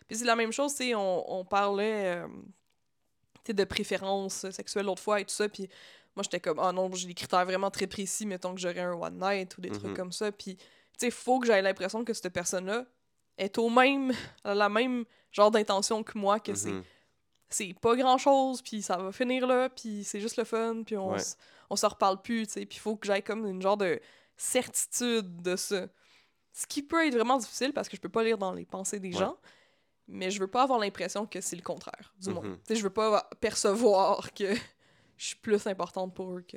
Puis 0.08 0.18
c'est 0.18 0.24
la 0.24 0.34
même 0.36 0.50
chose, 0.52 0.74
tu 0.74 0.92
on, 0.96 1.32
on 1.32 1.44
parlait 1.44 2.16
euh, 2.16 2.26
de 3.48 3.64
préférences 3.64 4.48
sexuelles 4.50 4.86
l'autre 4.86 5.02
fois 5.02 5.20
et 5.20 5.24
tout 5.24 5.34
ça, 5.34 5.48
puis 5.48 5.68
moi, 6.16 6.22
j'étais 6.22 6.40
comme, 6.40 6.58
ah 6.58 6.72
non, 6.72 6.90
j'ai 6.92 7.06
des 7.08 7.14
critères 7.14 7.44
vraiment 7.44 7.70
très 7.70 7.86
précis, 7.86 8.26
mettons 8.26 8.54
que 8.54 8.60
j'aurais 8.60 8.80
un 8.80 8.92
one 8.94 9.18
night 9.20 9.56
ou 9.56 9.60
des 9.60 9.70
Mhm. 9.70 9.78
trucs 9.78 9.96
comme 9.96 10.12
ça, 10.12 10.30
puis 10.32 10.56
tu 10.56 10.64
sais, 10.98 11.10
faut 11.10 11.38
que 11.40 11.46
j'aie 11.46 11.62
l'impression 11.62 12.04
que 12.04 12.12
cette 12.12 12.32
personne-là 12.32 12.84
est 13.38 13.56
au 13.58 13.70
même, 13.70 14.10
a 14.44 14.54
la 14.54 14.68
même 14.68 15.04
genre 15.30 15.50
d'intention 15.50 16.02
que 16.02 16.18
moi, 16.18 16.40
que 16.40 16.54
c'est 16.54 16.72
Mhm. 16.72 16.84
c'est 17.52 17.74
pas 17.80 17.96
grand 17.96 18.16
chose, 18.18 18.62
puis 18.62 18.80
ça 18.80 18.96
va 18.96 19.10
finir 19.10 19.44
là, 19.46 19.68
puis 19.70 20.04
c'est 20.04 20.20
juste 20.20 20.36
le 20.36 20.44
fun, 20.44 20.82
puis 20.84 20.96
on, 20.96 21.12
Ouais. 21.12 21.22
on 21.68 21.74
se 21.76 21.84
reparle 21.86 22.20
plus, 22.22 22.46
tu 22.46 22.52
sais, 22.52 22.66
puis 22.66 22.76
il 22.76 22.80
faut 22.80 22.94
que 22.96 23.06
j'aille 23.06 23.24
comme 23.24 23.44
une 23.46 23.60
genre 23.60 23.76
de 23.76 24.00
certitude 24.36 25.42
de 25.42 25.56
ça. 25.56 25.86
Ce 26.52 26.66
qui 26.66 26.82
peut 26.82 27.06
être 27.06 27.14
vraiment 27.14 27.38
difficile 27.38 27.72
parce 27.72 27.88
que 27.88 27.96
je 27.96 28.00
peux 28.00 28.08
pas 28.08 28.22
lire 28.24 28.38
dans 28.38 28.52
les 28.52 28.66
pensées 28.66 28.98
des 29.00 29.08
Ouais. 29.12 29.18
gens, 29.18 29.36
mais 30.08 30.30
je 30.30 30.40
veux 30.40 30.48
pas 30.48 30.62
avoir 30.64 30.78
l'impression 30.78 31.26
que 31.26 31.40
c'est 31.40 31.56
le 31.56 31.62
contraire, 31.62 32.12
du 32.18 32.30
moins. 32.30 32.44
Mhm. 32.44 32.56
Tu 32.58 32.62
sais, 32.68 32.76
je 32.76 32.82
veux 32.82 32.90
pas 32.90 33.28
percevoir 33.40 34.32
que 34.34 34.54
je 35.20 35.26
suis 35.26 35.36
plus 35.36 35.66
importante 35.66 36.14
pour 36.14 36.36
eux 36.36 36.40
que, 36.42 36.56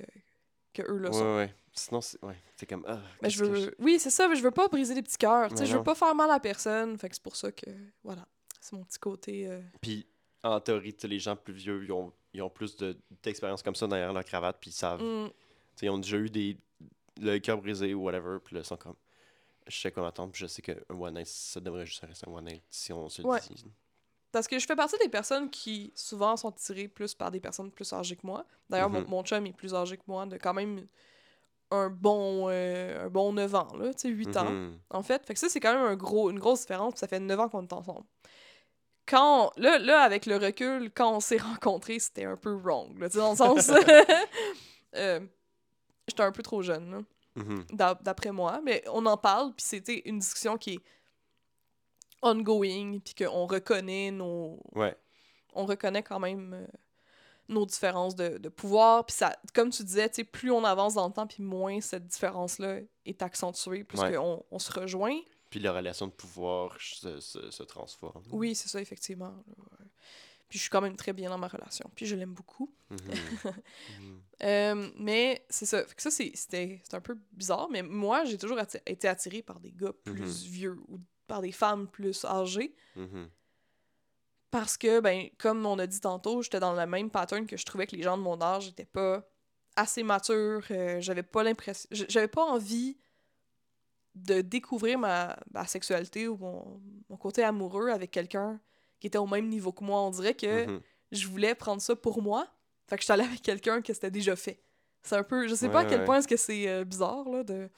que 0.73 0.81
eux 0.83 0.97
le 0.97 1.09
Ouais, 1.09 1.13
sont. 1.13 1.35
ouais. 1.35 1.53
Sinon, 1.73 2.01
c'est 2.01 2.23
ouais, 2.23 2.37
c'est 2.55 2.65
comme, 2.65 2.85
ah, 2.87 3.01
Mais 3.21 3.29
je 3.29 3.39
que 3.39 3.45
veux... 3.45 3.75
Oui, 3.79 3.99
c'est 3.99 4.09
ça, 4.09 4.27
mais 4.29 4.35
je 4.35 4.41
veux 4.43 4.51
pas 4.51 4.67
briser 4.67 4.93
des 4.95 5.01
petits 5.01 5.17
cœurs, 5.17 5.49
tu 5.49 5.55
sais, 5.57 5.63
Mais 5.63 5.69
je 5.69 5.75
veux 5.77 5.83
pas 5.83 5.95
faire 5.95 6.13
mal 6.15 6.29
à 6.31 6.39
personne, 6.39 6.97
fait 6.97 7.09
que 7.09 7.15
c'est 7.15 7.23
pour 7.23 7.35
ça 7.35 7.51
que, 7.51 7.69
voilà, 8.03 8.25
c'est 8.61 8.73
mon 8.73 8.83
petit 8.83 8.99
côté... 8.99 9.47
euh, 9.47 9.59
Puis, 9.81 10.05
en 10.43 10.59
théorie, 10.59 10.95
les 11.03 11.19
gens 11.19 11.35
plus 11.35 11.53
vieux, 11.53 11.83
ils 11.83 11.91
ont, 11.91 12.13
ils 12.33 12.41
ont 12.41 12.49
plus 12.49 12.75
de- 12.77 12.97
d'expérience 13.23 13.61
comme 13.63 13.75
ça 13.75 13.87
derrière 13.87 14.13
leur 14.13 14.23
cravate, 14.23 14.57
puis 14.61 14.69
ils 14.69 14.73
savent. 14.73 15.01
mm, 15.01 15.27
Tu 15.27 15.33
sais, 15.75 15.85
ils 15.87 15.89
ont 15.89 15.97
déjà 15.97 16.17
eu 16.17 16.29
des, 16.29 16.57
le 17.19 17.37
cœur 17.39 17.59
brisé 17.61 17.93
ou 17.93 18.03
whatever, 18.03 18.37
puis 18.43 18.55
là, 18.55 18.61
ils 18.61 18.65
sont 18.65 18.77
comme. 18.77 18.95
Je 19.67 19.79
sais 19.79 19.91
quoi 19.91 20.03
m'attendre, 20.03 20.31
puis 20.33 20.41
je 20.41 20.47
sais 20.47 20.61
qu'un 20.61 20.75
one 20.89 21.13
night, 21.15 21.27
ça 21.27 21.59
devrait 21.61 21.85
juste 21.85 22.03
rester 22.05 22.27
un 22.29 22.33
one 22.33 22.43
night 22.45 22.63
si 22.69 22.91
on 22.93 23.07
se 23.09 23.21
le 23.21 23.27
Ouais. 23.29 23.39
dit. 23.49 23.65
Parce 24.33 24.47
que 24.49 24.59
je 24.59 24.65
fais 24.65 24.75
partie 24.75 24.97
des 25.01 25.07
personnes 25.09 25.49
qui 25.49 25.93
souvent 25.95 26.35
sont 26.35 26.51
tirées 26.51 26.89
plus 26.89 27.13
par 27.15 27.31
des 27.31 27.39
personnes 27.39 27.71
plus 27.71 27.93
âgées 27.93 28.17
que 28.17 28.25
moi. 28.27 28.45
D'ailleurs, 28.69 28.89
mon, 28.89 28.99
Mhm. 29.01 29.07
mon 29.07 29.23
chum 29.23 29.45
est 29.45 29.53
plus 29.53 29.73
âgé 29.73 29.95
que 29.95 30.03
moi 30.07 30.25
de 30.25 30.35
quand 30.37 30.53
même 30.53 30.85
un 31.71 31.89
bon, 31.89 32.49
euh, 32.49 33.05
un 33.05 33.09
bon 33.09 33.31
9 33.33 33.55
ans, 33.55 33.67
là, 33.77 33.93
tu 33.93 34.01
sais, 34.01 34.09
8 34.09 34.35
ans, 34.35 34.49
Mhm. 34.51 34.77
en 34.89 35.01
fait. 35.03 35.25
Fait 35.25 35.33
que 35.33 35.39
ça, 35.39 35.47
c'est 35.49 35.59
quand 35.59 35.73
même 35.73 35.85
un 35.85 35.95
gros, 35.95 36.29
une 36.29 36.39
grosse 36.39 36.61
différence, 36.61 36.93
puis 36.93 36.99
ça 36.99 37.07
fait 37.07 37.19
9 37.19 37.39
ans 37.39 37.47
qu'on 37.49 37.63
est 37.63 37.73
ensemble. 37.73 38.05
Quand, 39.05 39.51
là, 39.57 39.79
là, 39.79 40.01
avec 40.01 40.25
le 40.25 40.37
recul, 40.37 40.91
quand 40.93 41.15
on 41.15 41.19
s'est 41.19 41.37
rencontrés, 41.59 41.99
c'était 41.99 42.25
un 42.25 42.37
peu 42.37 42.53
wrong, 42.53 42.97
là, 42.99 43.07
tu 43.09 43.13
sais, 43.13 43.19
dans 43.19 43.31
le 43.31 43.37
sens... 43.37 43.69
euh, 44.95 45.19
J'étais 46.07 46.23
un 46.23 46.31
peu 46.33 46.43
trop 46.43 46.61
jeune, 46.61 46.91
là. 46.91 46.99
Mhm. 47.35 47.65
d'a- 47.71 47.97
d'après 48.01 48.31
moi. 48.31 48.59
Mais 48.63 48.83
on 48.91 49.05
en 49.05 49.15
parle, 49.17 49.53
puis 49.53 49.65
c'était 49.65 50.01
une 50.05 50.19
discussion 50.19 50.57
qui 50.57 50.73
est 50.75 50.79
ongoing, 52.23 52.99
puis 52.99 53.13
qu'on 53.15 53.45
reconnaît 53.45 54.11
nos... 54.11 54.59
Ouais. 54.73 54.95
On 55.53 55.65
reconnaît 55.65 56.01
quand 56.03 56.19
même 56.19 56.53
euh, 56.53 56.65
nos 57.49 57.65
différences 57.65 58.15
de, 58.15 58.37
de 58.39 58.49
pouvoir. 58.49 59.05
Puis 59.05 59.15
ça, 59.15 59.35
comme 59.53 59.69
tu 59.69 59.83
disais, 59.83 60.09
plus 60.31 60.49
on 60.51 60.63
avance 60.63 60.95
dans 60.95 61.07
le 61.07 61.13
temps, 61.13 61.27
puis 61.27 61.43
moins 61.43 61.79
cette 61.81 62.07
différence-là 62.07 62.79
est 63.05 63.21
accentuée, 63.21 63.83
plus 63.83 63.99
Ouais. 63.99 64.13
qu'on 64.15 64.43
on 64.49 64.59
se 64.59 64.71
rejoint. 64.71 65.19
Puis 65.51 65.59
la 65.59 65.71
relation 65.71 66.07
de 66.07 66.11
pouvoir 66.11 66.75
se, 66.81 67.19
se, 67.19 67.51
se 67.51 67.61
transforme. 67.63 68.23
Oui, 68.31 68.55
c'est 68.55 68.69
ça, 68.69 68.81
effectivement. 68.81 69.35
Ouais. 69.57 69.85
Puis 70.49 70.57
je 70.59 70.63
suis 70.63 70.69
quand 70.71 70.81
même 70.81 70.95
très 70.95 71.13
bien 71.13 71.29
dans 71.29 71.37
ma 71.37 71.47
relation, 71.47 71.89
puis 71.95 72.05
je 72.07 72.15
l'aime 72.15 72.33
beaucoup. 72.33 72.73
Mhm. 72.89 72.97
Mhm. 73.99 74.21
Euh, 74.43 74.89
mais 74.97 75.45
c'est 75.49 75.65
ça. 75.65 75.85
Fait 75.85 75.95
que 75.95 76.01
ça, 76.01 76.11
c'est- 76.11 76.93
un 76.93 76.99
peu 76.99 77.17
bizarre, 77.31 77.69
mais 77.71 77.81
moi, 77.81 78.25
j'ai 78.25 78.37
toujours 78.37 78.57
atti- 78.57 78.81
été 78.85 79.07
attirée 79.07 79.41
par 79.41 79.61
des 79.61 79.71
gars 79.71 79.93
plus 80.03 80.43
vieux 80.43 80.77
ou 80.89 80.99
par 81.27 81.41
des 81.41 81.51
femmes 81.51 81.87
plus 81.87 82.25
âgées. 82.25 82.75
Mhm. 82.95 83.29
Parce 84.51 84.77
que, 84.77 84.99
ben, 84.99 85.29
comme 85.39 85.65
on 85.65 85.79
a 85.79 85.87
dit 85.87 85.99
tantôt, 85.99 86.41
j'étais 86.43 86.59
dans 86.59 86.73
le 86.73 86.85
même 86.85 87.09
pattern 87.09 87.45
que 87.47 87.57
je 87.57 87.65
trouvais 87.65 87.87
que 87.87 87.95
les 87.95 88.03
gens 88.03 88.17
de 88.17 88.21
mon 88.21 88.39
âge 88.41 88.67
n'étaient 88.67 88.85
pas 88.85 89.23
assez 89.75 90.03
matures. 90.03 90.63
euh, 90.69 91.01
j'avais 91.01 91.23
pas 91.23 91.43
l'impression. 91.43 91.89
J'avais 91.91 92.27
pas 92.27 92.43
envie 92.43 92.95
de 94.13 94.41
découvrir 94.41 94.99
ma, 94.99 95.35
ma 95.51 95.65
sexualité 95.65 96.27
ou 96.27 96.37
mon, 96.37 96.79
mon 97.09 97.17
côté 97.17 97.43
amoureux 97.43 97.89
avec 97.89 98.11
quelqu'un 98.11 98.59
qui 98.99 99.07
était 99.07 99.17
au 99.17 99.25
même 99.25 99.49
niveau 99.49 99.71
que 99.71 99.83
moi. 99.83 100.01
On 100.01 100.11
dirait 100.11 100.35
que 100.35 100.67
Mhm. 100.67 100.81
je 101.11 101.27
voulais 101.27 101.55
prendre 101.55 101.81
ça 101.81 101.95
pour 101.95 102.21
moi. 102.21 102.47
Fait 102.87 102.95
que 102.97 103.01
je 103.01 103.05
suis 103.05 103.13
allée 103.13 103.23
avec 103.23 103.41
quelqu'un 103.41 103.81
que 103.81 103.91
c'était 103.91 104.11
déjà 104.11 104.35
fait. 104.35 104.61
C'est 105.01 105.15
un 105.15 105.23
peu. 105.23 105.47
Je 105.47 105.55
sais 105.55 105.67
pas 105.69 105.79
à 105.79 105.85
quel 105.85 106.01
ouais. 106.01 106.05
point 106.05 106.17
est-ce 106.19 106.27
que 106.27 106.37
c'est 106.37 106.69
euh, 106.69 106.83
bizarre, 106.85 107.27
là, 107.27 107.43
de. 107.43 107.69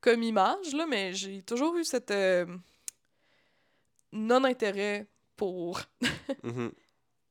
Comme 0.00 0.22
image, 0.22 0.72
là, 0.74 0.86
mais 0.86 1.12
j'ai 1.12 1.42
toujours 1.42 1.76
eu 1.76 1.84
cette. 1.84 2.10
euh, 2.10 2.46
non-intérêt 4.12 5.06
pour. 5.36 5.80
Mhm. 6.42 6.72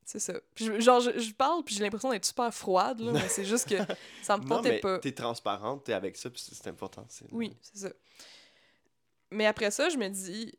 C'est 0.04 0.20
ça. 0.20 0.34
Puis 0.56 0.66
je- 0.66 0.80
genre, 0.80 1.00
je, 1.02 1.20
je 1.20 1.34
parle, 1.34 1.64
puis 1.64 1.76
j'ai 1.76 1.84
l'impression 1.84 2.10
d'être 2.10 2.26
super 2.26 2.52
froide, 2.54 3.00
là, 3.00 3.12
mais 3.14 3.30
c'est 3.30 3.46
juste 3.46 3.70
que 3.70 3.76
ça 4.24 4.38
me 4.38 4.42
Non, 4.48 4.56
tentait 4.58 4.70
mais 4.72 4.80
pas. 4.80 4.98
t'es 5.00 5.12
transparente, 5.12 5.84
t'es 5.86 5.94
avec 5.94 6.18
ça, 6.18 6.30
puis 6.32 6.42
c'est 6.52 6.68
important. 6.68 7.06
Oui, 7.32 7.56
c'est 7.62 7.78
ça. 7.78 7.90
Mais 9.30 9.46
après 9.46 9.70
ça, 9.70 9.88
je 9.90 9.98
me 9.98 10.08
dis, 10.10 10.58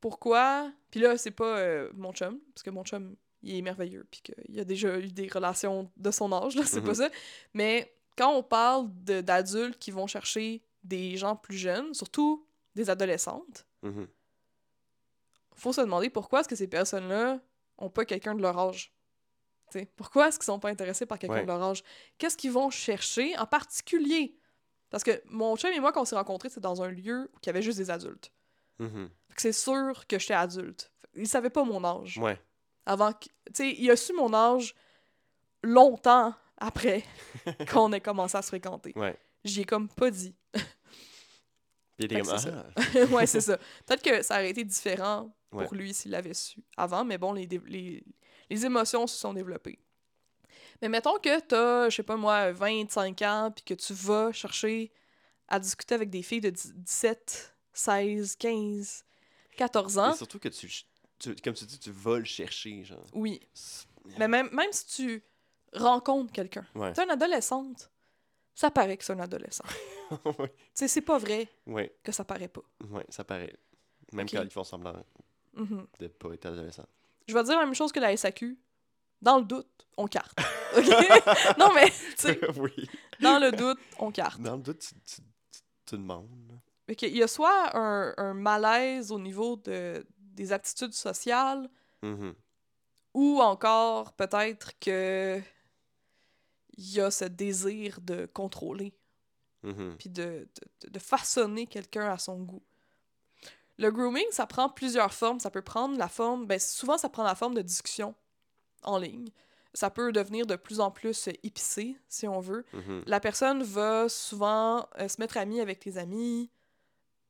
pourquoi... 0.00 0.72
Puis 0.90 0.98
là, 0.98 1.16
c'est 1.16 1.30
pas 1.30 1.56
euh, 1.58 1.90
mon 1.94 2.12
chum, 2.12 2.40
parce 2.52 2.64
que 2.64 2.70
mon 2.70 2.82
chum, 2.84 3.14
il 3.44 3.56
est 3.56 3.62
merveilleux, 3.62 4.04
puis 4.10 4.22
qu'il 4.22 4.58
a 4.58 4.64
déjà 4.64 4.98
eu 4.98 5.06
des 5.12 5.28
relations 5.28 5.88
de 5.96 6.10
son 6.10 6.32
âge, 6.32 6.56
là, 6.56 6.64
c'est 6.66 6.80
pas 6.82 6.88
Mhm. 6.88 6.94
ça. 6.96 7.10
Mais 7.54 7.94
quand 8.18 8.34
on 8.34 8.42
parle 8.42 8.88
d'adultes 9.04 9.78
qui 9.78 9.92
vont 9.92 10.08
chercher 10.08 10.62
des 10.82 11.16
gens 11.16 11.36
plus 11.36 11.56
jeunes, 11.56 11.92
surtout 11.94 12.46
des 12.74 12.88
adolescentes, 12.90 13.66
Mhm. 13.82 14.06
faut 15.54 15.72
se 15.72 15.80
demander 15.80 16.10
pourquoi 16.10 16.40
est-ce 16.40 16.48
que 16.48 16.56
ces 16.56 16.68
personnes-là 16.68 17.40
ont 17.78 17.90
pas 17.90 18.04
quelqu'un 18.04 18.34
de 18.34 18.42
leur 18.42 18.58
âge? 18.58 18.92
T'sais, 19.68 19.86
pourquoi 19.96 20.28
est-ce 20.28 20.38
qu'ils 20.38 20.46
sont 20.46 20.58
pas 20.58 20.70
intéressés 20.70 21.06
par 21.06 21.18
quelqu'un 21.18 21.36
Ouais. 21.36 21.42
de 21.42 21.46
leur 21.46 21.62
âge? 21.62 21.82
Qu'est-ce 22.18 22.36
qu'ils 22.36 22.50
vont 22.52 22.70
chercher 22.70 23.36
en 23.38 23.46
particulier? 23.46 24.36
Parce 24.90 25.04
que 25.04 25.22
mon 25.26 25.56
chum 25.56 25.70
et 25.72 25.78
moi, 25.80 25.92
quand 25.92 26.02
on 26.02 26.04
s'est 26.04 26.16
rencontrés, 26.16 26.48
c'est 26.50 26.60
dans 26.60 26.82
un 26.82 26.88
lieu 26.88 27.30
où 27.32 27.38
il 27.42 27.46
y 27.46 27.50
avait 27.50 27.62
juste 27.62 27.78
des 27.78 27.90
adultes. 27.90 28.32
Mhm. 28.80 29.10
C'est 29.36 29.52
sûr 29.52 30.06
que 30.08 30.18
j'étais 30.18 30.34
adulte. 30.34 30.90
Il 31.14 31.28
savait 31.28 31.50
pas 31.50 31.62
mon 31.64 31.84
âge. 31.84 32.18
Ouais. 32.18 32.40
Avant 32.86 33.12
que. 33.12 33.28
Il 33.62 33.90
a 33.90 33.96
su 33.96 34.12
mon 34.12 34.32
âge 34.34 34.74
longtemps 35.62 36.34
après 36.56 37.04
qu'on 37.70 37.92
ait 37.92 38.00
commencé 38.00 38.36
à 38.36 38.42
se 38.42 38.48
fréquenter. 38.48 38.92
Ouais. 38.96 39.16
J'y 39.44 39.62
ai 39.62 39.64
comme 39.64 39.88
pas 39.88 40.10
dit. 40.10 40.34
Puis 40.52 40.62
il 42.10 42.24
c'est 42.24 42.50
ah, 42.52 43.04
ouais, 43.12 43.26
c'est 43.26 43.40
ça. 43.40 43.56
Peut-être 43.86 44.02
que 44.02 44.22
ça 44.22 44.34
aurait 44.34 44.50
été 44.50 44.64
différent 44.64 45.34
pour 45.50 45.60
Ouais. 45.60 45.68
lui 45.72 45.92
s'il 45.92 46.12
l'avait 46.12 46.34
su 46.34 46.60
avant, 46.76 47.04
mais 47.04 47.18
bon, 47.18 47.32
les, 47.32 47.46
les, 47.66 48.04
les 48.48 48.66
émotions 48.66 49.06
se 49.06 49.16
sont 49.18 49.32
développées. 49.34 49.78
Mais 50.80 50.88
mettons 50.88 51.18
que 51.18 51.40
t'as, 51.40 51.90
je 51.90 51.96
sais 51.96 52.02
pas 52.02 52.16
moi, 52.16 52.52
25 52.52 53.20
ans, 53.22 53.50
puis 53.54 53.64
que 53.64 53.74
tu 53.74 53.92
vas 53.92 54.32
chercher 54.32 54.92
à 55.48 55.58
discuter 55.58 55.94
avec 55.94 56.08
des 56.10 56.22
filles 56.22 56.40
de 56.40 56.50
10 56.50 56.72
17, 56.74 57.56
16, 57.72 58.36
15, 58.36 59.04
14 59.56 59.98
ans. 59.98 60.12
Et 60.14 60.16
surtout 60.16 60.38
que 60.38 60.48
tu, 60.48 60.70
tu- 61.18 61.34
comme 61.36 61.54
tu 61.54 61.64
dis, 61.64 61.78
tu 61.78 61.90
vas 61.90 62.18
le 62.18 62.24
chercher, 62.24 62.82
genre. 62.84 63.04
Oui. 63.12 63.40
Mais 64.18 64.28
même, 64.28 64.48
même 64.52 64.72
si 64.72 64.86
tu 64.86 65.22
rencontres 65.74 66.32
quelqu'un, 66.32 66.66
Ouais. 66.74 66.92
t'es 66.92 67.02
une 67.04 67.10
adolescente, 67.10 67.90
ça 68.54 68.70
paraît 68.70 68.96
que 68.96 69.04
c'est 69.04 69.12
un 69.12 69.20
adolescent. 69.20 69.64
sais, 70.74 70.88
c'est 70.88 71.00
pas 71.02 71.18
vrai 71.18 71.48
que 72.02 72.12
ça 72.12 72.24
paraît 72.24 72.48
pas. 72.48 72.62
Ouais, 72.90 73.06
ça 73.08 73.24
paraît. 73.24 73.56
Même 74.12 74.26
Ok. 74.26 74.32
quand 74.32 74.42
ils 74.42 74.50
font 74.50 74.64
semblant 74.64 74.94
Mhm. 75.54 75.86
de 75.98 76.06
pas 76.08 76.32
être 76.34 76.46
adolescent. 76.46 76.86
Je 77.26 77.34
vais 77.34 77.42
dire 77.44 77.58
la 77.58 77.64
même 77.64 77.74
chose 77.74 77.92
que 77.92 78.00
la 78.00 78.16
SAQ. 78.16 78.58
Dans 79.22 79.38
le 79.38 79.44
doute, 79.44 79.86
on 79.96 80.06
carte. 80.06 80.38
OK? 80.76 81.58
non, 81.58 81.72
mais, 81.74 81.90
tu 81.90 81.94
sais, 82.16 82.40
oui. 82.58 82.88
dans 83.20 83.38
le 83.38 83.52
doute, 83.52 83.78
on 83.98 84.10
carte. 84.10 84.40
Dans 84.40 84.56
le 84.56 84.62
doute, 84.62 84.78
tu, 84.80 84.94
tu, 85.00 85.20
tu, 85.22 85.60
tu 85.86 85.96
demandes. 85.96 86.58
que 86.88 87.06
Il 87.06 87.16
y 87.16 87.22
a 87.22 87.28
soit 87.28 87.76
un, 87.76 88.14
un 88.16 88.34
malaise 88.34 89.12
au 89.12 89.18
niveau 89.18 89.56
de, 89.56 90.04
des 90.18 90.52
aptitudes 90.52 90.94
sociales, 90.94 91.68
Mhm. 92.02 92.34
ou 93.14 93.40
encore 93.42 94.12
peut-être 94.14 94.78
que 94.78 95.40
il 96.80 96.92
y 96.94 97.00
a 97.00 97.10
ce 97.10 97.24
désir 97.26 98.00
de 98.00 98.26
contrôler, 98.26 98.92
Mhm. 99.62 99.96
puis 99.98 100.08
de, 100.08 100.48
de, 100.82 100.88
de 100.88 100.98
façonner 100.98 101.66
quelqu'un 101.66 102.08
à 102.10 102.16
son 102.18 102.38
goût. 102.40 102.62
Le 103.78 103.90
grooming, 103.90 104.24
ça 104.30 104.46
prend 104.46 104.68
plusieurs 104.68 105.12
formes. 105.12 105.40
Ça 105.40 105.50
peut 105.50 105.62
prendre 105.62 105.96
la 105.98 106.08
forme, 106.08 106.46
ben 106.46 106.58
souvent 106.58 106.96
ça 106.98 107.08
prend 107.08 107.22
la 107.24 107.34
forme 107.34 107.54
de 107.54 107.62
discussion 107.62 108.14
en 108.82 108.98
ligne. 108.98 109.28
Ça 109.74 109.88
peut 109.90 110.12
devenir 110.12 110.46
de 110.46 110.56
plus 110.56 110.80
en 110.80 110.90
plus 110.90 111.28
épicé, 111.42 111.96
si 112.08 112.26
on 112.26 112.40
veut. 112.40 112.64
Mhm. 112.72 113.02
La 113.06 113.20
personne 113.20 113.62
va 113.62 114.08
souvent 114.08 114.88
euh, 114.98 115.08
se 115.08 115.20
mettre 115.20 115.36
amie 115.36 115.60
avec 115.60 115.84
les 115.84 115.96
amis, 115.98 116.50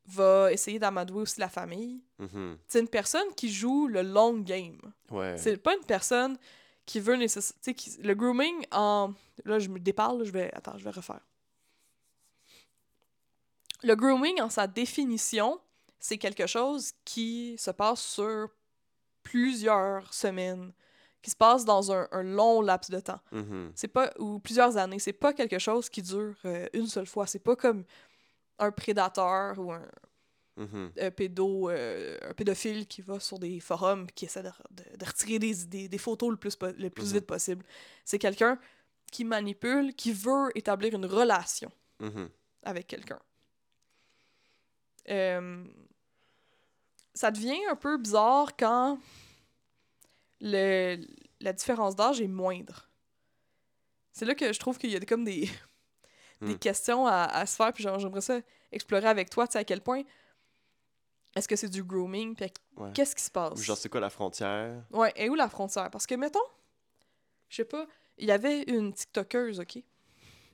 va 0.06 0.50
essayer 0.52 0.78
d'amadouer 0.78 1.22
aussi 1.22 1.38
la 1.40 1.48
famille. 1.48 2.02
Mhm. 2.18 2.58
C'est 2.66 2.80
une 2.80 2.88
personne 2.88 3.34
qui 3.36 3.52
joue 3.52 3.86
le 3.88 4.02
long 4.02 4.38
game. 4.38 4.80
Ouais. 5.10 5.36
C'est 5.36 5.56
pas 5.56 5.74
une 5.76 5.84
personne 5.84 6.38
qui 6.90 6.98
veut 6.98 7.14
nécessairement... 7.14 7.76
Le 8.02 8.14
grooming, 8.14 8.66
en... 8.72 9.12
Là, 9.44 9.60
je 9.60 9.68
me 9.68 9.78
déparle, 9.78 10.24
je 10.24 10.32
vais... 10.32 10.52
Attends, 10.52 10.76
je 10.76 10.82
vais 10.82 10.90
refaire. 10.90 11.20
Le 13.84 13.94
grooming, 13.94 14.40
en 14.40 14.50
sa 14.50 14.66
définition, 14.66 15.60
c'est 16.00 16.18
quelque 16.18 16.48
chose 16.48 16.90
qui 17.04 17.54
se 17.58 17.70
passe 17.70 18.02
sur 18.02 18.48
plusieurs 19.22 20.12
semaines, 20.12 20.72
qui 21.22 21.30
se 21.30 21.36
passe 21.36 21.64
dans 21.64 21.92
un, 21.92 22.08
un 22.10 22.24
long 22.24 22.60
laps 22.60 22.90
de 22.90 22.98
temps. 22.98 23.20
Mhm. 23.30 23.70
C'est 23.76 23.88
pas 23.88 24.10
ou 24.18 24.40
plusieurs 24.40 24.76
années, 24.76 24.98
c'est 24.98 25.12
pas 25.12 25.32
quelque 25.32 25.60
chose 25.60 25.88
qui 25.88 26.02
dure 26.02 26.34
euh, 26.44 26.66
une 26.72 26.88
seule 26.88 27.06
fois, 27.06 27.28
c'est 27.28 27.38
pas 27.38 27.54
comme 27.54 27.84
un 28.58 28.72
prédateur 28.72 29.56
ou 29.60 29.70
un, 29.70 29.86
Mhm. 30.60 30.92
un 31.00 31.10
pédo 31.10 31.70
euh, 31.70 32.18
un 32.22 32.34
pédophile 32.34 32.86
qui 32.86 33.00
va 33.02 33.18
sur 33.18 33.38
des 33.38 33.60
forums 33.60 34.06
qui 34.12 34.26
essaie 34.26 34.42
de, 34.42 34.50
de- 34.70 34.96
de 34.98 35.04
retirer 35.06 35.38
des, 35.38 35.54
des, 35.64 35.88
des 35.88 35.98
photos 35.98 36.30
le 36.30 36.36
plus 36.36 36.54
po- 36.56 36.72
le 36.76 36.90
plus 36.90 37.08
Mhm. 37.08 37.12
vite 37.14 37.26
possible. 37.26 37.64
C'est 38.04 38.18
quelqu'un 38.18 38.58
qui 39.10 39.24
manipule, 39.24 39.94
qui 39.94 40.12
veut 40.12 40.50
établir 40.54 40.94
une 40.94 41.06
relation 41.06 41.70
Mhm. 42.00 42.28
avec 42.62 42.86
quelqu'un. 42.86 43.18
Euh, 45.08 45.64
ça 47.14 47.30
devient 47.30 47.58
un 47.70 47.76
peu 47.76 47.96
bizarre 47.96 48.54
quand 48.56 48.98
le, 50.40 50.98
la 51.40 51.52
différence 51.52 51.96
d'âge 51.96 52.20
est 52.20 52.28
moindre. 52.28 52.88
C'est 54.12 54.24
là 54.24 54.34
que 54.34 54.52
je 54.52 54.58
trouve 54.58 54.78
qu'il 54.78 54.90
y 54.90 54.96
a 54.96 55.00
comme 55.00 55.24
des, 55.24 55.48
des 56.42 56.54
Mm. 56.54 56.58
questions 56.58 57.06
à, 57.06 57.24
à 57.24 57.46
se 57.46 57.56
faire, 57.56 57.72
puis 57.72 57.82
j'aimerais 57.84 58.20
ça 58.20 58.40
explorer 58.72 59.06
avec 59.08 59.30
toi, 59.30 59.46
tu 59.46 59.52
sais, 59.54 59.58
à 59.58 59.64
quel 59.64 59.80
point 59.80 60.02
est-ce 61.36 61.46
que 61.48 61.56
c'est 61.56 61.68
du 61.68 61.82
grooming, 61.84 62.34
Ouais. 62.76 62.90
qu'est-ce 62.94 63.14
qui 63.14 63.22
se 63.22 63.30
passe? 63.30 63.60
Genre, 63.62 63.76
c'est 63.76 63.88
quoi 63.88 64.00
la 64.00 64.10
frontière? 64.10 64.82
Ouais, 64.90 65.12
et 65.16 65.28
où 65.28 65.34
la 65.34 65.48
frontière? 65.48 65.90
Parce 65.90 66.06
que, 66.06 66.14
mettons, 66.14 66.38
je 67.48 67.56
sais 67.56 67.64
pas, 67.64 67.86
il 68.18 68.26
y 68.28 68.32
avait 68.32 68.62
une 68.64 68.92
TikTokeuse, 68.92 69.60
OK? 69.60 69.76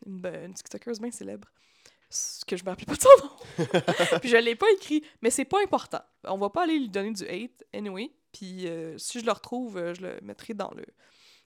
Une, 0.06 0.20
ben, 0.20 0.46
une 0.46 0.54
TikTokeuse 0.54 1.00
bien 1.00 1.10
célèbre. 1.10 1.48
Que 2.46 2.56
je 2.56 2.64
me 2.64 2.70
rappelle 2.70 2.86
pas 2.86 2.94
de 2.94 3.00
son 3.00 3.08
nom. 3.24 3.36
puis 4.20 4.28
je 4.28 4.36
l'ai 4.36 4.54
pas 4.54 4.70
écrit, 4.74 5.02
mais 5.22 5.30
c'est 5.30 5.44
pas 5.44 5.60
important. 5.62 6.00
On 6.24 6.38
va 6.38 6.50
pas 6.50 6.62
aller 6.62 6.78
lui 6.78 6.88
donner 6.88 7.12
du 7.12 7.24
hate, 7.26 7.64
anyway. 7.74 8.12
Puis 8.32 8.68
euh, 8.68 8.96
si 8.96 9.18
je 9.20 9.26
le 9.26 9.32
retrouve, 9.32 9.76
euh, 9.76 9.92
je 9.94 10.02
le 10.02 10.20
mettrai 10.22 10.54
dans 10.54 10.70
le 10.72 10.84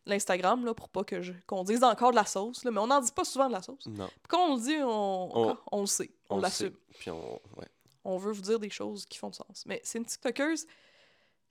l'Instagram, 0.07 0.65
là, 0.65 0.75
pour 0.75 0.89
pas 0.89 1.05
que 1.05 1.23
je 1.23 1.33
qu'on 1.47 1.63
dise 1.63 1.83
encore 1.85 2.11
de 2.11 2.17
la 2.17 2.25
sauce, 2.25 2.65
là. 2.65 2.71
Mais 2.71 2.81
on 2.81 2.87
n'en 2.89 3.01
dit 3.01 3.13
pas 3.13 3.25
souvent 3.25 3.49
de 3.49 3.53
la 3.53 3.63
sauce. 3.63 3.87
Non. 3.87 4.07
Puis 4.09 4.29
quand 4.29 4.51
on 4.51 4.57
le 4.57 4.61
dit, 4.63 4.77
on, 4.83 5.51
On- 5.51 5.59
on, 5.73 5.81
le 5.83 5.87
sait. 5.87 6.11
On, 6.29 6.37
le 6.37 6.43
l'assume. 6.43 6.75
Puis 6.99 7.11
on. 7.11 7.35
Ouais. 7.57 7.69
On 8.05 8.17
veut 8.17 8.33
vous 8.33 8.43
dire 8.43 8.59
des 8.59 8.71
choses 8.71 9.07
qui 9.07 9.19
font 9.19 9.31
du 9.31 9.37
sens. 9.37 9.65
Mais 9.67 9.81
c'est 9.85 9.99
une 9.99 10.05
TikTokeuse 10.05 10.67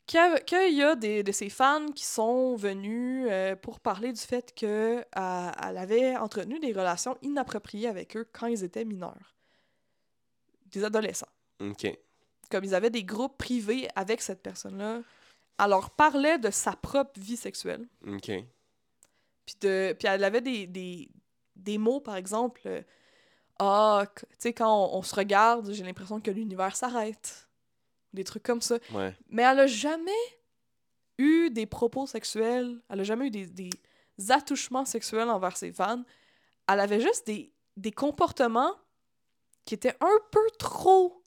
qu'il 0.06 0.44
qu'il 0.46 0.74
y 0.74 0.82
a 0.82 0.96
des, 0.96 1.22
de 1.22 1.32
ses 1.32 1.50
fans 1.50 1.92
qui 1.92 2.04
sont 2.04 2.56
venus 2.56 3.28
euh, 3.30 3.56
pour 3.56 3.80
parler 3.80 4.12
du 4.12 4.22
fait 4.22 4.54
qu'elle 4.54 5.06
elle 5.16 5.78
avait 5.78 6.18
entretenu 6.18 6.60
des 6.60 6.74
relations 6.74 7.18
inappropriées 7.22 7.88
avec 7.88 8.18
eux 8.18 8.28
quand 8.32 8.48
ils 8.48 8.64
étaient 8.64 8.86
mineurs. 8.86 9.36
Des 10.66 10.84
adolescents. 10.84 11.30
Ok. 11.60 11.88
Comme 12.50 12.64
ils 12.64 12.74
avaient 12.74 12.90
des 12.90 13.04
groupes 13.04 13.38
privés 13.38 13.88
avec 13.96 14.22
cette 14.22 14.42
personne-là. 14.42 15.02
Elle 15.62 15.70
leur 15.70 15.92
parlait 15.92 16.40
de 16.40 16.50
sa 16.50 16.72
propre 16.74 17.20
vie 17.20 17.38
sexuelle. 17.38 17.88
Ok. 18.08 18.32
Puis, 19.46 19.56
de, 19.62 19.96
puis 19.98 20.08
elle 20.08 20.24
avait 20.24 20.42
des, 20.42 20.66
des, 20.68 21.10
des 21.56 21.78
mots, 21.78 22.00
par 22.00 22.16
exemple. 22.16 22.84
Ah, 23.60 24.06
tu 24.16 24.26
sais, 24.40 24.54
quand 24.54 24.74
on, 24.94 24.98
on 24.98 25.02
se 25.04 25.14
regarde, 25.14 25.72
j'ai 25.74 25.84
l'impression 25.84 26.20
que 26.22 26.32
l'univers 26.32 26.76
s'arrête. 26.76 27.48
Des 28.14 28.24
trucs 28.24 28.44
comme 28.44 28.62
ça. 28.62 28.78
Ouais. 28.92 29.16
Mais 29.30 29.44
elle 29.44 29.60
a 29.60 29.68
jamais 29.68 30.12
eu 31.18 31.50
des 31.52 31.66
propos 31.66 32.08
sexuels. 32.08 32.82
Elle 32.90 33.02
a 33.02 33.04
jamais 33.04 33.28
eu 33.28 33.32
des, 33.32 33.46
des 33.46 33.70
attouchements 34.30 34.86
sexuels 34.86 35.30
envers 35.30 35.58
ses 35.58 35.72
fans. 35.72 36.04
Elle 36.68 36.80
avait 36.80 37.02
juste 37.02 37.28
des, 37.28 37.52
des 37.78 37.92
comportements 37.92 38.74
qui 39.66 39.76
étaient 39.76 39.96
un 40.02 40.18
peu 40.32 40.48
trop 40.58 41.22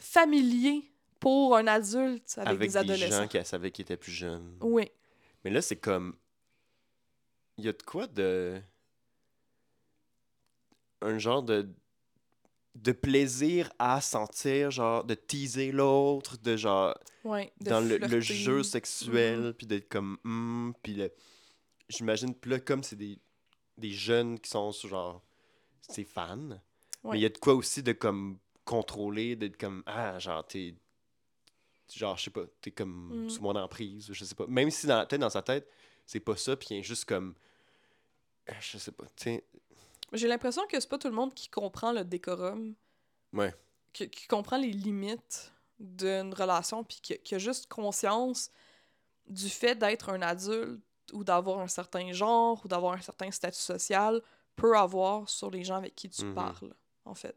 familiers 0.00 0.90
pour 1.20 1.56
un 1.56 1.66
adulte 1.66 2.34
avec, 2.36 2.48
Avec, 2.48 2.58
des 2.60 2.66
des, 2.66 2.76
adolescents. 2.76 3.22
gens 3.22 3.28
qu'elle 3.28 3.46
savait 3.46 3.70
qui 3.70 3.82
étaient 3.82 3.96
plus 3.96 4.12
jeunes. 4.12 4.58
Oui. 4.60 4.90
Mais 5.44 5.50
là, 5.50 5.62
c'est 5.62 5.76
comme. 5.76 6.16
Il 7.56 7.64
y 7.64 7.68
a 7.68 7.72
de 7.72 7.82
quoi 7.82 8.06
de. 8.06 8.60
Un 11.04 11.18
genre 11.18 11.42
de. 11.42 11.68
De 12.74 12.90
plaisir 12.90 13.70
à 13.78 14.00
sentir, 14.00 14.72
genre, 14.72 15.04
de 15.04 15.14
teaser 15.14 15.70
l'autre, 15.70 16.36
de 16.38 16.56
genre. 16.56 16.98
Ouais, 17.22 17.52
de 17.60 17.70
dans 17.70 17.80
le, 17.80 18.20
jeu 18.20 18.64
sexuel, 18.64 19.54
puis 19.56 19.66
d'être 19.68 19.88
comme. 19.88 20.18
hum, 20.24 20.74
puis 20.82 20.94
le. 20.94 21.12
J'imagine, 21.88 22.34
puis 22.34 22.50
là, 22.50 22.58
comme 22.58 22.82
c'est 22.82 22.96
des, 22.96 23.18
des 23.78 23.92
jeunes 23.92 24.40
qui 24.40 24.50
sont 24.50 24.72
genre. 24.72 25.22
C'est 25.88 26.02
fans. 26.04 26.58
Mais 27.04 27.18
il 27.18 27.20
y 27.20 27.26
a 27.26 27.28
de 27.28 27.38
quoi 27.38 27.54
aussi 27.54 27.82
de 27.82 27.92
comme 27.92 28.38
contrôler, 28.64 29.36
d'être 29.36 29.56
comme. 29.56 29.82
Ah, 29.86 30.18
genre, 30.18 30.44
t'es. 30.44 30.74
Genre, 31.94 32.16
je 32.16 32.24
sais 32.24 32.30
pas, 32.30 32.44
t'es 32.60 32.70
comme 32.72 33.26
Mm. 33.26 33.30
sous 33.30 33.42
mon 33.42 33.54
emprise, 33.54 34.08
je 34.10 34.24
sais 34.24 34.34
pas. 34.34 34.46
Même 34.48 34.70
si 34.70 34.86
dans, 34.88 35.06
peut-être 35.06 35.20
dans 35.20 35.30
sa 35.30 35.42
tête, 35.42 35.68
c'est 36.06 36.18
pas 36.18 36.34
ça, 36.34 36.56
puis 36.56 36.68
il 36.72 36.82
juste 36.82 37.04
comme. 37.04 37.34
euh, 38.48 38.52
Je 38.60 38.78
sais 38.78 38.90
pas, 38.90 39.04
tu. 39.14 39.40
J'ai 40.14 40.28
l'impression 40.28 40.66
que 40.66 40.78
c'est 40.78 40.88
pas 40.88 40.98
tout 40.98 41.08
le 41.08 41.14
monde 41.14 41.34
qui 41.34 41.48
comprend 41.48 41.92
le 41.92 42.04
décorum, 42.04 42.74
Ouais. 43.32 43.54
qui, 43.92 44.08
qui 44.08 44.26
comprend 44.26 44.56
les 44.56 44.70
limites 44.72 45.52
d'une 45.78 46.32
relation, 46.32 46.84
puis 46.84 46.98
qui, 47.02 47.18
qui 47.18 47.34
a 47.34 47.38
juste 47.38 47.66
conscience 47.66 48.50
du 49.26 49.48
fait 49.48 49.74
d'être 49.74 50.10
un 50.10 50.22
adulte 50.22 50.80
ou 51.12 51.24
d'avoir 51.24 51.58
un 51.58 51.66
certain 51.68 52.12
genre 52.12 52.60
ou 52.64 52.68
d'avoir 52.68 52.94
un 52.94 53.00
certain 53.00 53.30
statut 53.30 53.58
social 53.60 54.22
peut 54.56 54.76
avoir 54.76 55.28
sur 55.28 55.50
les 55.50 55.64
gens 55.64 55.76
avec 55.76 55.94
qui 55.96 56.08
tu 56.08 56.24
Mhm. 56.24 56.34
parles, 56.34 56.74
en 57.04 57.14
fait. 57.14 57.36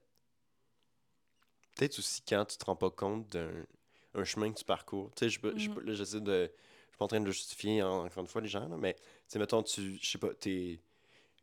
Peut-être 1.76 2.00
aussi 2.00 2.22
quand 2.22 2.46
tu 2.46 2.58
te 2.58 2.66
rends 2.66 2.76
pas 2.76 2.90
compte 2.90 3.28
d'un 3.30 3.52
un 4.14 4.24
chemin 4.24 4.52
que 4.52 4.58
tu 4.58 4.66
parcours. 4.66 5.12
Tu 5.16 5.26
sais, 5.26 5.30
je, 5.30 5.58
je, 5.58 5.70
Mhm. 5.70 5.80
là, 5.82 5.94
j'essaie 5.94 6.22
de. 6.22 6.52
Je 6.52 6.90
suis 6.92 6.98
pas 6.98 7.06
en 7.06 7.08
train 7.08 7.20
de 7.20 7.26
le 7.26 7.32
justifier 7.32 7.84
en- 7.84 8.06
encore 8.06 8.22
une 8.24 8.28
fois, 8.28 8.42
les 8.42 8.48
gens, 8.48 8.68
là, 8.68 8.76
mais 8.78 8.96
tu 8.96 9.02
sais, 9.28 9.38
mettons, 9.40 9.62
tu. 9.62 9.98
Je 10.02 10.10
sais 10.10 10.18
pas, 10.18 10.34
t'es 10.34 10.80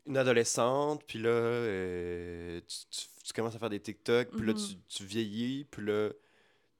une 0.06 0.16
adolescente, 0.16 1.02
puis 1.06 1.18
là, 1.18 1.28
euh, 1.30 2.60
tu, 2.66 2.76
tu- 2.90 3.06
tu 3.24 3.32
commences 3.32 3.54
à 3.54 3.58
faire 3.58 3.70
des 3.70 3.80
TikTok, 3.80 4.28
puis 4.30 4.46
là, 4.46 4.52
Mhm. 4.52 4.58
tu, 4.58 4.74
tu 4.88 5.04
vieillis, 5.04 5.64
puis 5.70 5.84
là, 5.84 6.10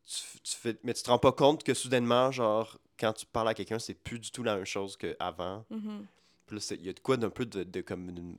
tu, 0.07 0.41
tu 0.43 0.57
fais. 0.57 0.77
Mais 0.85 0.93
tu 0.95 1.03
te 1.03 1.09
rends 1.11 1.19
pas 1.19 1.33
compte 1.33 1.65
que 1.65 1.73
soudainement, 1.75 2.31
genre, 2.31 2.79
quand 2.99 3.13
tu 3.15 3.25
parles 3.27 3.49
à 3.49 3.55
quelqu'un, 3.55 3.79
c'est 3.79 3.95
plus 3.95 4.19
du 4.19 4.31
tout 4.31 4.43
la 4.43 4.57
même 4.57 4.67
chose 4.67 4.97
qu'avant. 4.97 5.65
Mhm. 5.71 6.05
Puis 6.47 6.57
là, 6.57 6.61
c'est- 6.61 6.75
il 6.77 6.85
y 6.85 6.89
a 6.91 6.93
de 6.93 7.01
quoi 7.01 7.17
d'un 7.17 7.31
peu 7.31 7.47
de, 7.47 7.63
de 7.65 7.81
comme. 7.81 8.09
une- 8.11 8.37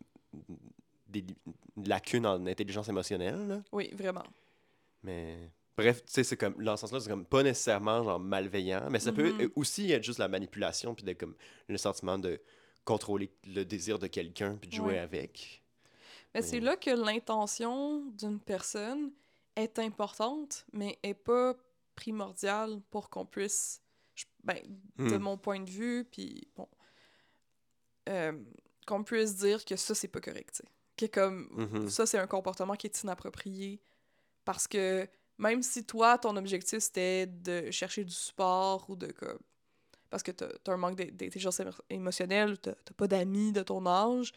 des 1.08 1.24
une 1.78 1.88
lacune 1.88 2.26
en 2.26 2.46
intelligence 2.46 2.90
émotionnelle, 2.90 3.48
là. 3.48 3.62
Oui, 3.72 3.90
vraiment. 3.94 4.24
Mais 5.04 5.50
bref, 5.78 6.04
tu 6.06 6.12
sais, 6.14 6.24
c'est 6.24 6.36
comme, 6.38 6.62
dans 6.64 6.76
ce 6.78 6.82
sens-là, 6.82 7.00
c'est 7.00 7.10
comme 7.10 7.26
pas 7.26 7.42
nécessairement 7.44 8.04
genre 8.04 8.20
malveillant, 8.20 8.90
mais 8.90 9.00
ça 9.00 9.12
peut 9.14 9.32
Mhm. 9.32 9.50
aussi 9.56 9.92
être 9.92 10.04
juste 10.04 10.20
la 10.20 10.28
manipulation, 10.28 10.94
puis 10.96 11.04
de 11.06 11.14
comme 11.14 11.36
le 11.68 11.78
sentiment 11.78 12.18
de 12.18 12.40
contrôler 12.86 13.30
le 13.46 13.64
désir 13.66 14.00
de 14.00 14.08
quelqu'un, 14.08 14.56
puis 14.56 14.70
de 14.70 14.76
jouer 14.76 14.94
Ouais. 14.94 15.00
avec. 15.00 15.64
Mais 16.34 16.42
c'est 16.42 16.60
là 16.60 16.76
que 16.78 16.92
l'intention 16.92 18.06
d'une 18.12 18.40
personne 18.40 19.12
est 19.56 19.80
importante, 19.80 20.66
mais 20.74 20.98
est 21.04 21.14
pas 21.14 21.56
primordiale 21.96 22.82
pour 22.92 23.10
qu'on 23.10 23.26
puisse, 23.26 23.82
je- 24.16 24.26
ben, 24.44 24.60
de 24.98 25.18
Hmm. 25.18 25.22
mon 25.22 25.38
point 25.38 25.62
de 25.62 25.70
vue, 25.70 26.04
puis 26.12 26.48
bon, 26.56 26.68
euh, 28.10 28.34
qu'on 28.86 29.04
puisse 29.04 29.36
dire 29.38 29.64
que 29.66 29.76
ça, 29.76 29.96
c'est 29.96 30.08
pas 30.10 30.22
correct. 30.22 30.62
Que 30.98 31.06
comme, 31.08 31.48
Mhm. 31.52 31.90
ça, 31.90 32.06
c'est 32.06 32.18
un 32.20 32.28
comportement 32.28 32.76
qui 32.76 32.88
est 32.88 33.02
inapproprié, 33.04 33.82
parce 34.44 34.68
que 34.68 35.08
même 35.38 35.62
si 35.64 35.84
toi, 35.86 36.18
ton 36.18 36.36
objectif, 36.38 36.80
c'était 36.80 37.26
de 37.28 37.72
chercher 37.72 38.04
du 38.04 38.14
support 38.14 38.90
ou 38.90 38.96
de 38.96 39.08
comme... 39.12 39.40
Parce 40.16 40.24
que 40.24 40.32
t'as 40.32 40.48
as 40.48 40.72
un 40.72 40.78
manque 40.78 40.96
d'in- 40.96 41.12
d'intelligence 41.12 41.60
émo- 41.60 41.78
émotionnelle, 41.90 42.58
t'as 42.58 42.72
pas 42.96 43.06
d'amis 43.06 43.52
de 43.52 43.62
ton 43.64 43.86
âge, 43.86 44.32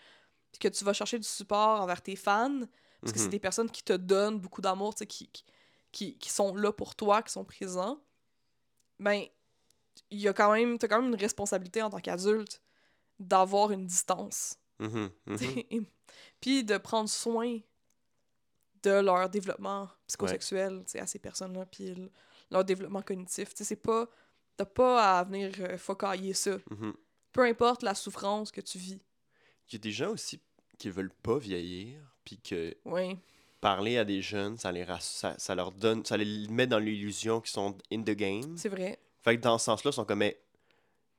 puis 0.50 0.58
que 0.58 0.66
tu 0.66 0.82
vas 0.82 0.92
chercher 0.92 1.20
du 1.20 1.28
support 1.28 1.80
envers 1.80 2.02
tes 2.02 2.16
fans, 2.16 2.62
parce 3.00 3.12
que 3.12 3.18
c'est 3.20 3.26
Mhm. 3.26 3.30
des 3.30 3.38
personnes 3.38 3.70
qui 3.70 3.84
te 3.84 3.92
donnent 3.92 4.40
beaucoup 4.40 4.60
d'amour, 4.60 4.92
qui, 4.96 5.30
qui, 5.92 6.18
qui, 6.18 6.30
sont 6.30 6.52
là 6.56 6.72
pour 6.72 6.96
toi, 6.96 7.22
qui 7.22 7.30
sont 7.32 7.44
présents, 7.44 8.00
ben, 8.98 9.24
il 10.10 10.18
y 10.18 10.26
a 10.26 10.32
quand 10.32 10.52
même, 10.52 10.78
t'as 10.78 10.88
quand 10.88 11.00
même 11.00 11.12
une 11.12 11.20
responsabilité 11.20 11.80
en 11.80 11.90
tant 11.90 12.00
qu'adulte 12.00 12.60
d'avoir 13.20 13.70
une 13.70 13.86
distance, 13.86 14.56
Mhm. 14.80 15.10
Mhm. 15.26 15.36
sais, 15.38 15.66
et- 15.70 15.82
puis 16.40 16.64
de 16.64 16.76
prendre 16.76 17.08
soin 17.08 17.60
de 18.82 18.90
leur 18.90 19.28
développement 19.28 19.88
psychosexuel, 20.08 20.82
tu 20.86 20.90
sais, 20.90 20.98
à 20.98 21.06
ces 21.06 21.20
personnes-là, 21.20 21.66
puis 21.66 21.94
leur 22.50 22.64
développement 22.64 23.02
cognitif, 23.02 23.50
c'est 23.54 23.76
pas, 23.76 24.08
t'as 24.58 24.64
pas 24.66 25.18
à 25.18 25.24
venir 25.24 25.52
euh, 25.60 25.78
focailler 25.78 26.34
ça, 26.34 26.58
Mhm. 26.70 26.92
peu 27.32 27.42
importe 27.42 27.82
la 27.82 27.94
souffrance 27.94 28.50
que 28.50 28.60
tu 28.60 28.76
vis, 28.78 29.00
Il 29.70 29.74
y 29.74 29.76
a 29.76 29.78
des 29.78 29.92
gens 29.92 30.10
aussi 30.12 30.40
qui 30.78 30.90
veulent 30.90 31.12
pas 31.12 31.38
vieillir, 31.38 32.00
puis 32.24 32.38
que 32.38 32.74
oui, 32.84 33.16
parler 33.60 33.98
à 33.98 34.04
des 34.04 34.20
jeunes, 34.22 34.56
ça, 34.58 34.72
les 34.72 34.86
ça, 35.00 35.34
ça 35.38 35.54
leur 35.54 35.72
donne, 35.72 36.04
ça 36.04 36.16
les 36.16 36.48
met 36.48 36.66
dans 36.66 36.78
l'illusion 36.78 37.40
qu'ils 37.40 37.50
sont 37.50 37.76
in 37.92 38.02
the 38.02 38.10
game. 38.10 38.56
c'est 38.56 38.68
vrai, 38.68 38.98
Fait 39.22 39.36
que 39.36 39.42
dans 39.42 39.58
ce 39.58 39.66
sens-là, 39.66 39.90
ils 39.90 39.94
sont 39.94 40.04
comme, 40.04 40.20
mais, 40.20 40.40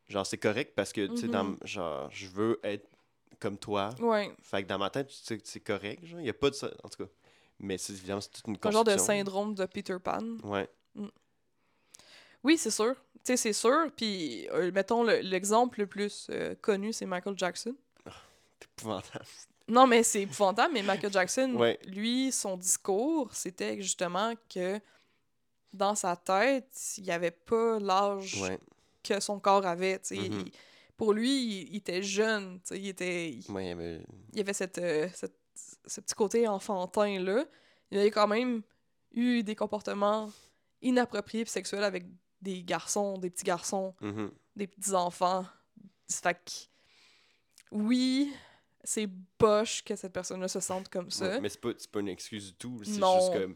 genre, 0.07 0.25
c'est 0.25 0.37
correct 0.37 0.73
parce 0.75 0.91
que, 0.93 1.07
tu 1.07 1.17
sais, 1.17 1.27
dans- 1.27 1.43
Mhm. 1.43 1.57
genre, 1.63 2.09
je 2.11 2.27
veux 2.27 2.59
être 2.63 2.87
comme 3.39 3.57
toi. 3.57 3.89
ouais, 3.99 4.33
Fait 4.41 4.63
que 4.63 4.67
dans 4.67 4.79
ma 4.79 4.89
tête, 4.89 5.09
c'est 5.11 5.59
correct, 5.61 6.03
genre, 6.05 6.19
il 6.19 6.25
y 6.25 6.29
a 6.29 6.33
pas 6.33 6.49
de 6.49 6.55
ça, 6.55 6.69
en 6.83 6.89
tout 6.89 7.05
cas. 7.05 7.09
Mais 7.59 7.77
c'est 7.77 7.93
évidemment, 7.93 8.21
c'est 8.21 8.31
toute 8.31 8.47
une 8.47 8.57
un 8.63 8.71
genre 8.71 8.83
de 8.83 8.97
syndrome 8.97 9.53
de 9.53 9.65
Peter 9.65 9.97
Pan, 10.03 10.37
Ouais. 10.43 10.67
Oui, 12.43 12.57
c'est 12.57 12.71
sûr. 12.71 12.95
Tu 13.15 13.19
sais, 13.25 13.37
c'est 13.37 13.53
sûr. 13.53 13.91
Puis, 13.95 14.47
euh, 14.51 14.71
mettons, 14.71 15.03
le- 15.03 15.19
l'exemple 15.19 15.79
le 15.81 15.87
plus 15.87 16.27
euh, 16.29 16.55
connu, 16.61 16.93
c'est 16.93 17.05
Michael 17.05 17.37
Jackson. 17.37 17.75
C'est 18.05 18.67
épouvantable. 18.77 19.25
Non, 19.67 19.85
mais 19.87 20.03
c'est 20.03 20.21
épouvantable, 20.23 20.73
mais 20.73 20.81
Michael 20.83 21.11
Jackson, 21.11 21.53
Ouais. 21.55 21.77
lui, 21.85 22.31
son 22.31 22.57
discours, 22.57 23.33
c'était 23.35 23.81
justement 23.81 24.33
que 24.53 24.79
dans 25.73 25.93
sa 25.95 26.15
tête, 26.15 26.71
il 26.97 27.03
n'y 27.03 27.11
avait 27.11 27.29
pas 27.31 27.77
l'âge 27.79 28.41
Ouais. 28.41 28.57
que 29.03 29.19
son 29.19 29.39
corps 29.39 29.65
avait. 29.65 29.99
tu 29.99 30.15
sais. 30.15 30.29
Mhm. 30.29 30.43
Il- 30.47 30.51
pour 30.97 31.13
lui, 31.13 31.29
il, 31.29 31.69
il 31.73 31.75
était 31.77 32.01
jeune. 32.03 32.59
tu 32.61 32.69
sais, 32.69 32.79
Il, 32.79 32.87
était, 32.87 33.29
il, 33.31 33.51
Ouais, 33.51 33.71
avait 34.37 34.53
cette, 34.53 34.77
euh, 34.79 35.07
cette- 35.13 35.37
ce 35.85 36.01
petit 36.01 36.15
côté 36.15 36.47
enfantin-là. 36.47 37.45
Il 37.91 37.99
avait 37.99 38.11
quand 38.11 38.27
même 38.27 38.61
eu 39.13 39.43
des 39.43 39.55
comportements 39.55 40.31
inappropriés 40.81 41.43
et 41.43 41.45
sexuels 41.45 41.83
avec 41.83 42.05
des 42.41 42.63
garçons, 42.63 43.17
des 43.17 43.29
petits 43.29 43.43
garçons 43.45 43.93
Mhm. 44.01 44.31
des 44.55 44.67
petits 44.67 44.93
enfants. 44.93 45.45
Fait 46.11 46.33
que, 46.33 46.51
oui, 47.71 48.33
c'est 48.83 49.07
boche 49.39 49.83
que 49.83 49.95
cette 49.95 50.13
personne-là 50.13 50.47
se 50.47 50.59
sente 50.59 50.89
comme 50.89 51.11
ça. 51.11 51.25
Ouais, 51.29 51.41
mais 51.41 51.49
c'est 51.49 51.61
pas, 51.61 51.69
c'est 51.77 51.91
pas 51.91 51.99
une 51.99 52.07
excuse 52.09 52.47
du 52.47 52.53
tout. 52.53 52.79
C'est 52.83 52.93
juste 52.93 53.33
comme. 53.33 53.55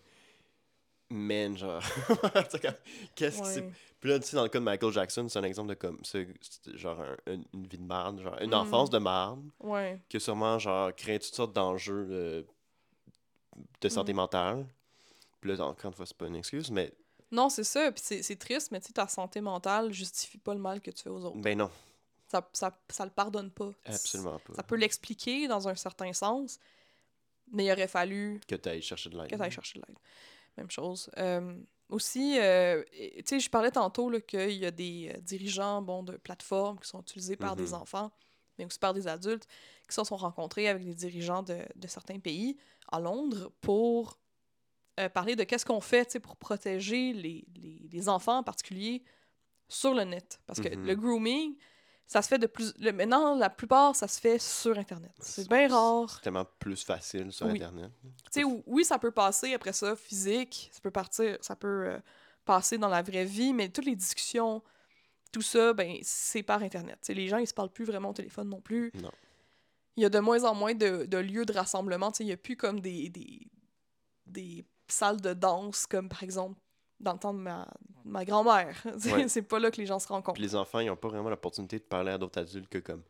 Man, 1.10 1.56
genre. 1.58 1.82
C'est 2.50 2.80
Qu'est-ce 3.14 3.42
qui 3.42 3.48
s'est. 3.50 3.62
Ouais. 3.62 3.72
Puis 4.00 4.10
là, 4.10 4.20
tu 4.20 4.26
sais, 4.28 4.36
dans 4.36 4.44
le 4.44 4.50
cas 4.50 4.60
de 4.60 4.64
Michael 4.64 4.92
Jackson, 4.92 5.28
c'est 5.30 5.38
un 5.38 5.44
exemple 5.44 5.70
de 5.70 5.76
comme. 5.76 6.00
C'est 6.04 6.28
c'est 6.42 6.76
genre 6.76 7.00
un- 7.00 7.16
un- 7.34 7.42
une 7.54 7.68
vie 7.68 7.78
de 7.78 7.84
marde, 7.84 8.20
genre 8.22 8.36
une 8.42 8.48
Mhm. 8.48 8.54
enfance 8.56 8.90
de 8.90 8.98
marde, 8.98 9.44
Ouais. 9.60 10.02
qui 10.10 10.18
a 10.18 10.20
sûrement, 10.20 10.58
genre, 10.58 10.94
créé 10.96 11.20
toutes 11.20 11.36
sortes 11.36 11.54
d'enjeux 11.54 12.08
euh, 12.10 12.44
de 13.82 13.90
santé 13.90 14.12
Mhm. 14.14 14.18
mentale. 14.18 14.66
Puis 15.40 15.52
là, 15.56 15.64
encore 15.66 15.90
une 15.92 15.96
fois, 15.96 16.06
c'est 16.08 16.18
pas 16.18 16.28
une 16.28 16.36
excuse, 16.38 16.72
mais 16.72 16.92
Non, 17.34 17.50
c'est 17.50 17.64
ça. 17.64 17.92
Puis 17.92 18.02
c'est 18.06 18.22
c'est 18.24 18.36
triste, 18.38 18.72
mais 18.72 18.80
tu 18.80 18.88
sais, 18.88 18.94
ta 18.94 19.08
santé 19.08 19.42
mentale 19.42 19.92
justifie 19.92 20.38
pas 20.38 20.54
le 20.54 20.60
mal 20.60 20.80
que 20.82 20.92
tu 20.92 21.04
fais 21.04 21.10
aux 21.10 21.24
autres. 21.26 21.38
ben 21.38 21.58
non, 21.58 21.70
Ça, 22.28 22.48
ça, 22.54 22.72
ça 22.90 23.04
le 23.06 23.12
pardonne 23.12 23.50
pas. 23.52 23.72
absolument 23.86 24.40
pas. 24.40 24.54
Ça 24.56 24.64
peut 24.64 24.76
l'expliquer 24.78 25.48
dans 25.48 25.68
un 25.68 25.76
certain 25.76 26.14
sens, 26.14 26.60
mais 27.52 27.66
il 27.66 27.72
aurait 27.72 27.88
fallu 27.88 28.40
Que 28.48 28.56
tu 28.56 28.70
ailles 28.70 28.82
chercher 28.82 29.10
de 29.10 29.18
l'aide. 29.18 29.30
que 29.30 29.36
tu 29.36 29.42
ailles 29.42 29.52
chercher 29.52 29.80
de 29.80 29.86
l'aide. 29.88 29.98
Même 30.58 30.70
chose. 30.70 31.10
Euh, 31.18 31.58
aussi, 31.90 32.38
euh, 32.40 32.84
tu 32.92 33.24
sais, 33.26 33.40
je 33.40 33.50
parlais 33.50 33.72
tantôt 33.72 34.12
qu'il 34.22 34.52
y 34.54 34.66
a 34.66 34.72
des 34.72 35.12
euh, 35.16 35.20
dirigeants 35.22 35.82
bon, 35.82 36.04
de 36.04 36.16
plateformes 36.18 36.80
qui 36.80 36.88
sont 36.88 37.02
utilisés 37.02 37.36
par 37.36 37.56
des 37.56 37.70
Mhm. 37.70 37.74
enfants, 37.74 38.12
mais 38.58 38.66
aussi 38.66 38.78
par 38.80 38.94
des 38.94 39.08
adultes, 39.08 39.48
qui 39.90 39.96
se 39.96 40.04
sont 40.04 40.16
rencontrés 40.16 40.68
avec 40.70 40.86
des 40.86 40.94
dirigeants 40.94 41.42
de, 41.44 41.58
de 41.76 41.88
certains 41.88 42.20
pays 42.20 42.58
à 42.92 43.00
Londres 43.00 43.52
pour 43.62 44.20
euh, 45.00 45.10
parler 45.10 45.36
de 45.36 45.44
qu'est-ce 45.44 45.66
qu'on 45.66 45.82
fait 45.82 46.20
pour 46.20 46.36
protéger 46.38 47.14
les, 47.14 47.46
les, 47.56 47.88
les 47.92 48.10
enfants 48.10 48.38
en 48.38 48.44
particulier 48.44 49.04
sur 49.68 49.94
le 49.94 50.04
net. 50.04 50.40
Parce 50.46 50.60
que 50.60 50.70
Mhm. 50.70 50.86
le 50.86 50.96
grooming, 50.96 51.56
ça 52.06 52.22
se 52.22 52.28
fait 52.28 52.38
de 52.38 52.48
plus. 52.48 52.74
Le, 52.80 52.92
maintenant, 52.92 53.36
la 53.36 53.50
plupart, 53.50 53.96
ça 53.96 54.08
se 54.08 54.20
fait 54.20 54.38
sur 54.40 54.78
Internet. 54.78 55.12
C'est 55.20 55.48
bien 55.50 55.68
rare. 55.68 56.10
C'est 56.16 56.22
tellement 56.22 56.46
plus 56.60 56.84
facile 56.84 57.32
sur 57.32 57.48
Oui. 57.48 57.54
Internet. 57.54 57.92
Oui, 58.68 58.86
ça 58.86 59.00
peut 59.00 59.12
passer 59.12 59.54
après 59.54 59.74
ça, 59.74 59.96
physique, 59.96 60.70
ça 60.72 60.80
peut 60.82 60.92
partir, 60.92 61.38
ça 61.42 61.56
peut 61.56 61.88
euh, 61.88 62.00
passer 62.46 62.78
dans 62.78 62.90
la 62.90 63.02
vraie 63.02 63.26
vie, 63.26 63.54
mais 63.54 63.70
toutes 63.70 63.86
les 63.86 63.96
discussions, 63.96 64.62
tout 65.32 65.42
ça, 65.42 65.74
ben, 65.74 65.98
c'est 66.04 66.44
par 66.44 66.62
Internet. 66.62 66.98
Tu 67.02 67.08
sais, 67.08 67.14
les 67.16 67.28
gens, 67.28 67.38
ils 67.38 67.48
se 67.48 67.54
parlent 67.54 67.72
plus 67.72 67.86
vraiment 67.86 68.10
au 68.10 68.14
téléphone 68.14 68.50
non 68.50 68.62
plus. 68.62 68.92
Non. 68.96 69.12
Il 69.96 70.04
y 70.04 70.06
a 70.06 70.10
de 70.10 70.20
moins 70.20 70.44
en 70.44 70.54
moins 70.54 70.76
de, 70.76 71.06
de 71.06 71.18
lieux 71.18 71.46
de 71.46 71.54
rassemblement. 71.54 72.12
Tu 72.12 72.18
sais, 72.18 72.24
il 72.26 72.28
n'y 72.28 72.34
a 72.34 72.38
plus 72.38 72.58
comme 72.58 72.80
des, 72.80 73.10
des, 73.10 73.48
des 74.26 74.66
salles 74.88 75.22
de 75.22 75.34
danse, 75.34 75.86
comme 75.86 76.10
par 76.10 76.24
exemple 76.24 76.60
dans 77.00 77.14
le 77.14 77.20
temps 77.20 77.34
de 77.34 77.40
ma, 77.40 77.68
ma 78.06 78.24
grand-mère. 78.26 78.76
Ouais. 79.06 79.28
C'est 79.28 79.42
pas 79.42 79.60
là 79.60 79.72
que 79.72 79.78
les 79.78 79.86
gens 79.86 80.00
se 80.00 80.08
rencontrent. 80.08 80.34
Puis 80.36 80.44
les 80.44 80.56
enfants, 80.56 80.80
ils 80.80 80.88
n'ont 80.88 80.96
pas 80.96 81.10
vraiment 81.10 81.30
l'opportunité 81.30 81.78
de 81.80 81.84
parler 81.84 82.12
à 82.12 82.18
d'autres 82.18 82.40
adultes 82.40 82.70
que 82.70 82.78
comme 82.78 83.04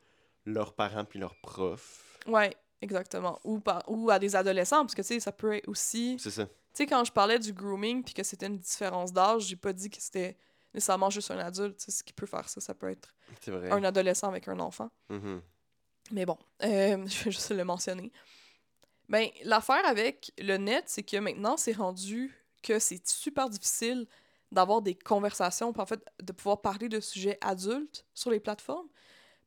leurs 0.45 0.73
parents 0.73 1.05
puis 1.05 1.19
leurs 1.19 1.35
profs. 1.35 2.19
Ouais, 2.27 2.55
exactement. 2.81 3.39
Ou, 3.43 3.59
par, 3.59 3.83
ou 3.87 4.09
à 4.09 4.19
des 4.19 4.35
adolescents, 4.35 4.81
parce 4.81 4.95
que 4.95 5.01
tu 5.01 5.09
sais, 5.09 5.19
ça 5.19 5.31
peut 5.31 5.55
être 5.55 5.67
aussi. 5.67 6.17
C'est 6.19 6.31
ça. 6.31 6.45
Tu 6.45 6.51
sais, 6.73 6.85
quand 6.87 7.03
je 7.03 7.11
parlais 7.11 7.37
du 7.37 7.53
grooming 7.53 8.03
puis 8.03 8.13
que 8.15 8.23
c'était 8.23 8.47
une 8.47 8.57
différence 8.57 9.13
d'âge, 9.13 9.43
j'ai 9.43 9.55
pas 9.55 9.73
dit 9.73 9.89
que 9.89 10.01
c'était 10.01 10.35
nécessairement 10.73 11.11
juste 11.11 11.29
un 11.29 11.37
adulte. 11.37 11.77
Tu 11.77 11.85
sais, 11.85 11.91
ce 11.91 12.03
qui 12.03 12.13
peut 12.13 12.25
faire 12.25 12.49
ça, 12.49 12.59
ça 12.61 12.73
peut 12.73 12.89
être 12.89 13.13
C'est 13.41 13.51
vrai. 13.51 13.69
un 13.71 13.83
adolescent 13.83 14.27
avec 14.27 14.47
un 14.47 14.59
enfant. 14.59 14.89
Mhm. 15.09 15.41
Mais 16.11 16.25
bon, 16.25 16.37
euh, 16.63 16.97
je 17.07 17.23
vais 17.25 17.31
juste 17.31 17.51
le 17.51 17.63
mentionner. 17.63 18.11
Ben, 19.09 19.27
l'affaire 19.43 19.85
avec 19.85 20.31
le 20.37 20.57
net, 20.57 20.85
c'est 20.87 21.03
que 21.03 21.17
maintenant, 21.17 21.57
c'est 21.57 21.73
rendu 21.73 22.33
que 22.61 22.79
c'est 22.79 23.05
super 23.07 23.49
difficile 23.49 24.07
d'avoir 24.51 24.81
des 24.81 24.95
conversations, 24.95 25.73
en 25.75 25.85
fait, 25.85 25.99
de 26.21 26.31
pouvoir 26.31 26.61
parler 26.61 26.87
de 26.89 26.99
sujets 26.99 27.37
adultes 27.41 28.05
sur 28.13 28.31
les 28.31 28.39
plateformes. 28.39 28.87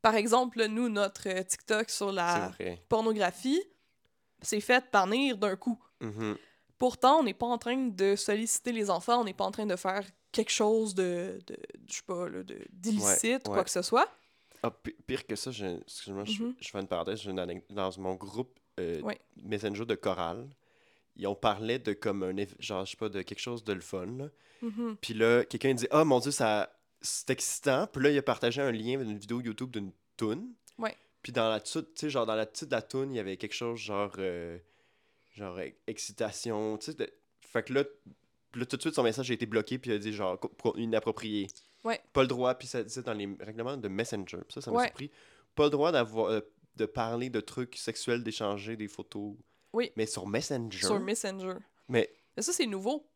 Par 0.03 0.15
exemple, 0.15 0.65
nous, 0.67 0.89
notre 0.89 1.29
TikTok 1.43 1.91
sur 1.91 2.13
la 2.13 2.53
pornographie, 2.89 3.63
c'est 4.43 4.61
fait 4.61 4.85
bannir 4.93 5.37
d'un 5.39 5.57
coup. 5.57 5.79
Mhm. 6.01 6.37
Pourtant, 6.79 7.21
on 7.21 7.23
n'est 7.23 7.35
pas 7.35 7.47
en 7.47 7.57
train 7.59 7.77
de 7.89 8.15
solliciter 8.17 8.71
les 8.73 8.91
enfants, 8.91 9.21
on 9.21 9.25
n'est 9.25 9.33
pas 9.33 9.45
en 9.47 9.51
train 9.51 9.65
de 9.67 9.77
faire 9.77 10.05
quelque 10.31 10.51
chose 10.53 10.95
de, 10.95 11.39
de 11.47 11.57
je 11.89 11.95
sais 11.95 12.03
pas, 12.07 12.27
d'illicite, 12.71 13.25
Ouais, 13.25 13.41
quoi 13.45 13.57
ouais. 13.59 13.65
que 13.65 13.71
ce 13.71 13.81
soit. 13.83 14.07
Ah, 14.63 14.71
pi- 14.71 14.95
pire 15.07 15.27
que 15.27 15.35
ça, 15.37 15.51
je, 15.51 15.81
excuse-moi, 15.81 16.25
je- 16.25 16.43
Mhm. 16.43 16.55
je, 16.61 16.69
fais 16.69 16.81
une 16.81 16.87
parenthèse, 16.89 17.21
j'ai 17.21 17.31
une 17.31 17.39
anecdote. 17.39 17.75
Dans 17.75 17.91
mon 17.99 18.15
groupe 18.15 18.59
euh. 18.81 19.01
Messenger 19.43 19.85
de 19.87 19.95
chorale, 19.95 20.49
ils 21.17 21.27
ont 21.27 21.35
parlé 21.35 21.79
de 21.79 21.93
comme 21.93 22.23
un 22.23 22.35
genre, 22.59 22.85
je 22.85 22.91
sais 22.93 22.97
pas, 22.97 23.09
de 23.09 23.23
quelque 23.23 23.39
chose 23.41 23.65
de 23.65 23.73
le 23.73 23.81
fun. 23.81 24.07
là. 24.07 24.29
Mhm. 24.63 24.97
Puis 25.01 25.15
là, 25.15 25.45
quelqu'un 25.45 25.75
dit 25.75 25.87
Ah 25.91 26.05
mon 26.05 26.19
dieu, 26.21 26.31
ça 26.31 26.73
c'est 27.01 27.31
excitant. 27.31 27.87
Puis 27.87 28.03
là, 28.03 28.11
il 28.11 28.19
a 28.19 28.23
partagé 28.23 28.61
un 28.63 28.73
lien 28.73 28.99
d'une 28.99 29.19
vidéo 29.19 29.41
YouTube 29.41 29.71
d'une 29.71 29.93
toune. 30.17 30.53
Ouais. 30.79 30.97
Puis 31.23 31.33
dans 31.33 31.49
la 31.51 31.61
tu 31.61 31.79
sais, 31.95 32.11
genre 32.11 32.27
dans 32.27 32.35
la 32.35 32.47
titre 32.47 32.71
de 32.71 32.75
la 32.75 32.83
toune, 32.83 33.13
il 33.13 33.17
y 33.17 33.21
avait 33.21 33.37
quelque 33.37 33.55
chose 33.55 33.79
genre 33.79 34.13
euh, 34.19 34.59
genre 35.35 35.59
excitation, 35.87 36.79
tu 36.79 36.87
sais. 36.87 36.95
de- 36.95 37.11
Fait 37.41 37.63
que 37.63 37.73
là, 37.75 37.85
là, 38.55 38.67
tout 38.67 38.77
de 38.77 38.81
suite, 38.83 38.95
son 38.95 39.03
message 39.03 39.31
a 39.31 39.35
été 39.35 39.47
bloqué, 39.47 39.79
puis 39.79 39.91
il 39.91 39.95
a 39.95 39.99
dit 39.99 40.13
genre 40.13 40.39
inapproprié. 40.77 41.49
Ouais. 41.85 42.01
Pas 42.13 42.23
le 42.23 42.29
droit, 42.29 42.55
puis 42.55 42.67
ça 42.67 42.83
disait 42.83 43.03
dans 43.03 43.13
les 43.13 43.29
règlements 43.41 43.77
de 43.77 43.89
Messenger. 43.89 44.39
Puis 44.39 44.55
ça, 44.55 44.61
ça 44.61 44.71
m'a 44.71 44.79
Ouais. 44.79 44.85
surpris. 44.87 45.11
Pas 45.55 45.65
le 45.65 45.71
droit 45.71 45.93
d'avoir 45.93 46.31
euh, 46.31 46.41
de 46.77 46.87
parler 46.87 47.31
de 47.31 47.41
trucs 47.41 47.77
sexuels, 47.77 48.23
d'échanger 48.23 48.77
des 48.77 48.89
photos. 48.89 49.35
Oui. 49.73 49.93
Mais 49.97 50.07
sur 50.07 50.27
Messenger. 50.27 50.79
Sur 50.79 51.01
Messenger. 51.01 51.55
Mais 51.89 52.11
Mais 52.37 52.43
ça, 52.43 52.53
c'est 52.53 52.67
nouveau. 52.67 53.07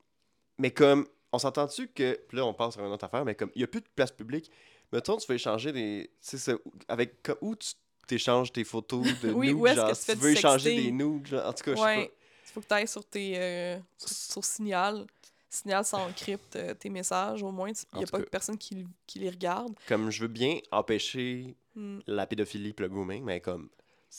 mais 0.58 0.70
comme, 0.72 1.06
on 1.32 1.38
s'entend-tu 1.38 1.88
que. 1.88 2.18
Puis 2.28 2.36
là, 2.38 2.44
on 2.46 2.54
passe 2.54 2.74
sur 2.74 2.84
une 2.84 2.92
autre 2.92 3.04
affaire, 3.04 3.24
mais 3.24 3.34
comme, 3.34 3.50
il 3.54 3.58
n'y 3.58 3.64
a 3.64 3.68
plus 3.68 3.80
de 3.80 3.88
place 3.94 4.10
publique. 4.12 4.50
Mettons, 4.92 5.16
tu 5.16 5.26
veux 5.28 5.36
échanger 5.36 5.72
des. 5.72 6.10
Tu 6.26 6.36
sais, 6.38 6.54
avec. 6.88 7.28
Où 7.40 7.54
tu 7.54 7.70
t'échanges 8.06 8.52
tes 8.52 8.64
photos 8.64 9.06
de 9.20 9.30
Oui, 9.32 9.48
nudes, 9.48 9.56
où 9.56 9.66
est-ce 9.66 9.76
genre, 9.76 9.88
que 9.90 9.94
tu 9.94 10.00
si 10.00 10.06
tu 10.12 10.16
veux 10.18 10.30
échanger 10.32 10.74
des 10.76 10.90
nudes, 10.90 11.26
genre, 11.26 11.46
en 11.46 11.52
tout 11.52 11.62
cas, 11.64 11.70
je 11.72 11.76
sais 11.76 11.82
Ouais. 11.82 12.12
Il 12.46 12.52
faut 12.52 12.60
que 12.60 12.66
tu 12.66 12.74
ailles 12.74 12.88
sur 12.88 13.04
tes. 13.04 13.34
euh, 13.38 13.78
sur, 13.96 14.08
sur 14.08 14.44
Signal. 14.44 15.06
Signal, 15.48 15.84
ça 15.84 15.98
encrypte 15.98 16.56
euh, 16.56 16.74
tes 16.74 16.88
messages, 16.90 17.42
au 17.42 17.50
moins. 17.52 17.68
Il 17.92 17.98
n'y 17.98 18.04
a 18.04 18.06
pas 18.08 18.18
cas. 18.18 18.24
de 18.24 18.28
personne 18.30 18.58
qui, 18.58 18.86
qui 19.06 19.18
les 19.20 19.30
regarde. 19.30 19.74
pas. 19.74 19.80
Comme, 19.88 20.10
je 20.10 20.22
veux 20.22 20.28
bien 20.28 20.58
empêcher 20.72 21.54
Hmm. 21.80 22.00
la 22.06 22.26
pédophilie 22.26 22.70
et 22.76 22.82
le 22.82 22.88
grooming, 22.88 23.24
mais 23.24 23.40
comme. 23.40 23.68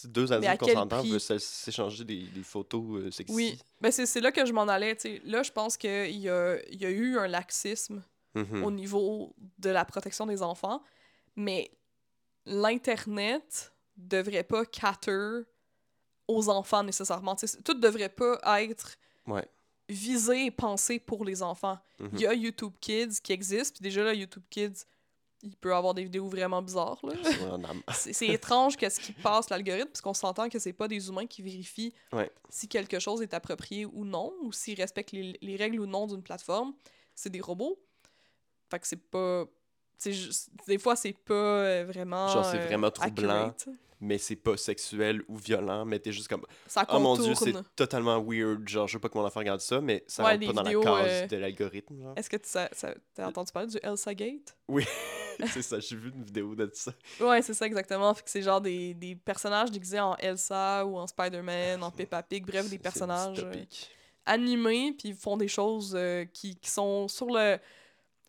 Deux 0.05 0.31
adultes 0.31 0.57
consentants 0.57 1.03
veulent 1.03 1.19
s'échanger 1.19 2.05
des, 2.05 2.23
des 2.27 2.43
photos 2.43 3.01
euh, 3.03 3.11
sexy. 3.11 3.35
Oui, 3.35 3.59
mais 3.81 3.91
c'est 3.91 4.05
c'est 4.05 4.21
là 4.21 4.31
que 4.31 4.45
je 4.45 4.53
m'en 4.53 4.61
allais. 4.69 4.97
Là, 5.25 5.43
je 5.43 5.51
pense 5.51 5.75
qu'il 5.75 6.15
y 6.17 6.29
a, 6.29 6.63
il 6.69 6.81
y 6.81 6.85
a 6.85 6.89
eu 6.89 7.17
un 7.17 7.27
laxisme 7.27 8.01
Mhm. 8.33 8.63
au 8.63 8.71
niveau 8.71 9.35
de 9.59 9.69
la 9.69 9.83
protection 9.83 10.25
des 10.25 10.41
enfants, 10.41 10.81
mais 11.35 11.69
l'Internet 12.45 13.73
devrait 13.97 14.43
pas 14.43 14.65
cater 14.65 15.41
aux 16.27 16.49
enfants 16.49 16.83
nécessairement. 16.83 17.35
Tu 17.35 17.47
sais, 17.47 17.61
tout 17.61 17.73
devrait 17.73 18.09
pas 18.09 18.39
être 18.63 18.95
Ouais. 19.27 19.45
visé 19.89 20.45
et 20.45 20.51
pensé 20.51 20.99
pour 20.99 21.25
les 21.25 21.43
enfants. 21.43 21.77
Mhm. 21.99 22.09
Il 22.13 22.19
y 22.21 22.27
a 22.27 22.33
YouTube 22.33 22.73
Kids 22.79 23.19
qui 23.21 23.33
existe, 23.33 23.75
puis 23.75 23.83
déjà 23.83 24.03
là, 24.03 24.13
YouTube 24.13 24.43
Kids, 24.49 24.85
il 25.43 25.55
peut 25.55 25.73
avoir 25.75 25.93
des 25.93 26.03
vidéos 26.03 26.27
vraiment 26.27 26.61
bizarres. 26.61 26.99
Là. 27.03 27.13
C'est 27.93 28.27
étrange 28.27 28.77
qu'est-ce 28.77 28.99
qui 28.99 29.11
passe 29.13 29.49
l'algorithme, 29.49 29.87
parce 29.89 30.01
qu'on 30.01 30.13
s'entend 30.13 30.49
que 30.49 30.59
c'est 30.59 30.73
pas 30.73 30.87
des 30.87 31.07
humains 31.09 31.25
qui 31.27 31.41
vérifient 31.41 31.93
Ouais. 32.13 32.31
si 32.49 32.67
quelque 32.67 32.99
chose 32.99 33.21
est 33.21 33.33
approprié 33.33 33.85
ou 33.85 34.05
non, 34.05 34.33
ou 34.41 34.51
s'ils 34.51 34.79
respectent 34.79 35.11
les, 35.13 35.37
les 35.41 35.55
règles 35.55 35.79
ou 35.79 35.85
non 35.85 36.07
d'une 36.07 36.21
plateforme. 36.23 36.73
C'est 37.15 37.29
des 37.29 37.41
robots. 37.41 37.79
Fait 38.69 38.79
que 38.79 38.87
c'est 38.87 38.95
pas. 39.09 39.45
je- 40.05 40.29
Des 40.67 40.77
fois, 40.77 40.95
c'est 40.95 41.13
pas 41.13 41.33
euh, 41.33 41.85
vraiment. 41.87 42.27
Genre, 42.29 42.45
c'est 42.45 42.59
euh, 42.59 42.65
vraiment 42.67 42.89
troublant. 42.91 43.47
accurate. 43.47 43.67
Mais 44.03 44.17
c'est 44.17 44.35
pas 44.35 44.57
sexuel 44.57 45.21
ou 45.27 45.37
violent, 45.37 45.85
mais 45.85 45.99
t'es 45.99 46.11
juste 46.11 46.27
comme. 46.27 46.43
Ça 46.65 46.85
Oh 46.91 46.99
mon 46.99 47.15
dieu, 47.15 47.35
c'est 47.35 47.53
totalement 47.75 48.19
weird. 48.19 48.67
Genre, 48.67 48.87
je 48.87 48.93
sais 48.93 48.99
pas 48.99 49.09
comment 49.09 49.23
l'enfant 49.23 49.41
regarde 49.41 49.61
ça, 49.61 49.79
mais 49.79 50.03
ça 50.07 50.23
Ouais, 50.23 50.31
rentre 50.33 50.47
pas 50.47 50.53
dans 50.53 50.63
vidéos, 50.63 50.81
la 50.83 50.89
case 51.03 51.07
euh, 51.23 51.27
de 51.27 51.37
l'algorithme. 51.37 52.13
Est-ce 52.15 52.29
que 52.29 52.37
tu 52.37 52.49
ça, 52.49 52.69
entendu 53.19 53.51
parler 53.51 53.69
du 53.69 53.77
Elsa 53.83 54.13
Gate? 54.15 54.57
c'est 55.53 55.61
ça, 55.61 55.79
j'ai 55.79 55.95
vu 55.95 56.11
une 56.15 56.23
vidéo 56.23 56.55
de 56.55 56.69
ça. 56.73 56.93
Ouais, 57.19 57.41
c'est 57.43 57.53
ça 57.53 57.65
exactement. 57.67 58.13
Fait 58.13 58.23
que 58.23 58.29
c'est 58.29 58.41
genre 58.41 58.59
des, 58.61 58.93
des 58.95 59.15
personnages 59.15 59.71
déguisés 59.71 59.99
en 59.99 60.15
Elsa 60.17 60.85
ou 60.85 60.97
en 60.97 61.05
Spider-Man, 61.07 61.83
en 61.83 61.91
Peppa 61.95 62.23
Pig, 62.23 62.45
bref, 62.45 62.69
des 62.69 62.79
personnages 62.79 63.43
euh, 63.43 63.53
animés, 64.25 64.93
puis 64.97 65.09
ils 65.09 65.15
font 65.15 65.37
des 65.37 65.47
choses 65.47 65.93
euh, 65.95 66.25
qui, 66.25 66.55
qui 66.55 66.69
sont 66.69 67.07
sur 67.07 67.27
le 67.27 67.57